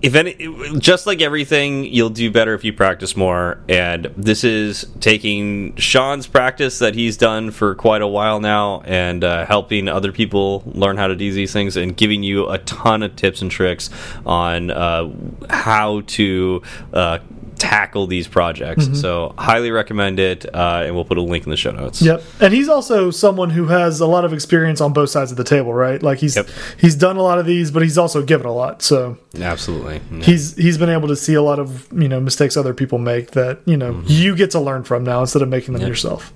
[0.01, 3.59] if any, just like everything, you'll do better if you practice more.
[3.67, 9.23] And this is taking Sean's practice that he's done for quite a while now, and
[9.23, 13.03] uh, helping other people learn how to do these things, and giving you a ton
[13.03, 13.89] of tips and tricks
[14.25, 15.09] on uh,
[15.49, 16.61] how to
[16.93, 17.19] uh,
[17.59, 18.87] tackle these projects.
[18.87, 19.01] Mm -hmm.
[19.01, 22.01] So highly recommend it, uh, and we'll put a link in the show notes.
[22.01, 25.37] Yep, and he's also someone who has a lot of experience on both sides of
[25.37, 26.01] the table, right?
[26.01, 26.47] Like he's yep.
[26.77, 28.81] he's done a lot of these, but he's also given a lot.
[28.81, 30.23] So absolutely, yeah.
[30.23, 33.25] he's he's been able to see a lot of you know mistakes other people make
[33.31, 34.21] that you know mm -hmm.
[34.21, 35.89] you get to learn from now instead of making them yep.
[35.89, 36.33] yourself.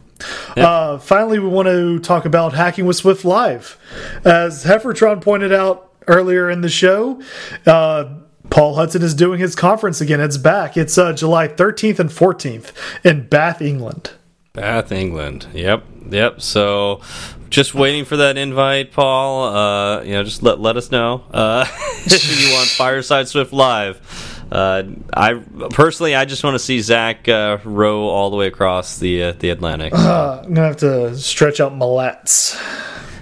[0.56, 0.66] Yep.
[0.66, 3.78] Uh, finally, we want to talk about hacking with Swift Live,
[4.24, 5.78] as Heffertron pointed out
[6.08, 7.22] earlier in the show.
[7.66, 8.06] Uh,
[8.54, 10.22] Paul Hudson is doing his conference again.
[10.22, 10.78] It's back.
[10.78, 12.72] It's uh, July 13th and 14th
[13.04, 14.12] in Bath, England.
[14.54, 15.48] Bath, England.
[15.54, 16.40] Yep, yep.
[16.40, 17.02] So,
[17.50, 19.46] just waiting for that invite, Paul.
[19.46, 21.66] Uh, you know, just let let us know uh,
[22.06, 24.46] if you want Fireside Swift live.
[24.52, 25.34] Uh, I
[25.72, 29.32] personally, I just want to see Zach uh, row all the way across the uh,
[29.32, 29.94] the Atlantic.
[29.96, 32.56] Uh, I'm gonna have to stretch out my lats.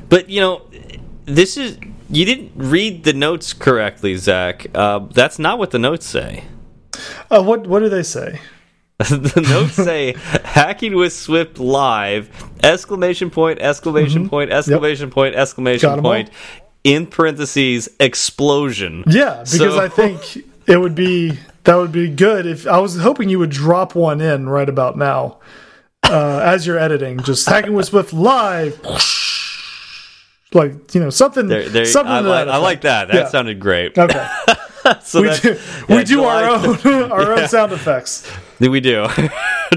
[0.10, 0.70] But you know,
[1.24, 1.78] this is
[2.12, 4.68] you didn't read the notes correctly, Zach.
[4.76, 6.44] Uh, that's not what the notes say.
[7.30, 8.40] Uh, what what do they say?
[8.98, 10.14] the notes say
[10.44, 12.30] hacking with Swift live
[12.64, 14.30] exclamation point exclamation mm -hmm.
[14.30, 15.14] point exclamation yep.
[15.14, 16.30] point exclamation point
[16.84, 19.04] in parentheses explosion.
[19.08, 22.98] Yeah, because so, I think it would be that would be good if I was
[22.98, 25.40] hoping you would drop one in right about now
[26.10, 27.20] uh, as you're editing.
[27.20, 28.80] Just hacking with Swift live
[30.54, 31.48] like you know something.
[31.48, 33.08] There, there, something I, like, I like that.
[33.08, 33.28] That yeah.
[33.28, 33.98] sounded great.
[33.98, 34.28] Okay.
[35.02, 37.42] so we do, yeah, we do our own our yeah.
[37.42, 38.30] own sound effects.
[38.60, 39.08] We do.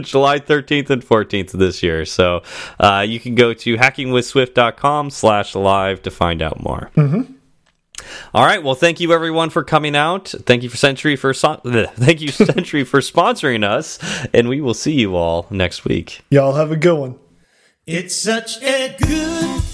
[0.01, 2.05] July 13th and 14th this year.
[2.05, 2.43] So
[2.79, 6.91] uh, you can go to hackingwithswift.com slash live to find out more.
[6.97, 7.35] Mm -hmm.
[8.33, 8.63] All right.
[8.63, 10.35] Well, thank you everyone for coming out.
[10.45, 11.61] Thank you for Sentry for so
[11.97, 13.99] thank you Sentry for sponsoring us,
[14.35, 16.21] and we will see you all next week.
[16.31, 17.15] Y'all have a good one.
[17.87, 19.74] It's such a good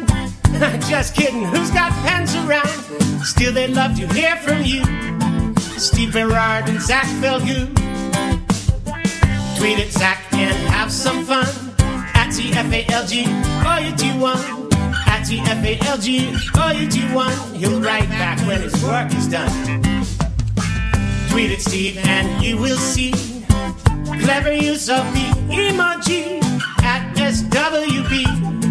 [0.89, 2.67] Just kidding, who's got pens around?
[3.23, 4.83] Still, they'd love to hear from you.
[5.79, 7.67] Steve Berard and Zach Falgout.
[9.57, 11.47] Tweet at Zach and have some fun.
[12.13, 13.25] At TFALG,
[13.65, 13.91] all you
[14.21, 14.37] one.
[15.07, 17.55] At TFALG, all you do one.
[17.55, 19.51] He'll write back when his work is done.
[21.29, 23.11] Tweet at Steve and you will see
[24.21, 26.43] clever use of the emoji
[26.83, 28.70] at SWB.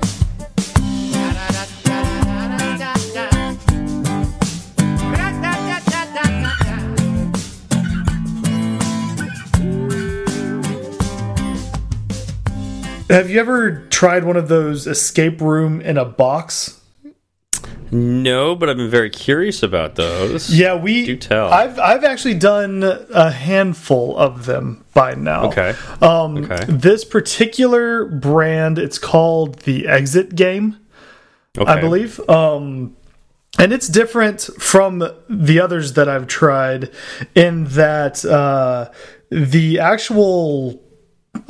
[13.11, 16.79] have you ever tried one of those escape room in a box?
[17.91, 20.49] No, but I've been very curious about those.
[20.49, 21.05] Yeah, we.
[21.05, 21.51] Do tell.
[21.51, 25.47] I've I've actually done a handful of them by now.
[25.47, 25.75] Okay.
[26.01, 26.63] Um, Okay.
[26.69, 30.77] This particular brand, it's called the Exit Game.
[31.57, 31.69] Okay.
[31.69, 32.17] I believe.
[32.29, 32.95] Um,
[33.59, 36.89] and it's different from the others that I've tried
[37.35, 38.89] in that uh,
[39.29, 40.81] the actual,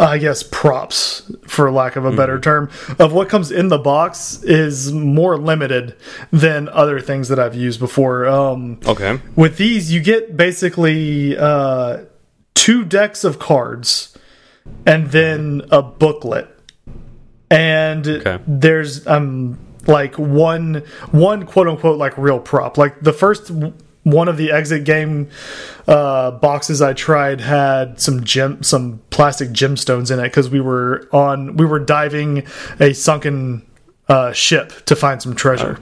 [0.01, 4.41] I guess, props, for lack of a better term, of what comes in the box
[4.43, 5.95] is more limited
[6.31, 8.25] than other things that I've used before.
[8.25, 9.19] Um, Okay.
[9.35, 12.05] with these, you get basically uh,
[12.55, 14.17] two decks of cards
[14.87, 16.47] and then a booklet.
[17.51, 18.39] And Okay.
[18.47, 22.77] there's um like one one quote unquote like real prop.
[22.77, 23.51] Like the first
[24.03, 25.29] one of the exit game
[25.87, 31.07] uh, boxes I tried had some gem some plastic gemstones in it because we were
[31.11, 32.47] on we were diving
[32.79, 33.65] a sunken
[34.09, 35.79] uh, ship to find some treasure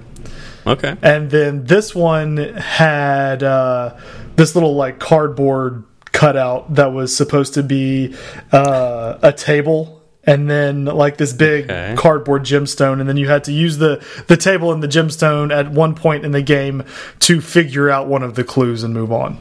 [0.67, 0.95] Okay.
[1.01, 3.95] and then this one had uh,
[4.35, 8.13] this little like cardboard cutout that was supposed to be
[8.51, 9.98] uh, a table
[10.29, 11.95] and then like this big Okay.
[11.97, 15.71] cardboard gemstone and then you had to use the the table and the gemstone at
[15.71, 16.83] one point in the game
[17.19, 19.37] to figure out one of the clues and move on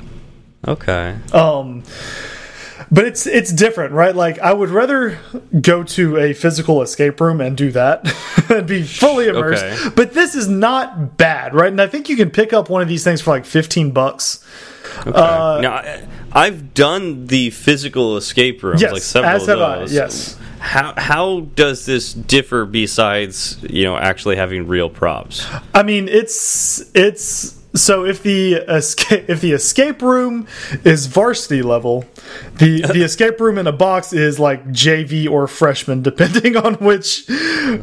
[0.66, 1.16] Okay.
[1.32, 1.82] um
[2.90, 5.18] but it's it's different right like i would rather
[5.60, 8.00] go to a physical escape room and do that
[8.50, 9.88] and be fully immersed Okay.
[9.94, 12.88] but this is not bad right and i think you can pick up one of
[12.88, 14.42] these things for like 15 bucks
[15.06, 19.60] Uh, now, I, I've done the physical escape rooms, Yes, like several as of have
[19.60, 20.38] I, yes.
[20.58, 25.46] How how does this differ besides you know actually having real props?
[25.72, 30.46] i mean it's it's so if the escape if the escape room
[30.84, 32.04] is varsity level
[32.56, 37.26] the the escape room in a box is like jv or freshman depending on which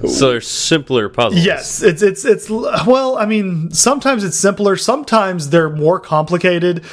[0.07, 1.45] So they're simpler puzzles.
[1.45, 6.83] Yes, it's it's it's well, I mean, sometimes it's simpler, sometimes they're more complicated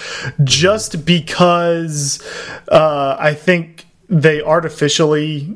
[0.45, 2.23] just because
[2.69, 5.55] uh I think they artificially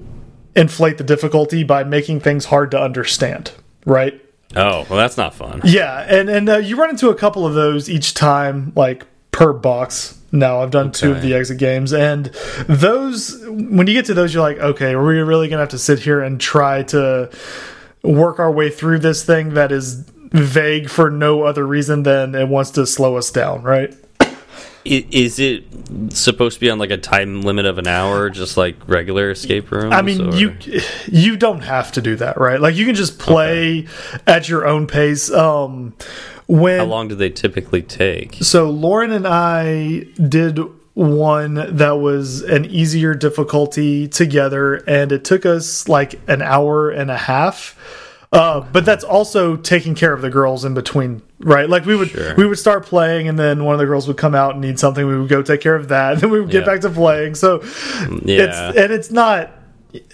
[0.54, 3.52] inflate the difficulty by making things hard to understand,
[3.84, 4.20] right?
[4.56, 5.60] Oh, well, that's not fun.
[5.64, 9.52] Yeah, and and uh, you run into a couple of those each time, like per
[9.52, 10.18] box.
[10.32, 12.26] Now I've done two of the exit games, and
[12.66, 15.78] those when you get to those, you're like, okay, we're we really gonna have to
[15.78, 17.30] sit here and try to
[18.02, 22.48] work our way through this thing that is vague for no other reason than it
[22.48, 23.94] wants to slow us down, right?
[24.86, 25.64] Is it
[26.12, 29.70] supposed to be on like a time limit of an hour, just like regular escape
[29.70, 29.92] rooms?
[29.92, 30.56] I mean, or- you
[31.06, 32.60] you don't have to do that, right?
[32.60, 33.86] Like you can just play
[34.26, 35.30] at your own pace.
[35.30, 35.94] Um,
[36.46, 38.36] when How long do they typically take?
[38.40, 40.60] So Lauren and I did
[40.94, 47.10] one that was an easier difficulty together, and it took us like an hour and
[47.10, 47.76] a half.
[48.32, 51.68] Uh, but that's also taking care of the girls in between, right?
[51.68, 52.34] Like we would Sure.
[52.36, 54.78] we would start playing, and then one of the girls would come out and need
[54.78, 55.06] something.
[55.06, 56.72] We would go take care of that, and then we would get Yeah.
[56.72, 57.34] back to playing.
[57.34, 57.62] So
[58.24, 58.44] Yeah.
[58.44, 59.50] it's and it's not.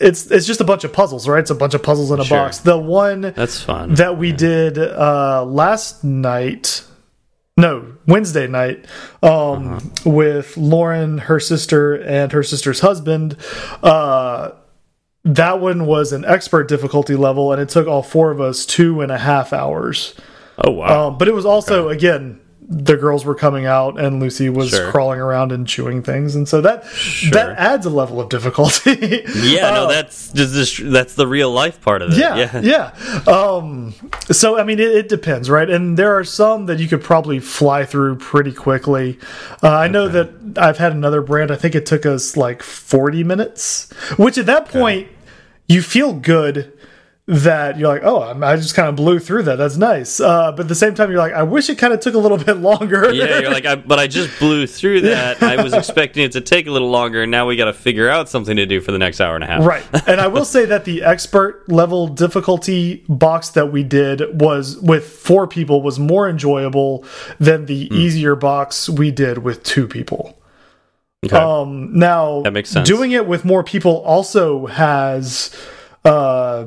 [0.01, 1.41] It's it's just a bunch of puzzles, right?
[1.41, 2.39] It's a bunch of puzzles in a Sure.
[2.39, 2.59] box.
[2.59, 3.95] The one That's fun.
[3.95, 6.83] that we did uh last night
[7.55, 8.87] no wednesday night
[9.23, 13.37] um with lauren her sister and her sister's husband
[13.83, 14.49] uh
[15.25, 19.03] that one was an expert difficulty level and it took all four of us two
[19.03, 20.15] and a half hours
[20.59, 21.09] oh wow.
[21.09, 22.39] um but it was also again
[22.75, 24.91] the girls were coming out and lucy was Sure.
[24.93, 26.85] crawling around and chewing things and so that
[27.33, 28.93] that adds a level of difficulty
[29.43, 32.19] yeah, no, that's just that's the real life part of it.
[32.19, 32.93] yeah, yeah.
[33.31, 33.95] Um,
[34.31, 35.69] so I mean, it, it depends, right?
[35.69, 39.19] And there are some that you could probably fly through pretty quickly.
[39.63, 41.51] Uh, I know that I've had another brand.
[41.51, 45.09] I think it took us like forty minutes, which at that point
[45.69, 46.72] you feel good
[47.27, 49.55] that you're like, oh, I'm- just kind of blew through that.
[49.57, 50.19] That's nice.
[50.19, 52.19] Uh, but at the same time, you're like, I wish it kind of took a
[52.19, 53.13] little bit longer.
[53.15, 55.41] Yeah, you're like, I, but I just blew through that.
[55.41, 58.09] I was expecting it to take a little longer, and now we got to figure
[58.09, 59.65] out something to do for the next hour and a half.
[59.65, 59.85] Right.
[60.09, 65.07] And I will say that the expert level difficulty box that we did was with
[65.09, 67.05] four people was more enjoyable
[67.39, 67.95] than the Hmm.
[67.95, 70.37] easier box we did with two people.
[71.25, 71.37] Okay.
[71.37, 72.89] Um now That makes sense.
[72.89, 75.55] doing it with more people also has
[76.05, 76.65] uh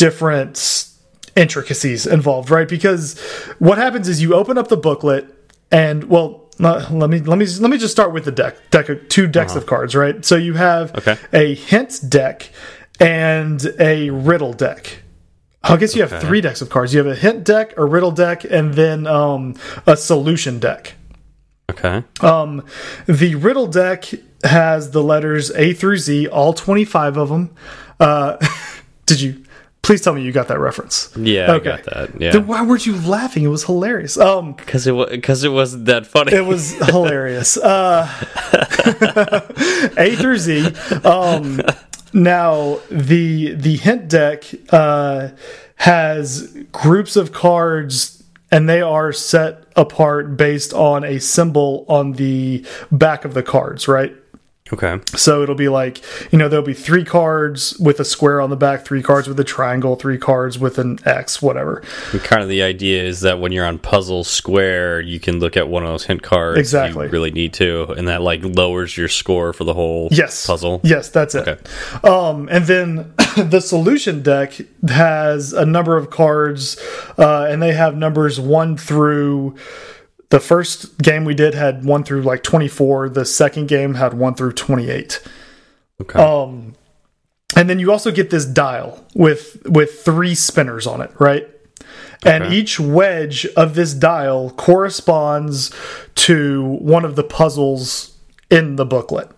[0.00, 0.86] different
[1.36, 2.68] intricacies involved, right?
[2.68, 3.18] Because
[3.58, 5.26] what happens is you open up the booklet
[5.70, 8.88] and well uh, let me let me let me just start with the deck deck
[8.88, 11.12] of two decks of cards right so you have Uh-huh.
[11.12, 11.16] Okay.
[11.32, 12.50] a hint deck
[12.98, 15.02] and a riddle deck
[15.62, 16.26] I guess you have Okay.
[16.26, 16.92] three decks of cards.
[16.94, 19.54] You have a hint deck, a riddle deck, and then um,
[19.86, 20.94] a solution deck.
[21.70, 22.02] Okay.
[22.22, 22.64] Um,
[23.06, 24.06] the riddle deck
[24.42, 27.50] has the letters A through Z, all 25 of them.
[28.00, 28.38] Uh,
[29.06, 29.39] did you?
[29.82, 31.10] Please tell me you got that reference.
[31.16, 31.70] Yeah, Okay.
[31.72, 32.20] I got that.
[32.20, 33.44] Yeah, Then why weren't you laughing?
[33.44, 34.18] It was hilarious.
[34.18, 36.32] Um, because it because it wasn't that funny.
[36.34, 37.56] it was hilarious.
[37.56, 38.06] Uh,
[39.96, 40.66] A through Z.
[41.04, 41.60] Um,
[42.12, 45.28] now the the hint deck uh,
[45.76, 52.64] has groups of cards, and they are set apart based on a symbol on the
[52.92, 53.88] back of the cards.
[53.88, 54.14] Right.
[54.72, 55.00] Okay.
[55.16, 56.02] So it'll be like,
[56.32, 59.38] you know, there'll be three cards with a square on the back, three cards with
[59.40, 61.82] a triangle, three cards with an X, whatever.
[62.12, 65.56] And kind of the idea is that when you're on Puzzle Square, you can look
[65.56, 66.58] at one of those hint cards.
[66.58, 67.06] Exactly.
[67.06, 70.46] You really need to, and that like lowers your score for the whole Yes.
[70.46, 70.80] puzzle.
[70.84, 71.46] Yes, that's it.
[71.48, 72.08] Okay.
[72.08, 74.54] Um, and then the solution deck
[74.88, 76.76] has a number of cards,
[77.18, 79.54] uh, and they have numbers one through.
[80.30, 83.10] The first game we did had one through like 24.
[83.10, 85.20] The second game had one through 28.
[86.00, 86.18] Okay.
[86.18, 86.74] Um,
[87.56, 91.48] and then you also get this dial with with three spinners on it, right?
[92.24, 92.54] And Okay.
[92.54, 95.72] each wedge of this dial corresponds
[96.16, 98.16] to one of the puzzles
[98.50, 99.28] in the booklet.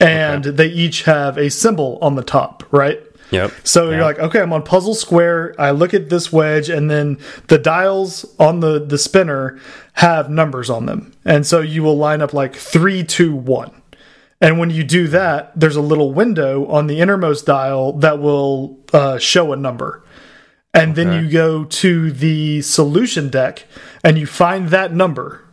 [0.00, 3.00] And they each have a symbol on the top, right?
[3.30, 3.52] Yep.
[3.64, 3.96] So Yeah.
[3.96, 5.54] you're like, okay, I'm on puzzle square.
[5.58, 7.18] I look at this wedge, and then
[7.48, 9.58] the dials on the the spinner
[9.94, 13.70] have numbers on them, and so you will line up like three, two, one.
[14.40, 18.78] And when you do that, there's a little window on the innermost dial that will
[18.92, 20.04] uh, show a number.
[20.74, 23.64] And then you go to the solution deck
[24.02, 25.43] and you find that number.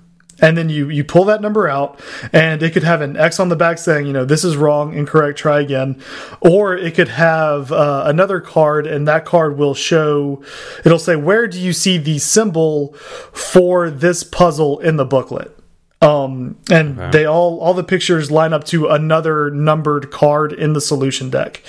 [0.42, 2.00] And then you, you pull that number out,
[2.34, 4.94] and it could have an X on the back saying, you know, this is wrong,
[4.94, 6.02] incorrect, try again.
[6.42, 10.44] Or it could have uh, another card, and that card will show,
[10.84, 12.94] it'll say, where do you see the symbol
[13.32, 15.58] for this puzzle in the booklet?
[16.02, 20.82] um and they all all the pictures line up to another numbered card in the
[20.82, 21.62] solution deck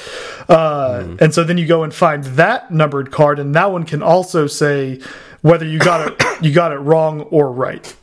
[0.48, 4.02] uh and so then you go and find that numbered card and that one can
[4.02, 4.98] also say
[5.42, 7.94] whether you got it you got it wrong or right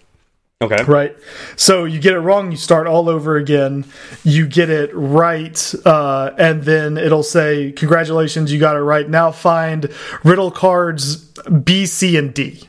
[0.61, 0.83] Okay.
[0.83, 1.15] right?
[1.55, 3.85] So you get it wrong you start all over again
[4.25, 9.09] you get it right uh, and then it'll say congratulations you got it right.
[9.09, 9.89] Now find
[10.23, 12.67] riddle cards b c and d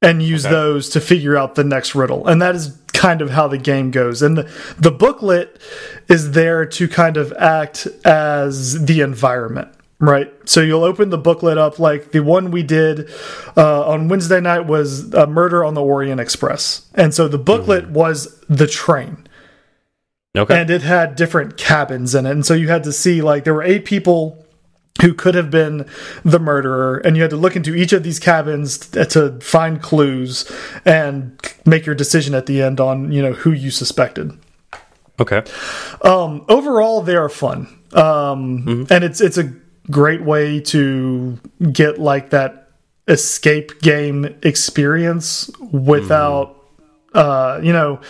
[0.00, 0.54] and use Okay.
[0.54, 2.28] those to figure out the next riddle.
[2.28, 4.22] And that is kind of how the game goes.
[4.22, 5.60] And the, the booklet
[6.08, 9.68] is there to kind of act as the environment
[10.06, 10.32] right.
[10.48, 13.10] So you'll open the booklet up like the one we did
[13.56, 16.86] uh, on wednesday night was uh, murder on the orient express.
[16.94, 19.26] And so the booklet was the train.
[20.36, 20.60] Okay.
[20.60, 22.32] and it had different cabins in it.
[22.32, 24.44] And so you had to see like there were eight people
[25.00, 25.88] who could have been
[26.24, 26.98] the murderer.
[26.98, 30.50] And you had to look into each of these cabins to find clues
[30.84, 34.32] and make your decision at the end on you know who you suspected.
[35.20, 35.44] Okay.
[36.02, 37.68] um overall they are fun.
[37.92, 39.52] Um and it's it's a
[39.90, 41.38] great way to
[41.72, 42.70] get like that
[43.08, 46.56] escape game experience without
[47.12, 48.00] uh you know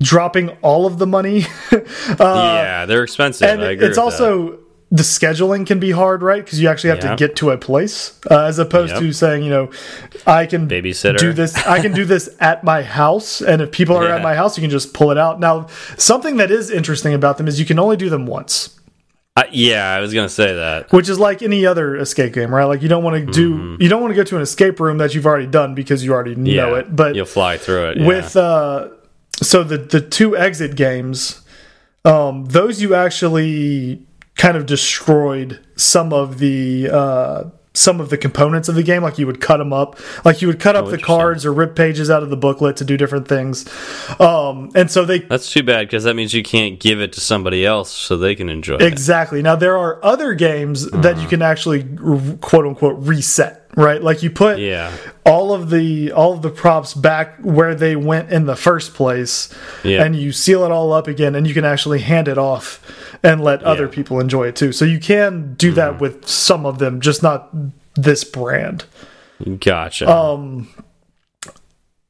[0.00, 1.80] dropping all of the money uh,
[2.20, 3.48] yeah, they're expensive.
[3.48, 3.86] And I agree.
[3.86, 4.58] it's also
[4.90, 6.44] the scheduling can be hard, right?
[6.44, 7.10] Because you actually have Yeah.
[7.10, 9.00] to get to a place, uh, as opposed Yep.
[9.00, 9.70] to saying, you know,
[10.26, 11.18] I can Babysitter.
[11.18, 11.56] do this.
[11.66, 14.16] I can do this at my house, and if people are Yeah.
[14.16, 15.40] at my house, you can just pull it out.
[15.40, 15.66] Now,
[15.96, 18.83] something that is interesting about them is you can only do them once, that.
[19.36, 20.92] Uh, yeah, I was gonna say that.
[20.92, 22.64] which is like any other escape game, right?
[22.64, 24.98] Like you don't want to do, you don't want to go to an escape room
[24.98, 26.34] that you've already done because you already.
[26.40, 26.94] Yeah, know it.
[26.94, 27.96] But you'll fly through it.
[27.98, 28.06] yeah.
[28.06, 28.90] with uh
[29.42, 31.42] so the the two exit games
[32.04, 34.06] um those you actually
[34.36, 37.44] kind of destroyed some of the uh
[37.76, 40.46] some of the components of the game like you would cut them up like you
[40.48, 42.96] would cut up the Oh, cards or rip pages out of the booklet to do
[42.96, 43.68] different things
[44.20, 47.20] um and so they That's too bad because that means you can't give it to
[47.20, 48.82] somebody else so they can enjoy it.
[48.82, 49.42] Exactly.
[49.42, 51.82] Now there are other games that you can actually
[52.40, 54.00] quote unquote reset, right?
[54.02, 54.92] Like you put Yeah.
[55.26, 59.48] all of the all of the props back where they went in the first place
[59.82, 60.04] Yeah.
[60.04, 62.80] and you seal it all up again and you can actually hand it off
[63.24, 63.86] and let other Yeah.
[63.88, 63.94] Mm-hmm.
[63.94, 64.70] people enjoy it too.
[64.70, 67.50] So you can do that with some of them, just not
[67.96, 68.84] this brand.
[69.60, 70.08] Gotcha.
[70.08, 70.68] Um,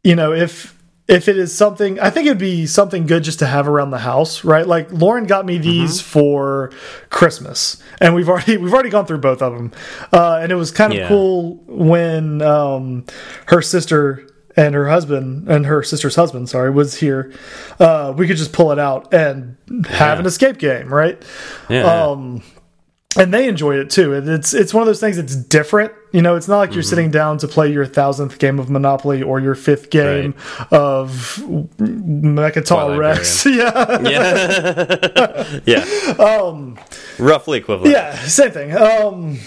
[0.03, 0.75] you know, if
[1.07, 3.99] if it is something, I think it'd be something good just to have around the
[3.99, 4.67] house, right?
[4.67, 6.09] Like Lauren got me these Mm-hmm.
[6.11, 6.71] for
[7.11, 9.73] Christmas, and we've already we've already gone through both of them,
[10.13, 11.09] uh, and it was kind of Yeah.
[11.09, 13.05] cool when um,
[13.47, 14.27] her sister
[14.57, 17.33] and her husband and her sister's husband, sorry, was here.
[17.81, 19.57] Uh, we could just pull it out and
[19.89, 20.19] have Yeah.
[20.21, 21.21] an escape game, right?
[21.69, 21.83] yeah.
[21.85, 22.43] um,
[23.17, 24.13] and they enjoyed it too.
[24.13, 25.93] And It's it's one of those things that's different.
[26.13, 26.89] You know, it's not like you're Mm-hmm.
[26.91, 30.35] sitting down to play your thousandth game of Monopoly or your fifth game
[30.73, 31.41] of
[31.79, 33.47] Mecatol Rex.
[33.47, 34.01] yeah.
[35.67, 35.85] yeah.
[36.17, 36.75] yeah.
[37.19, 37.93] roughly equivalent.
[37.93, 38.77] Yeah, same thing.
[38.77, 39.39] Um,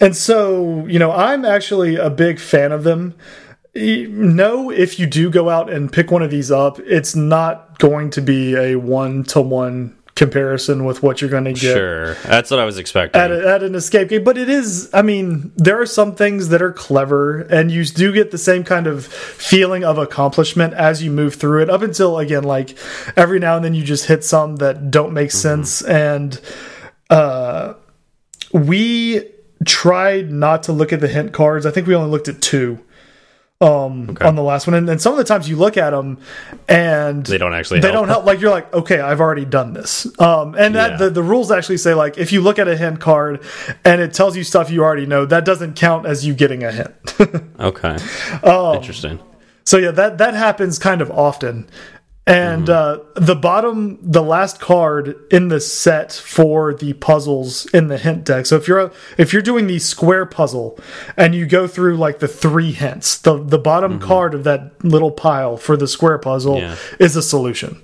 [0.00, 3.14] and so you know, I'm actually a big fan of them.
[3.74, 8.10] Know if you do go out and pick one of these up, it's not going
[8.10, 12.50] to be a one to one comparison with what you're going to get Sure, that's
[12.50, 13.18] what I was expecting.
[13.20, 14.24] at, a, at an escape game.
[14.24, 18.12] But it is, I mean, there are some things that are clever, and you do
[18.12, 21.70] get the same kind of feeling of accomplishment as you move through it.
[21.70, 22.76] Up until again, like
[23.16, 26.38] every now and then, you just hit some that don't make sense, and
[27.08, 27.74] uh,
[28.52, 29.26] we
[29.64, 31.64] tried not to look at the hint cards.
[31.64, 32.78] I think we only looked at two.
[33.62, 36.18] Um, on the last one, and then some of the times you look at them,
[36.68, 38.00] and They don't actually they help.
[38.06, 38.24] don't help.
[38.26, 40.04] Like you're like, okay, I've already done this.
[40.18, 40.96] Um, and that Yeah.
[40.96, 43.40] the, the rules actually say like if you look at a hint card
[43.84, 46.72] and it tells you stuff you already know, that doesn't count as you getting a
[46.72, 46.92] hint.
[47.60, 47.96] okay,
[48.42, 49.20] Um, interesting.
[49.64, 51.68] so yeah, that that happens kind of often.
[52.24, 57.98] And uh, the bottom, the last card in the set for the puzzles in the
[57.98, 58.46] hint deck.
[58.46, 60.78] So if you're if you're doing the square puzzle
[61.16, 65.10] and you go through like the three hints, the the bottom card of that little
[65.10, 66.76] pile for the square puzzle Yeah.
[67.00, 67.82] is a solution.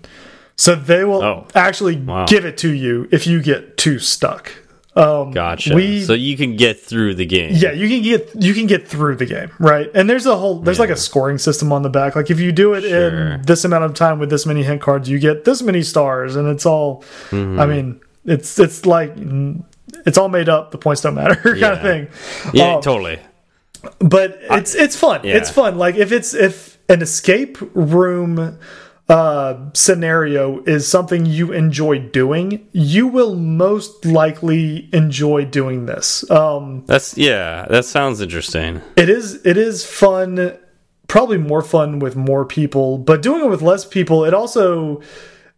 [0.55, 1.47] So they will Oh.
[1.57, 2.27] actually Wow.
[2.27, 4.53] give it to you if you get too stuck.
[4.99, 5.75] Um, Gotcha.
[5.75, 7.53] we- so you can get through the game.
[7.55, 9.89] yeah, you can get you can get through the game, right?
[9.95, 12.17] And there's a whole there's like a scoring system on the back.
[12.17, 13.09] Like if you do it Sure.
[13.35, 16.35] in this amount of time with this many hint cards, you get this many stars,
[16.37, 17.03] and it's all.
[17.31, 17.61] Mm-hmm.
[17.61, 19.63] I mean, it's it's like mm,
[20.05, 20.73] it's all made up.
[20.73, 21.73] The points don't matter, kind Yeah.
[21.73, 22.09] of thing.
[22.53, 23.21] Yeah, Um, totally.
[24.01, 25.21] but it's it's fun.
[25.23, 25.37] yeah.
[25.37, 25.79] It's fun.
[25.79, 28.59] Like if it's if an escape room
[29.09, 36.29] uh scenario is something you enjoy doing, you will most likely enjoy doing this.
[36.31, 37.67] Um That's yeah.
[37.71, 38.83] That sounds interesting.
[38.97, 40.59] it is it is fun
[41.07, 45.01] probably more fun with more people but doing it with less people it also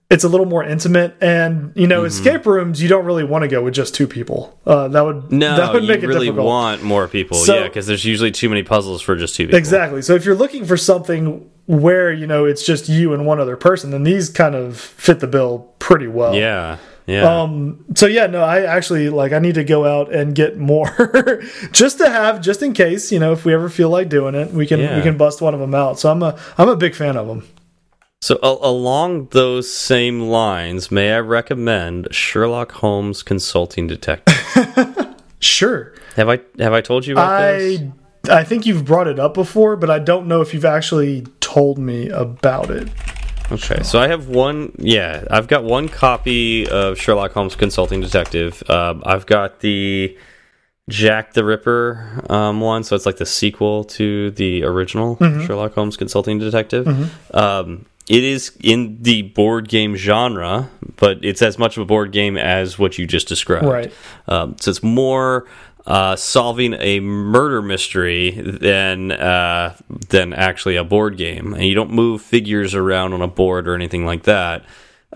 [0.09, 3.49] it's a little more intimate and you know escape rooms you don't really want to
[3.49, 6.27] go with just two people uh, that would No, that would you make it really
[6.27, 7.37] difficult want more people.
[7.37, 9.59] So- yeah, because there's usually too many puzzles for just two people.
[9.59, 13.39] exactly so if you're looking for something where you know it's just you and one
[13.39, 16.79] other person then these kind of fit the bill pretty well Yeah.
[17.07, 17.43] Yeah.
[17.43, 21.43] Um, so yeah, no, I actually like I need to go out and get more
[21.73, 24.53] just to have just in case, you know, if we ever feel like doing it,
[24.53, 25.99] we can we can bust one of them out.
[25.99, 27.49] So I'm a I'm a big fan of them.
[28.21, 34.37] So along those same lines, may I recommend Sherlock Holmes Consulting Detective?
[35.41, 35.95] Sure.
[36.17, 37.81] have I have I told you about this?
[37.81, 37.93] I
[38.41, 41.79] I think you've brought it up before, but I don't know if you've actually told
[41.79, 42.89] me about it.
[43.53, 44.73] Okay, so I have one.
[44.79, 48.63] Yeah, I've got one copy of Sherlock Holmes Consulting Detective.
[48.71, 50.17] Um, I've got the
[50.89, 55.97] Jack the Ripper um, one, so it's like the sequel to the original Sherlock Holmes
[55.97, 56.87] Consulting Detective.
[57.35, 62.13] Um, it is in the board game genre, but it's as much of a board
[62.13, 63.67] game as what you just described.
[63.67, 63.93] Right.
[64.27, 65.47] Um, so it's more
[65.87, 69.77] uh, solving a murder mystery than uh,
[70.09, 73.75] than actually a board game, and you don't move figures around on a board or
[73.75, 74.65] anything like that.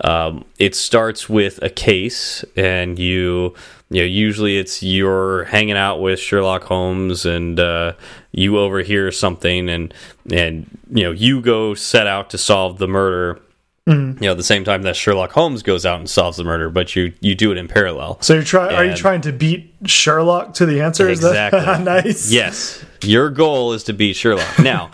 [0.03, 3.53] Um, it starts with a case, and you
[3.89, 7.93] you know usually it's you're hanging out with Sherlock Holmes, and uh,
[8.31, 9.93] you overhear something, and
[10.31, 13.39] and you know you go set out to solve the murder
[13.87, 14.15] Mm.
[14.15, 16.71] you know, at the same time that Sherlock Holmes goes out and solves the murder,
[16.71, 18.17] but you you do it in parallel.
[18.19, 21.07] So you're trying are you trying to beat Sherlock to the answer?
[21.07, 21.83] Is that- Exactly.
[21.83, 22.31] nice.
[22.31, 24.57] Yes, your goal is to beat Sherlock.
[24.59, 24.89] Now,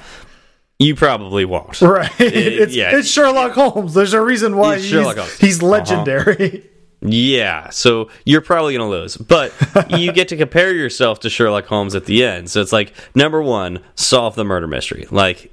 [0.77, 1.80] you probably won't.
[1.80, 2.11] Right.
[2.19, 2.97] it's, yeah.
[2.97, 3.93] it's Sherlock Holmes.
[3.93, 5.38] There's a reason why he's, Sherlock Holmes.
[5.38, 5.72] he's uh-huh.
[5.72, 6.69] legendary.
[7.03, 9.53] Yeah, so you're probably going to lose, but
[9.89, 12.51] you get to compare yourself to Sherlock Holmes at the end.
[12.51, 15.07] So it's like number one, solve the murder mystery.
[15.09, 15.51] Like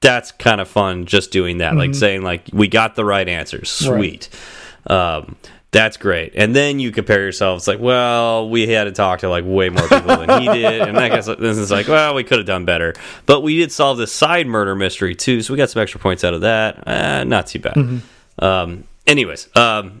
[0.00, 3.68] that's kind of fun just doing that, like saying like we got the right answers.
[3.70, 4.28] Sweet.
[4.86, 5.36] Um,
[5.70, 6.32] that's great.
[6.34, 9.86] And then you compare yourselves like, well, we had to talk to like way more
[9.86, 12.64] people than he did, and I guess this is like, well, we could have done
[12.64, 12.94] better,
[13.26, 16.24] but we did solve this side murder mystery too, so we got some extra points
[16.24, 16.88] out of that.
[16.88, 17.76] Uh, not too bad.
[18.38, 20.00] Um, anyways, um,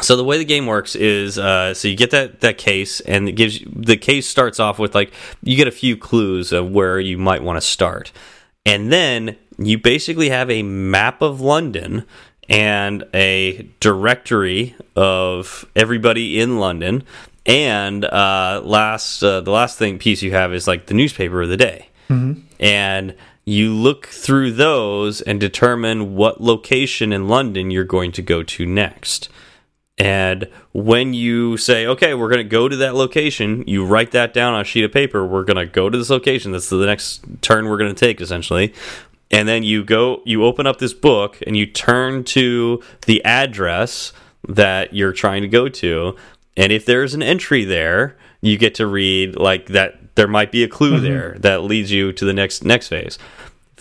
[0.00, 3.28] so the way the game works is uh, so you get that that case and
[3.28, 6.70] it gives you the case starts off with like you get a few clues of
[6.70, 8.12] where you might want to start
[8.64, 12.04] and then you basically have a map of london
[12.48, 17.02] and a directory of everybody in london.
[17.44, 21.48] And uh, last uh, the last thing piece you have is like the newspaper of
[21.48, 21.88] the day.
[22.60, 28.42] And you look through those and determine what location in london you're going to go
[28.44, 29.28] to next
[30.02, 34.34] and when you say, okay, we're going to go to that location, you write that
[34.34, 35.24] down on a sheet of paper.
[35.24, 36.50] We're going to go to this location.
[36.50, 38.74] That's the next turn we're going to take, essentially.
[39.30, 44.12] And then you go, you open up this book and you turn to the address
[44.48, 46.16] that you're trying to go to.
[46.56, 50.16] and if there's an entry there, you get to read like that.
[50.16, 51.04] There might be a clue mm-hmm.
[51.04, 53.20] there that leads you to the next next phase.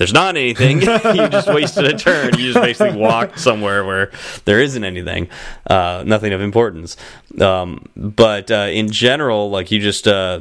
[0.02, 2.36] There's not anything, you just wasted a turn.
[2.36, 4.10] You just basically walked somewhere where
[4.46, 5.30] there isn't anything,
[5.68, 6.98] uh, nothing of importance.
[7.40, 10.40] Um, but uh, in general, like you just uh,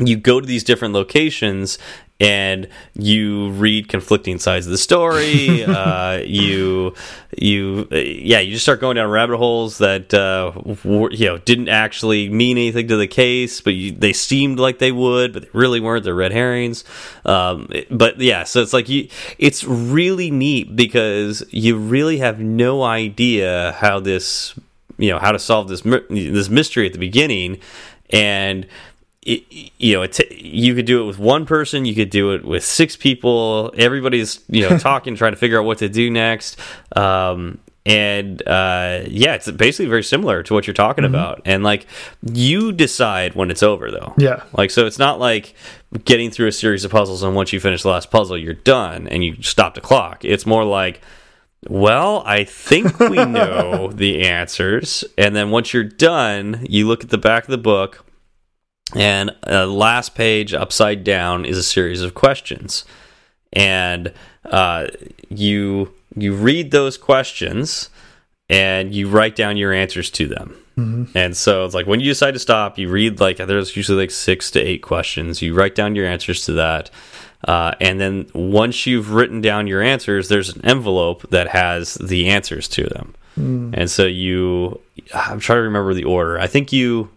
[0.00, 1.78] you go to these different locations
[2.18, 5.64] and you read conflicting sides of the story.
[5.64, 6.94] uh, you,
[7.36, 10.52] you, yeah, you just start going down rabbit holes that uh,
[10.84, 14.78] were, you know didn't actually mean anything to the case, but you, they seemed like
[14.78, 16.04] they would, but they really weren't.
[16.04, 16.84] They're red herrings.
[17.24, 22.82] Um, but yeah, so it's like you, it's really neat because you really have no
[22.82, 24.58] idea how this,
[24.96, 27.58] you know, how to solve this this mystery at the beginning,
[28.10, 28.66] and
[29.26, 32.44] it, you know, it you could do it with one person, you could do it
[32.44, 33.74] with six people.
[33.76, 36.58] Everybody's you know talking, trying to figure out what to do next.
[36.94, 41.42] Um, and uh, yeah, it's basically very similar to what you're talking about.
[41.44, 41.86] And like,
[42.32, 44.12] you decide when it's over, though.
[44.18, 44.42] Yeah.
[44.52, 45.54] Like, so it's not like
[46.04, 49.06] getting through a series of puzzles, and once you finish the last puzzle, you're done
[49.06, 50.24] and you stop the clock.
[50.24, 51.00] It's more like,
[51.68, 55.04] well, I think we know the answers.
[55.16, 58.04] And then once you're done, you look at the back of the book,
[58.94, 62.84] and uh, last page upside down is a series of questions.
[63.52, 64.12] And
[64.44, 64.88] uh,
[65.28, 67.90] you you read those questions
[68.48, 70.56] and you write down your answers to them.
[71.14, 74.10] And so it's like when you decide to stop, you read like there's usually like
[74.10, 75.40] six to eight questions.
[75.40, 76.90] You write down your answers to that.
[77.44, 82.28] Uh, and then once you've written down your answers, there's an envelope that has the
[82.28, 83.14] answers to them.
[83.74, 84.80] And so you,
[85.14, 86.38] I'm trying to remember the order.
[86.38, 87.10] I think you,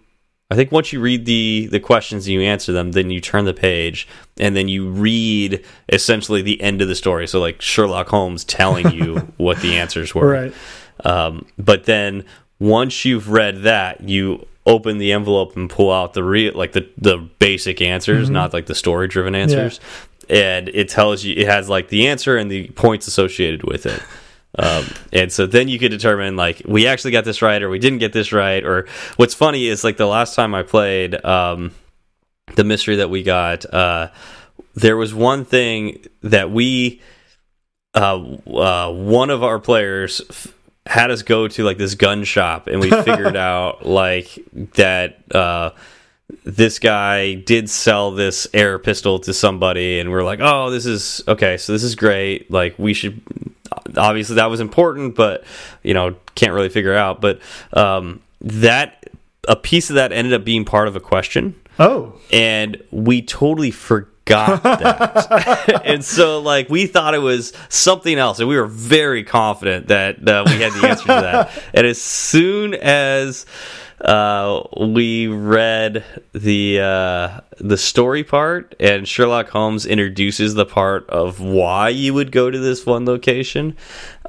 [0.52, 3.46] I think once you read the the questions and you answer them, then you turn
[3.46, 4.08] the page
[4.40, 7.28] and then you read essentially the end of the story.
[7.28, 10.28] So like Sherlock Holmes telling you what the answers were.
[10.28, 10.54] Right.
[11.06, 12.26] Um, but then
[12.60, 16.90] once you've read that, you open the envelope and pull out the real like the
[16.98, 19.80] the basic answers, not like the story driven answers.
[20.30, 24.02] And it tells you it has like the answer and the points associated with it.
[24.58, 27.80] Um, and so then you could determine like we actually got this right or we
[27.80, 28.64] didn't get this right.
[28.64, 31.72] Or what's funny is like the last time I played um,
[32.56, 34.10] the mystery that we got, uh,
[34.76, 37.02] there was one thing that we
[37.94, 38.18] uh,
[38.48, 40.54] uh, one of our players f-
[40.86, 44.40] had us go to like this gun shop and we figured out like
[44.76, 45.72] that uh
[46.44, 51.24] this guy did sell this air pistol to somebody and we're like oh this is
[51.28, 53.20] okay so this is great like we should
[53.98, 55.44] obviously that was important but
[55.84, 57.40] you know can't really figure out but
[57.74, 59.06] um that
[59.48, 63.72] a piece of that ended up being part of a question Oh, and we totally
[63.72, 64.16] forgot
[64.64, 65.82] that.
[65.86, 70.28] and so, like, we thought it was something else, and we were very confident that
[70.28, 71.64] uh, we had the answer to that.
[71.74, 73.46] And as soon as
[74.02, 76.04] uh, we read
[76.34, 82.32] the uh, the story part, and Sherlock Holmes introduces the part of why you would
[82.32, 83.76] go to this one location.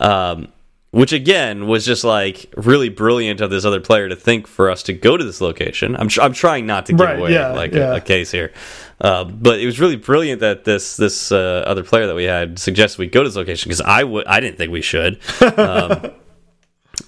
[0.01, 0.49] Um,
[0.93, 4.83] which again was just like really brilliant of this other player to think for us
[4.83, 5.95] to go to this location.
[5.97, 7.93] I'm tr I'm trying not to give Right, away yeah, like yeah.
[7.93, 8.53] A, a case here,
[9.01, 12.59] uh, but it was really brilliant that this this uh, other player that we had
[12.59, 15.21] suggested we go to this location because I would I didn't think we should.
[15.61, 16.11] Um,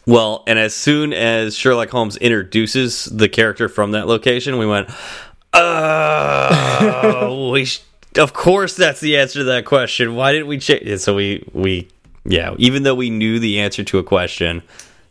[0.06, 4.90] well, and as soon as Sherlock Holmes introduces the character from that location, we went,
[5.52, 7.82] "Oh, we sh
[8.16, 10.14] of course that's the answer to that question.
[10.14, 11.88] Why didn't we change?" And so we we
[12.24, 14.62] yeah, even though we knew the answer to a question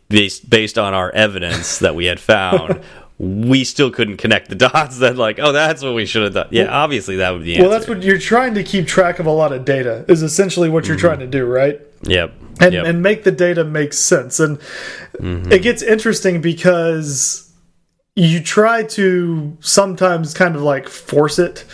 [0.08, 2.80] based based on our evidence that we had found.
[3.22, 4.98] We still couldn't connect the dots.
[4.98, 6.48] That like, oh, that's what we should have done.
[6.50, 7.44] Yeah, obviously that would be.
[7.44, 7.62] The answer.
[7.62, 9.26] well, that's what you're trying to keep track of.
[9.26, 11.06] A lot of data is essentially what you're mm-hmm.
[11.06, 11.80] trying to do, right?
[12.02, 12.34] Yep.
[12.60, 12.86] and yep.
[12.86, 14.40] and make the data make sense.
[14.40, 14.58] And
[15.18, 15.52] mm-hmm.
[15.52, 17.52] it gets interesting because
[18.16, 21.64] you try to sometimes kind of like force it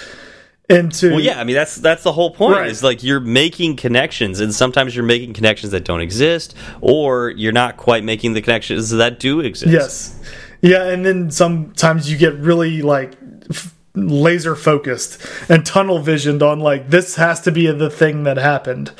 [0.68, 2.56] into Well, yeah, I mean that's that's the whole point.
[2.56, 2.70] Right.
[2.70, 7.52] Is like you're making connections, and sometimes you're making connections that don't exist, or you're
[7.52, 9.72] not quite making the connections that do exist.
[9.72, 10.14] Yes.
[10.60, 13.12] Yeah, and then sometimes you get really like
[13.50, 18.36] f laser focused and tunnel visioned on like this has to be the thing that
[18.36, 18.92] happened.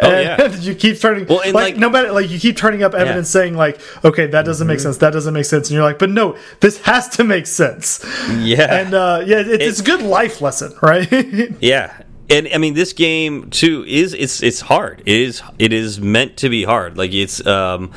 [0.00, 0.56] Oh, and yeah.
[0.60, 3.28] you keep turning Well, and, like, like- no matter like you keep turning up evidence
[3.28, 4.72] saying like okay that doesn't Mm-hmm.
[4.72, 7.46] make sense that doesn't make sense and you're like but no this has to make
[7.46, 8.02] sense.
[8.38, 8.74] Yeah.
[8.80, 11.10] And uh yeah it, it's a good life lesson, right?
[11.60, 11.92] Yeah.
[12.30, 15.02] And I mean this game too is it's it's hard.
[15.04, 16.96] It is it is meant to be hard.
[16.96, 17.92] Like it's um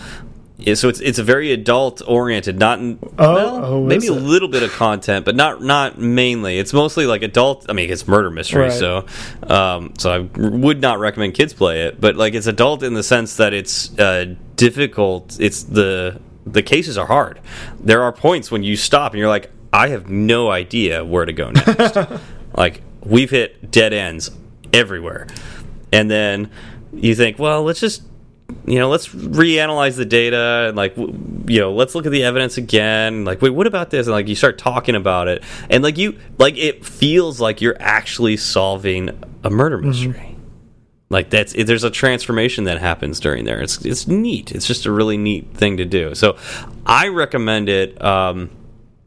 [0.62, 4.48] yeah, so it's it's a very adult oriented, not in, well, oh, maybe a little
[4.48, 6.60] bit of content, but not not mainly.
[6.60, 7.66] It's mostly like adult.
[7.68, 8.74] I mean, it's murder mystery, Right.
[8.74, 9.06] so
[9.48, 12.00] um, so I would not recommend kids play it.
[12.00, 15.38] But like it's adult in the sense that it's uh, difficult.
[15.40, 17.40] It's the the cases are hard.
[17.80, 21.34] There are points when you stop and you're like, I have no idea where to
[21.34, 21.98] go next.
[22.56, 24.30] like we've hit dead ends
[24.74, 25.28] everywhere,
[25.92, 26.52] and then
[26.94, 28.04] you think, well, let's just
[28.66, 32.58] you know, let's reanalyze the data and like, you know, let's look at the evidence
[32.58, 33.26] again.
[33.26, 34.08] Like, wait, what about this?
[34.08, 37.78] And like, you start talking about it, and like you, like, it feels like you're
[37.80, 39.10] actually solving
[39.44, 40.32] a murder mystery.
[41.10, 43.62] Like that's it, there's a transformation that happens during there.
[43.62, 44.54] It's it's neat.
[44.54, 46.16] It's just a really neat thing to do.
[46.16, 46.38] So,
[46.86, 48.02] I recommend it.
[48.02, 48.50] Um,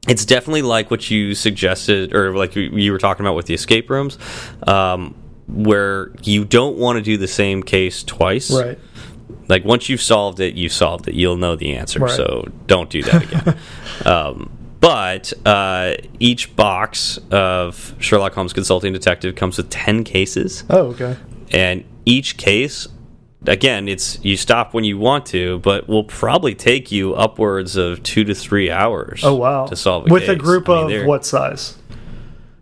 [0.07, 3.55] it's definitely like what you suggested, or like you, you were talking about with the
[3.55, 4.19] escape rooms,
[4.67, 5.15] um,
[5.49, 8.79] where you don't want to do the same case twice Right.
[9.49, 11.15] Like once you've solved it, you've solved it.
[11.15, 12.01] You'll know the answer.
[12.01, 12.11] Right.
[12.11, 13.59] So don't do that again.
[14.07, 20.89] um, but uh, each box of Sherlock Holmes Consulting Detective comes with ten cases, Oh,
[20.89, 21.17] okay.
[21.53, 22.87] and each case,
[23.47, 28.03] again, it's you stop when you want to, but will probably take you upwards of
[28.03, 29.23] two to three hours.
[29.25, 29.65] Oh, wow.
[29.67, 31.79] To solve a With a group I mean, of what size?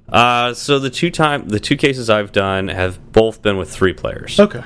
[0.09, 3.95] Uh, so the two time the two cases I've done have both been with three
[3.95, 4.63] players, Okay.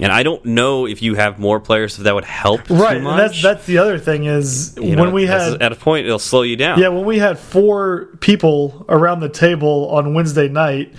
[0.00, 2.68] And I don't know if you have more players if that would help.
[2.70, 3.02] Right.
[3.02, 6.18] That's that's the other thing is You when know, we had at a point it'll
[6.18, 6.78] slow you down.
[6.78, 10.94] yeah when we had four people around the table on Wednesday night,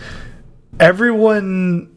[0.79, 1.91] everyone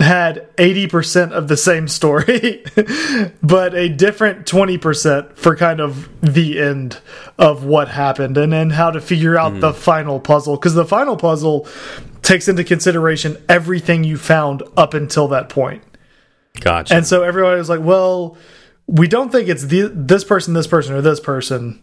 [0.00, 2.64] had 80% of the same story,
[3.42, 6.98] but a different 20% for kind of the end
[7.38, 9.60] of what happened and then how to figure out mm-hmm.
[9.60, 10.56] the final puzzle.
[10.56, 11.68] Because the final puzzle
[12.22, 15.82] takes into consideration everything you found up until that point.
[16.58, 16.94] Gotcha.
[16.94, 18.36] And so everybody was like, well,
[18.86, 21.82] we don't think it's the, this person, this person, or this person.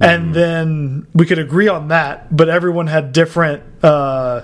[0.00, 4.42] And then we could agree on that, but everyone had different uh,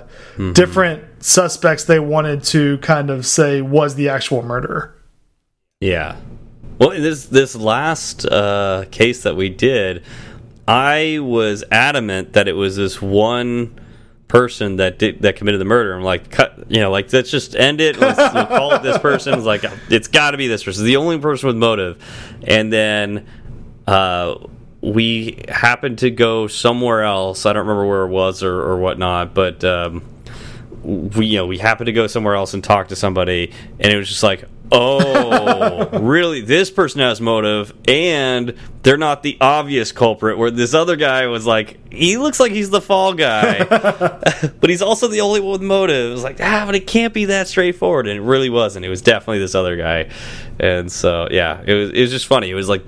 [0.53, 4.95] different suspects they wanted to kind of say was the actual murderer.
[5.79, 6.17] yeah.
[6.77, 10.03] Well, in this this last uh, case that we did,
[10.67, 13.79] I was adamant that it was this one
[14.29, 15.93] person that did that committed the murder.
[15.93, 17.97] I'm like, cut, you know, like let's just end it.
[17.97, 19.33] Let's we'll call it this person.
[19.33, 22.01] It's like it's got to be this person, the only person with motive.
[22.47, 23.27] And then
[23.85, 24.35] uh,
[24.79, 27.45] we happened to go somewhere else.
[27.45, 29.61] I don't remember where it was or, or whatnot, but.
[29.65, 30.03] Um,
[30.81, 33.51] we you know we happened to go somewhere else and talk to somebody
[33.81, 36.41] and it was just like oh really?
[36.41, 41.45] This person has motive and they're not the obvious culprit where this other guy was
[41.45, 43.65] like he looks like he's the fall guy.
[44.59, 46.09] But he's also the only one with motive.
[46.09, 48.07] It was like ah but it can't be that straightforward.
[48.07, 48.85] And it really wasn't.
[48.85, 50.09] It was definitely this other guy.
[50.59, 52.49] And so yeah it was it was just funny.
[52.49, 52.83] It was like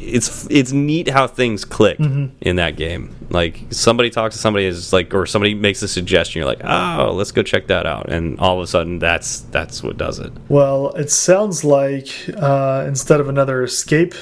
[0.00, 3.14] it's it's neat how things click in that game.
[3.30, 6.40] Like somebody talks to somebody is like, or somebody makes a suggestion.
[6.40, 9.82] You're like, oh, let's go check that out, and all of a sudden, that's that's
[9.82, 10.32] what does it.
[10.48, 14.14] Well, it sounds like uh, instead of another escape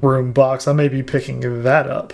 [0.00, 2.12] room box, I may be picking that up.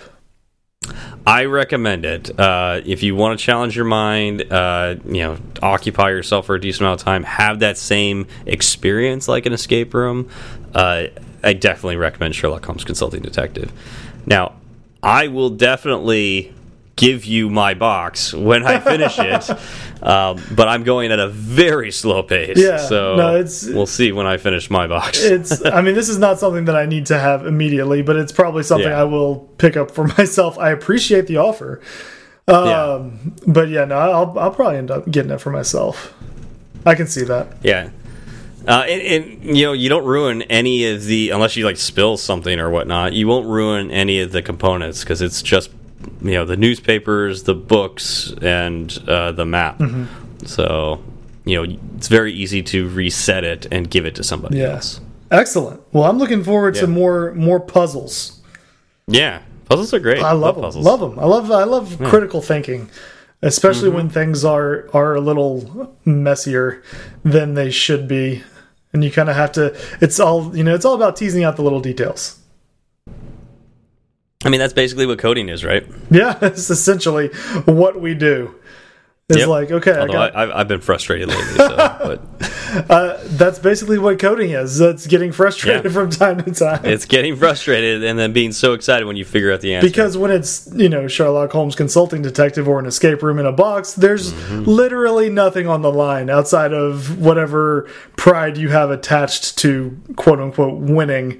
[1.25, 4.51] I recommend it uh, if you want to challenge your mind.
[4.51, 7.23] Uh, you know, occupy yourself for a decent amount of time.
[7.23, 10.29] Have that same experience like an escape room.
[10.73, 11.07] Uh,
[11.45, 13.71] I definitely recommend Sherlock Holmes Consulting Detective.
[14.25, 14.53] Now,
[15.03, 16.51] I will definitely
[16.95, 19.49] give you my box when I finish it,
[20.01, 22.57] um, but I'm going at a very slow pace.
[22.57, 25.21] Yeah, so no, it's- we'll see when I finish my box.
[25.21, 28.31] It's I mean this is not something that I need to have immediately, but it's
[28.31, 29.01] probably something Yeah.
[29.01, 30.57] I will pick up for myself.
[30.57, 31.81] I appreciate the offer.
[32.47, 32.53] Yeah.
[32.55, 36.13] Um, but yeah, no, I'll I'll probably end up getting it for myself.
[36.85, 37.47] I can see that.
[37.61, 37.89] Yeah.
[38.67, 39.01] Uh, and,
[39.45, 42.69] and you know you don't ruin any of the unless you like spill something or
[42.69, 43.13] whatnot.
[43.13, 45.69] You won't ruin any of the components because it's just
[46.21, 49.81] you know the newspapers, the books, and uh, the map.
[50.45, 51.03] So
[51.45, 54.73] you know it's very easy to reset it and give it to somebody Yeah.
[54.73, 54.99] else.
[55.31, 55.81] Excellent.
[55.91, 58.41] Well, I'm looking forward to more more puzzles.
[59.07, 60.21] Yeah, puzzles are great.
[60.23, 60.63] I love, them.
[60.63, 60.85] puzzles.
[60.85, 61.19] Love them.
[61.19, 62.89] I love I love critical thinking,
[63.41, 66.81] especially when things are are a little messier
[67.23, 68.43] than they should be,
[68.95, 69.77] and you kind of have to.
[70.01, 70.73] It's all you know.
[70.73, 72.39] It's all about teasing out the little details.
[74.43, 75.85] I mean that's basically what coding is, right?
[76.09, 77.27] Yeah, it's essentially
[77.65, 78.55] what we do.
[79.29, 79.47] It's Yep.
[79.49, 82.21] like okay, I Although I, I've, I've been frustrated lately, so, but
[82.89, 84.77] uh, that's basically what coding is.
[84.77, 85.91] That's getting frustrated Yeah.
[85.91, 86.85] from time to time.
[86.85, 89.87] it's getting frustrated and then being so excited when you figure out the answer.
[89.87, 93.51] because when it's you know Sherlock Holmes consulting detective or an escape room in a
[93.51, 94.63] box, there's Mm-hmm.
[94.63, 97.87] literally nothing on the line outside of whatever
[98.17, 101.39] pride you have attached to quote unquote winning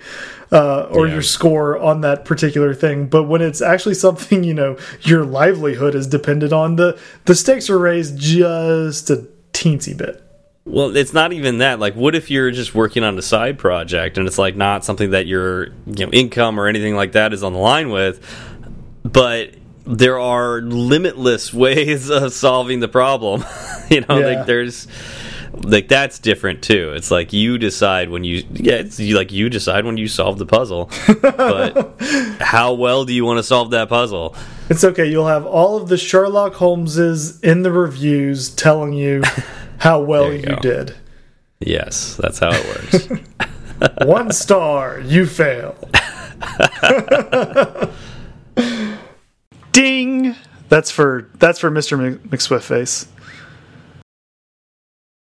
[0.51, 1.13] uh, or Yeah.
[1.13, 3.07] your score on that particular thing.
[3.07, 7.69] But when it's actually something you know your livelihood is dependent on, the the stakes
[7.69, 10.21] are raised just a teensy bit.
[10.65, 11.79] Well, it's not even that.
[11.79, 15.11] Like, what if you're just working on a side project and it's like not something
[15.11, 18.19] that your you know income or anything like that is on the line with,
[19.03, 19.51] but
[19.85, 23.45] there are limitless ways of solving the problem.
[23.91, 24.37] you know, Yeah.
[24.37, 24.87] like there's
[25.53, 26.93] like that's different too.
[26.95, 30.39] It's like you decide when you yeah, it's you, like you decide when you solve
[30.39, 30.89] the puzzle.
[31.21, 31.95] but
[32.41, 34.35] how well do you want to solve that puzzle?
[34.69, 35.05] It's okay.
[35.05, 39.21] You'll have all of the Sherlock Holmeses in the reviews telling you
[39.77, 40.95] how well There you, you did.
[41.59, 43.07] Yes, that's how it works.
[44.07, 45.75] One star, you fail.
[49.71, 50.35] Ding.
[50.69, 51.99] That's for that's for Mr.
[51.99, 53.07] Mc- McSwiftface.